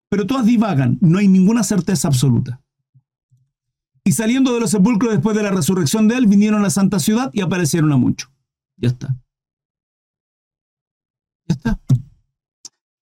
pero 0.09 0.27
todas 0.27 0.45
divagan, 0.45 0.97
no 1.01 1.17
hay 1.19 1.27
ninguna 1.27 1.63
certeza 1.63 2.07
absoluta. 2.07 2.61
Y 4.03 4.11
saliendo 4.11 4.53
de 4.53 4.59
los 4.59 4.69
sepulcros 4.69 5.13
después 5.13 5.35
de 5.35 5.43
la 5.43 5.51
resurrección 5.51 6.07
de 6.07 6.15
él, 6.15 6.27
vinieron 6.27 6.59
a 6.59 6.63
la 6.63 6.69
santa 6.69 6.99
ciudad 6.99 7.31
y 7.33 7.41
aparecieron 7.41 7.91
a 7.91 7.97
muchos. 7.97 8.31
Ya 8.77 8.89
está. 8.89 9.07
Ya 11.47 11.55
está. 11.55 11.81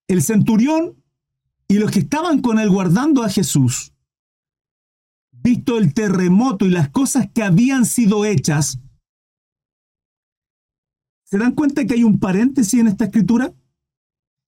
El 0.07 0.21
centurión 0.21 1.03
y 1.67 1.75
los 1.75 1.91
que 1.91 1.99
estaban 1.99 2.41
con 2.41 2.57
él 2.57 2.69
guardando 2.69 3.23
a 3.23 3.29
Jesús, 3.29 3.93
visto 5.31 5.77
el 5.77 5.93
terremoto 5.93 6.65
y 6.65 6.69
las 6.69 6.89
cosas 6.89 7.29
que 7.33 7.43
habían 7.43 7.85
sido 7.85 8.23
hechas, 8.23 8.79
¿se 11.23 11.37
dan 11.37 11.53
cuenta 11.53 11.85
que 11.85 11.95
hay 11.95 12.03
un 12.03 12.19
paréntesis 12.19 12.79
en 12.79 12.87
esta 12.87 13.05
escritura? 13.05 13.53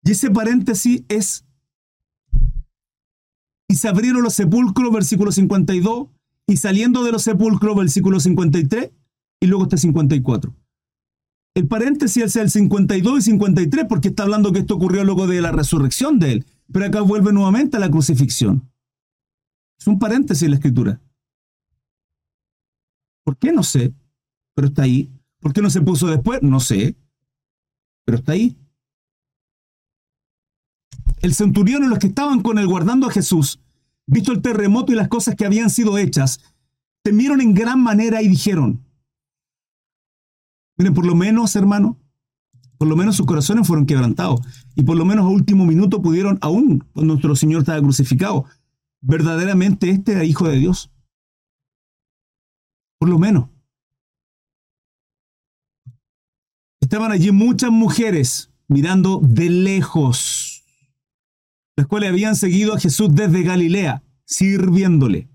Y 0.05 0.11
ese 0.11 0.29
paréntesis 0.29 1.03
es, 1.09 1.45
y 3.67 3.75
se 3.75 3.87
abrieron 3.87 4.21
los 4.21 4.35
sepulcros, 4.35 4.93
versículo 4.93 5.31
52, 5.31 6.09
y 6.47 6.57
saliendo 6.57 7.03
de 7.03 7.11
los 7.11 7.23
sepulcros, 7.23 7.75
versículo 7.75 8.19
53, 8.19 8.91
y 9.41 9.47
luego 9.47 9.63
está 9.63 9.77
54. 9.77 10.55
El 11.55 11.67
paréntesis 11.67 12.23
es 12.23 12.35
el 12.35 12.51
52 12.51 13.19
y 13.19 13.21
53 13.31 13.85
porque 13.89 14.09
está 14.09 14.23
hablando 14.23 14.51
que 14.51 14.59
esto 14.59 14.75
ocurrió 14.75 15.03
luego 15.03 15.25
de 15.25 15.41
la 15.41 15.51
resurrección 15.51 16.19
de 16.19 16.33
él, 16.33 16.45
pero 16.71 16.85
acá 16.85 17.01
vuelve 17.01 17.33
nuevamente 17.33 17.77
a 17.77 17.79
la 17.79 17.89
crucifixión. 17.89 18.69
Es 19.79 19.87
un 19.87 19.97
paréntesis 19.97 20.43
en 20.43 20.51
la 20.51 20.57
escritura. 20.57 21.01
¿Por 23.23 23.37
qué? 23.37 23.51
No 23.51 23.63
sé, 23.63 23.93
pero 24.53 24.67
está 24.67 24.83
ahí. 24.83 25.11
¿Por 25.39 25.51
qué 25.51 25.61
no 25.61 25.69
se 25.71 25.81
puso 25.81 26.07
después? 26.07 26.43
No 26.43 26.59
sé, 26.59 26.95
pero 28.05 28.19
está 28.19 28.33
ahí. 28.33 28.55
El 31.21 31.33
centurión 31.33 31.83
y 31.83 31.87
los 31.87 31.99
que 31.99 32.07
estaban 32.07 32.41
con 32.41 32.59
él 32.59 32.67
guardando 32.67 33.07
a 33.07 33.11
Jesús, 33.11 33.59
visto 34.05 34.31
el 34.31 34.41
terremoto 34.41 34.91
y 34.91 34.95
las 34.95 35.07
cosas 35.07 35.35
que 35.35 35.45
habían 35.45 35.69
sido 35.69 35.97
hechas, 35.97 36.39
temieron 37.03 37.41
en 37.41 37.53
gran 37.53 37.81
manera 37.81 38.21
y 38.21 38.27
dijeron, 38.27 38.83
miren, 40.77 40.93
por 40.93 41.05
lo 41.05 41.15
menos, 41.15 41.55
hermano, 41.55 41.97
por 42.77 42.87
lo 42.87 42.95
menos 42.95 43.15
sus 43.15 43.25
corazones 43.25 43.67
fueron 43.67 43.85
quebrantados 43.85 44.41
y 44.75 44.83
por 44.83 44.97
lo 44.97 45.05
menos 45.05 45.25
a 45.25 45.29
último 45.29 45.65
minuto 45.65 46.01
pudieron, 46.01 46.37
aún 46.41 46.83
cuando 46.93 47.13
nuestro 47.13 47.35
Señor 47.35 47.61
estaba 47.61 47.81
crucificado, 47.81 48.45
verdaderamente 49.01 49.89
este 49.89 50.13
era 50.13 50.23
hijo 50.23 50.47
de 50.47 50.57
Dios. 50.57 50.91
Por 52.99 53.09
lo 53.09 53.19
menos. 53.19 53.49
Estaban 56.81 57.11
allí 57.11 57.31
muchas 57.31 57.71
mujeres 57.71 58.51
mirando 58.67 59.19
de 59.23 59.49
lejos 59.49 60.54
las 61.75 61.87
cuales 61.87 62.09
habían 62.09 62.35
seguido 62.35 62.73
a 62.73 62.79
Jesús 62.79 63.09
desde 63.13 63.43
Galilea, 63.43 64.03
sirviéndole. 64.25 65.29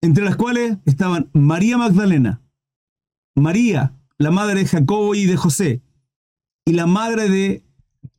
Entre 0.00 0.24
las 0.24 0.36
cuales 0.36 0.78
estaban 0.84 1.30
María 1.32 1.78
Magdalena, 1.78 2.42
María, 3.36 3.96
la 4.18 4.30
madre 4.30 4.60
de 4.60 4.66
Jacobo 4.66 5.14
y 5.14 5.26
de 5.26 5.36
José, 5.36 5.82
y 6.64 6.72
la 6.72 6.86
madre 6.86 7.28
de 7.28 7.64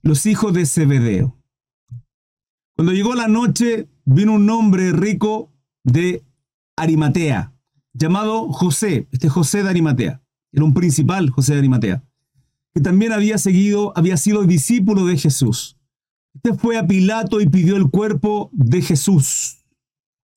los 0.01 0.25
hijos 0.25 0.53
de 0.53 0.65
Zebedeo. 0.65 1.37
Cuando 2.75 2.93
llegó 2.93 3.15
la 3.15 3.27
noche, 3.27 3.89
vino 4.05 4.33
un 4.33 4.49
hombre 4.49 4.91
rico 4.91 5.51
de 5.83 6.23
Arimatea, 6.75 7.53
llamado 7.93 8.51
José, 8.51 9.07
este 9.11 9.29
José 9.29 9.63
de 9.63 9.69
Arimatea, 9.69 10.21
era 10.51 10.63
un 10.63 10.73
principal 10.73 11.29
José 11.29 11.53
de 11.53 11.59
Arimatea, 11.59 12.03
que 12.73 12.81
también 12.81 13.11
había 13.11 13.37
seguido, 13.37 13.93
había 13.95 14.17
sido 14.17 14.43
discípulo 14.43 15.05
de 15.05 15.17
Jesús. 15.17 15.77
Este 16.33 16.53
fue 16.53 16.77
a 16.77 16.87
Pilato 16.87 17.41
y 17.41 17.47
pidió 17.47 17.75
el 17.75 17.89
cuerpo 17.89 18.49
de 18.53 18.81
Jesús. 18.81 19.65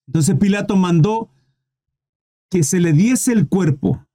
Entonces 0.07 0.37
Pilato 0.39 0.77
mandó 0.77 1.31
que 2.51 2.63
se 2.63 2.81
le 2.81 2.93
diese 2.93 3.33
el 3.33 3.49
cuerpo. 3.49 4.07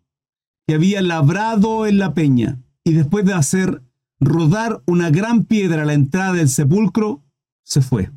que 0.65 0.75
había 0.75 1.01
labrado 1.01 1.87
en 1.87 1.97
la 1.97 2.13
peña, 2.13 2.61
y 2.85 2.93
después 2.93 3.25
de 3.25 3.33
hacer 3.33 3.83
rodar 4.21 4.81
una 4.87 5.09
gran 5.09 5.43
piedra 5.43 5.81
a 5.81 5.85
la 5.85 5.95
entrada 5.95 6.31
del 6.31 6.47
sepulcro, 6.47 7.25
se 7.61 7.81
fue. 7.81 8.09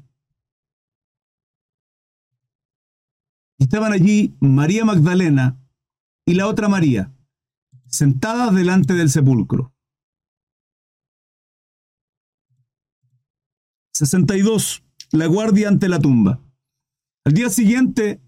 Estaban 3.58 3.92
allí 3.92 4.36
María 4.40 4.84
Magdalena 4.84 5.58
y 6.24 6.34
la 6.34 6.46
otra 6.46 6.68
María, 6.68 7.12
sentadas 7.86 8.54
delante 8.54 8.94
del 8.94 9.10
sepulcro. 9.10 9.72
62. 13.94 14.84
La 15.10 15.26
guardia 15.26 15.68
ante 15.68 15.88
la 15.88 15.98
tumba. 15.98 16.40
Al 17.24 17.32
día 17.32 17.50
siguiente, 17.50 18.20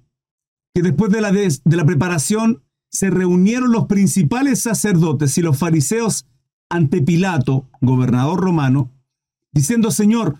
que 0.75 0.83
después 0.83 1.13
de 1.13 1.21
la, 1.21 1.31
de, 1.31 1.61
la 1.65 1.85
preparación, 1.85 2.65
se 2.91 3.09
reunieron 3.09 3.71
los 3.71 3.87
principales 3.87 4.61
sacerdotes 4.61 5.39
y 5.39 5.43
los 5.43 5.57
fariseos 5.57 6.27
ante 6.69 7.03
Pilato, 7.03 7.69
gobernador 7.81 8.41
romano, 8.41 8.91
diciendo, 9.53 9.93
Señor, 9.93 10.37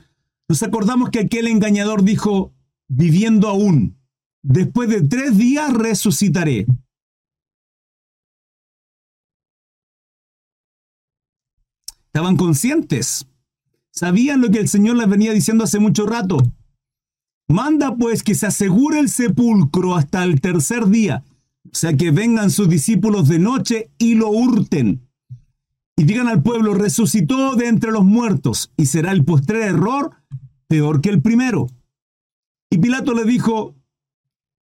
nos 0.49 0.63
acordamos 0.65 1.11
que 1.11 1.21
aquel 1.21 1.47
engañador 1.47 2.03
dijo, 2.03 2.53
viviendo 2.89 3.49
aún, 3.49 4.00
después 4.43 4.89
de 4.89 5.03
tres 5.03 5.37
días 5.37 5.73
resucitaré. 5.73 6.67
Estaban 12.07 12.37
conscientes. 12.37 13.27
Sabían 13.93 14.41
lo 14.41 14.51
que 14.51 14.59
el 14.59 14.69
Señor 14.69 14.97
les 14.97 15.09
venía 15.09 15.33
diciendo 15.33 15.65
hace 15.65 15.79
mucho 15.79 16.07
rato. 16.07 16.39
Manda 17.49 17.97
pues 17.97 18.23
que 18.23 18.35
se 18.35 18.47
asegure 18.47 19.01
el 19.01 19.09
sepulcro 19.09 19.97
hasta 19.97 20.23
el 20.25 20.41
tercer 20.41 20.87
día, 20.87 21.25
o 21.65 21.75
sea 21.75 21.97
que 21.97 22.13
vengan 22.13 22.51
sus 22.51 22.69
discípulos 22.69 23.29
de 23.29 23.41
noche 23.41 23.91
y 23.99 24.15
lo 24.15 24.29
hurten. 24.31 25.09
Y 25.97 26.05
digan 26.05 26.29
al 26.29 26.43
pueblo, 26.43 26.75
resucitó 26.75 27.57
de 27.57 27.67
entre 27.67 27.91
los 27.91 28.05
muertos, 28.05 28.73
y 28.77 28.87
será 28.87 29.13
el 29.13 29.25
postrer 29.25 29.63
error 29.63 30.17
peor 30.69 31.01
que 31.01 31.11
el 31.11 31.21
primero. 31.21 31.67
Y 32.71 32.79
Pilato 32.79 33.13
le 33.15 33.25
dijo, 33.25 33.75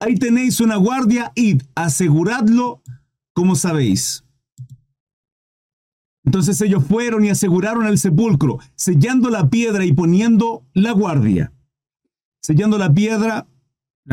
ahí 0.05 0.17
tenéis 0.17 0.61
una 0.61 0.77
guardia, 0.77 1.33
id, 1.35 1.63
aseguradlo 1.75 2.83
como 3.33 3.57
sabéis. 3.57 4.25
Entonces 6.25 6.61
ellos 6.61 6.85
fueron 6.85 7.25
y 7.25 7.31
aseguraron 7.31 7.87
el 7.87 7.99
sepulcro, 7.99 8.59
sellando 8.77 9.29
la 9.29 9.51
piedra 9.51 9.85
y 9.85 9.93
poniendo 9.93 10.65
la 10.73 10.93
guardia. 10.93 11.53
Sellando 12.43 12.79
la 12.79 12.93
piedra 12.93 13.47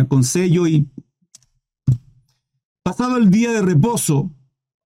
con 0.07 0.23
sello 0.23 0.67
y... 0.67 0.87
Pasado 2.83 3.17
el 3.17 3.29
día 3.29 3.51
de 3.51 3.61
reposo, 3.61 4.31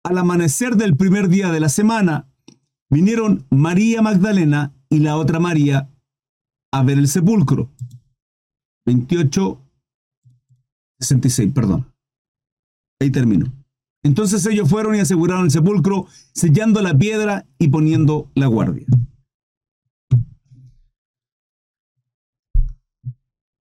al 0.03 0.17
amanecer 0.17 0.75
del 0.75 0.97
primer 0.97 1.29
día 1.29 1.51
de 1.51 1.59
la 1.59 1.69
semana, 1.69 2.27
vinieron 2.89 3.45
María 3.49 4.01
Magdalena 4.01 4.73
y 4.89 4.99
la 4.99 5.15
otra 5.17 5.39
María 5.39 5.89
a 6.71 6.83
ver 6.83 6.97
el 6.97 7.07
sepulcro. 7.07 7.69
28, 8.85 9.62
66, 11.03 11.51
perdón. 11.53 11.91
Ahí 12.99 13.11
termino. 13.11 13.51
Entonces 14.03 14.45
ellos 14.45 14.69
fueron 14.69 14.95
y 14.95 14.99
aseguraron 14.99 15.45
el 15.45 15.51
sepulcro, 15.51 16.07
sellando 16.33 16.81
la 16.81 16.97
piedra 16.97 17.45
y 17.57 17.69
poniendo 17.69 18.29
la 18.35 18.47
guardia. 18.47 18.85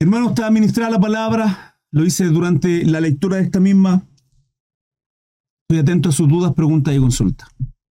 Hermano, 0.01 0.28
está 0.28 0.49
ministrada 0.51 0.91
la 0.91 1.01
palabra, 1.01 1.80
lo 1.91 2.05
hice 2.05 2.26
durante 2.26 2.84
la 2.84 3.01
lectura 3.01 3.36
de 3.36 3.43
esta 3.43 3.59
misma. 3.59 4.07
Estoy 5.62 5.82
atento 5.82 6.09
a 6.09 6.12
sus 6.12 6.28
dudas, 6.28 6.55
preguntas 6.55 6.95
y 6.95 6.99
consultas. 6.99 7.49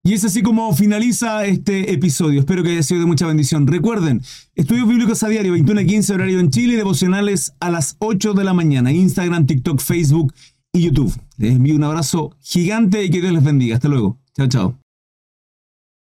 Y 0.04 0.14
es 0.14 0.24
así 0.24 0.42
como 0.42 0.74
finaliza 0.74 1.46
este 1.46 1.92
episodio. 1.92 2.40
Espero 2.40 2.64
que 2.64 2.70
haya 2.70 2.82
sido 2.82 3.00
de 3.00 3.06
mucha 3.06 3.24
bendición. 3.24 3.68
Recuerden, 3.68 4.20
estudios 4.56 4.88
bíblicos 4.88 5.22
a 5.22 5.28
diario, 5.28 5.52
21 5.52 5.80
a 5.80 5.84
15 5.84 6.14
horario 6.14 6.40
en 6.40 6.50
Chile 6.50 6.76
devocionales 6.76 7.54
a 7.60 7.70
las 7.70 7.94
8 8.00 8.34
de 8.34 8.42
la 8.42 8.52
mañana. 8.52 8.90
Instagram, 8.90 9.46
TikTok, 9.46 9.80
Facebook 9.80 10.34
y 10.72 10.82
YouTube. 10.82 11.14
Les 11.36 11.52
envío 11.52 11.76
un 11.76 11.84
abrazo 11.84 12.34
gigante 12.40 13.04
y 13.04 13.10
que 13.10 13.20
Dios 13.20 13.32
les 13.32 13.44
bendiga. 13.44 13.76
Hasta 13.76 13.88
luego. 13.88 14.18
Chao, 14.34 14.48
chao. 14.48 14.81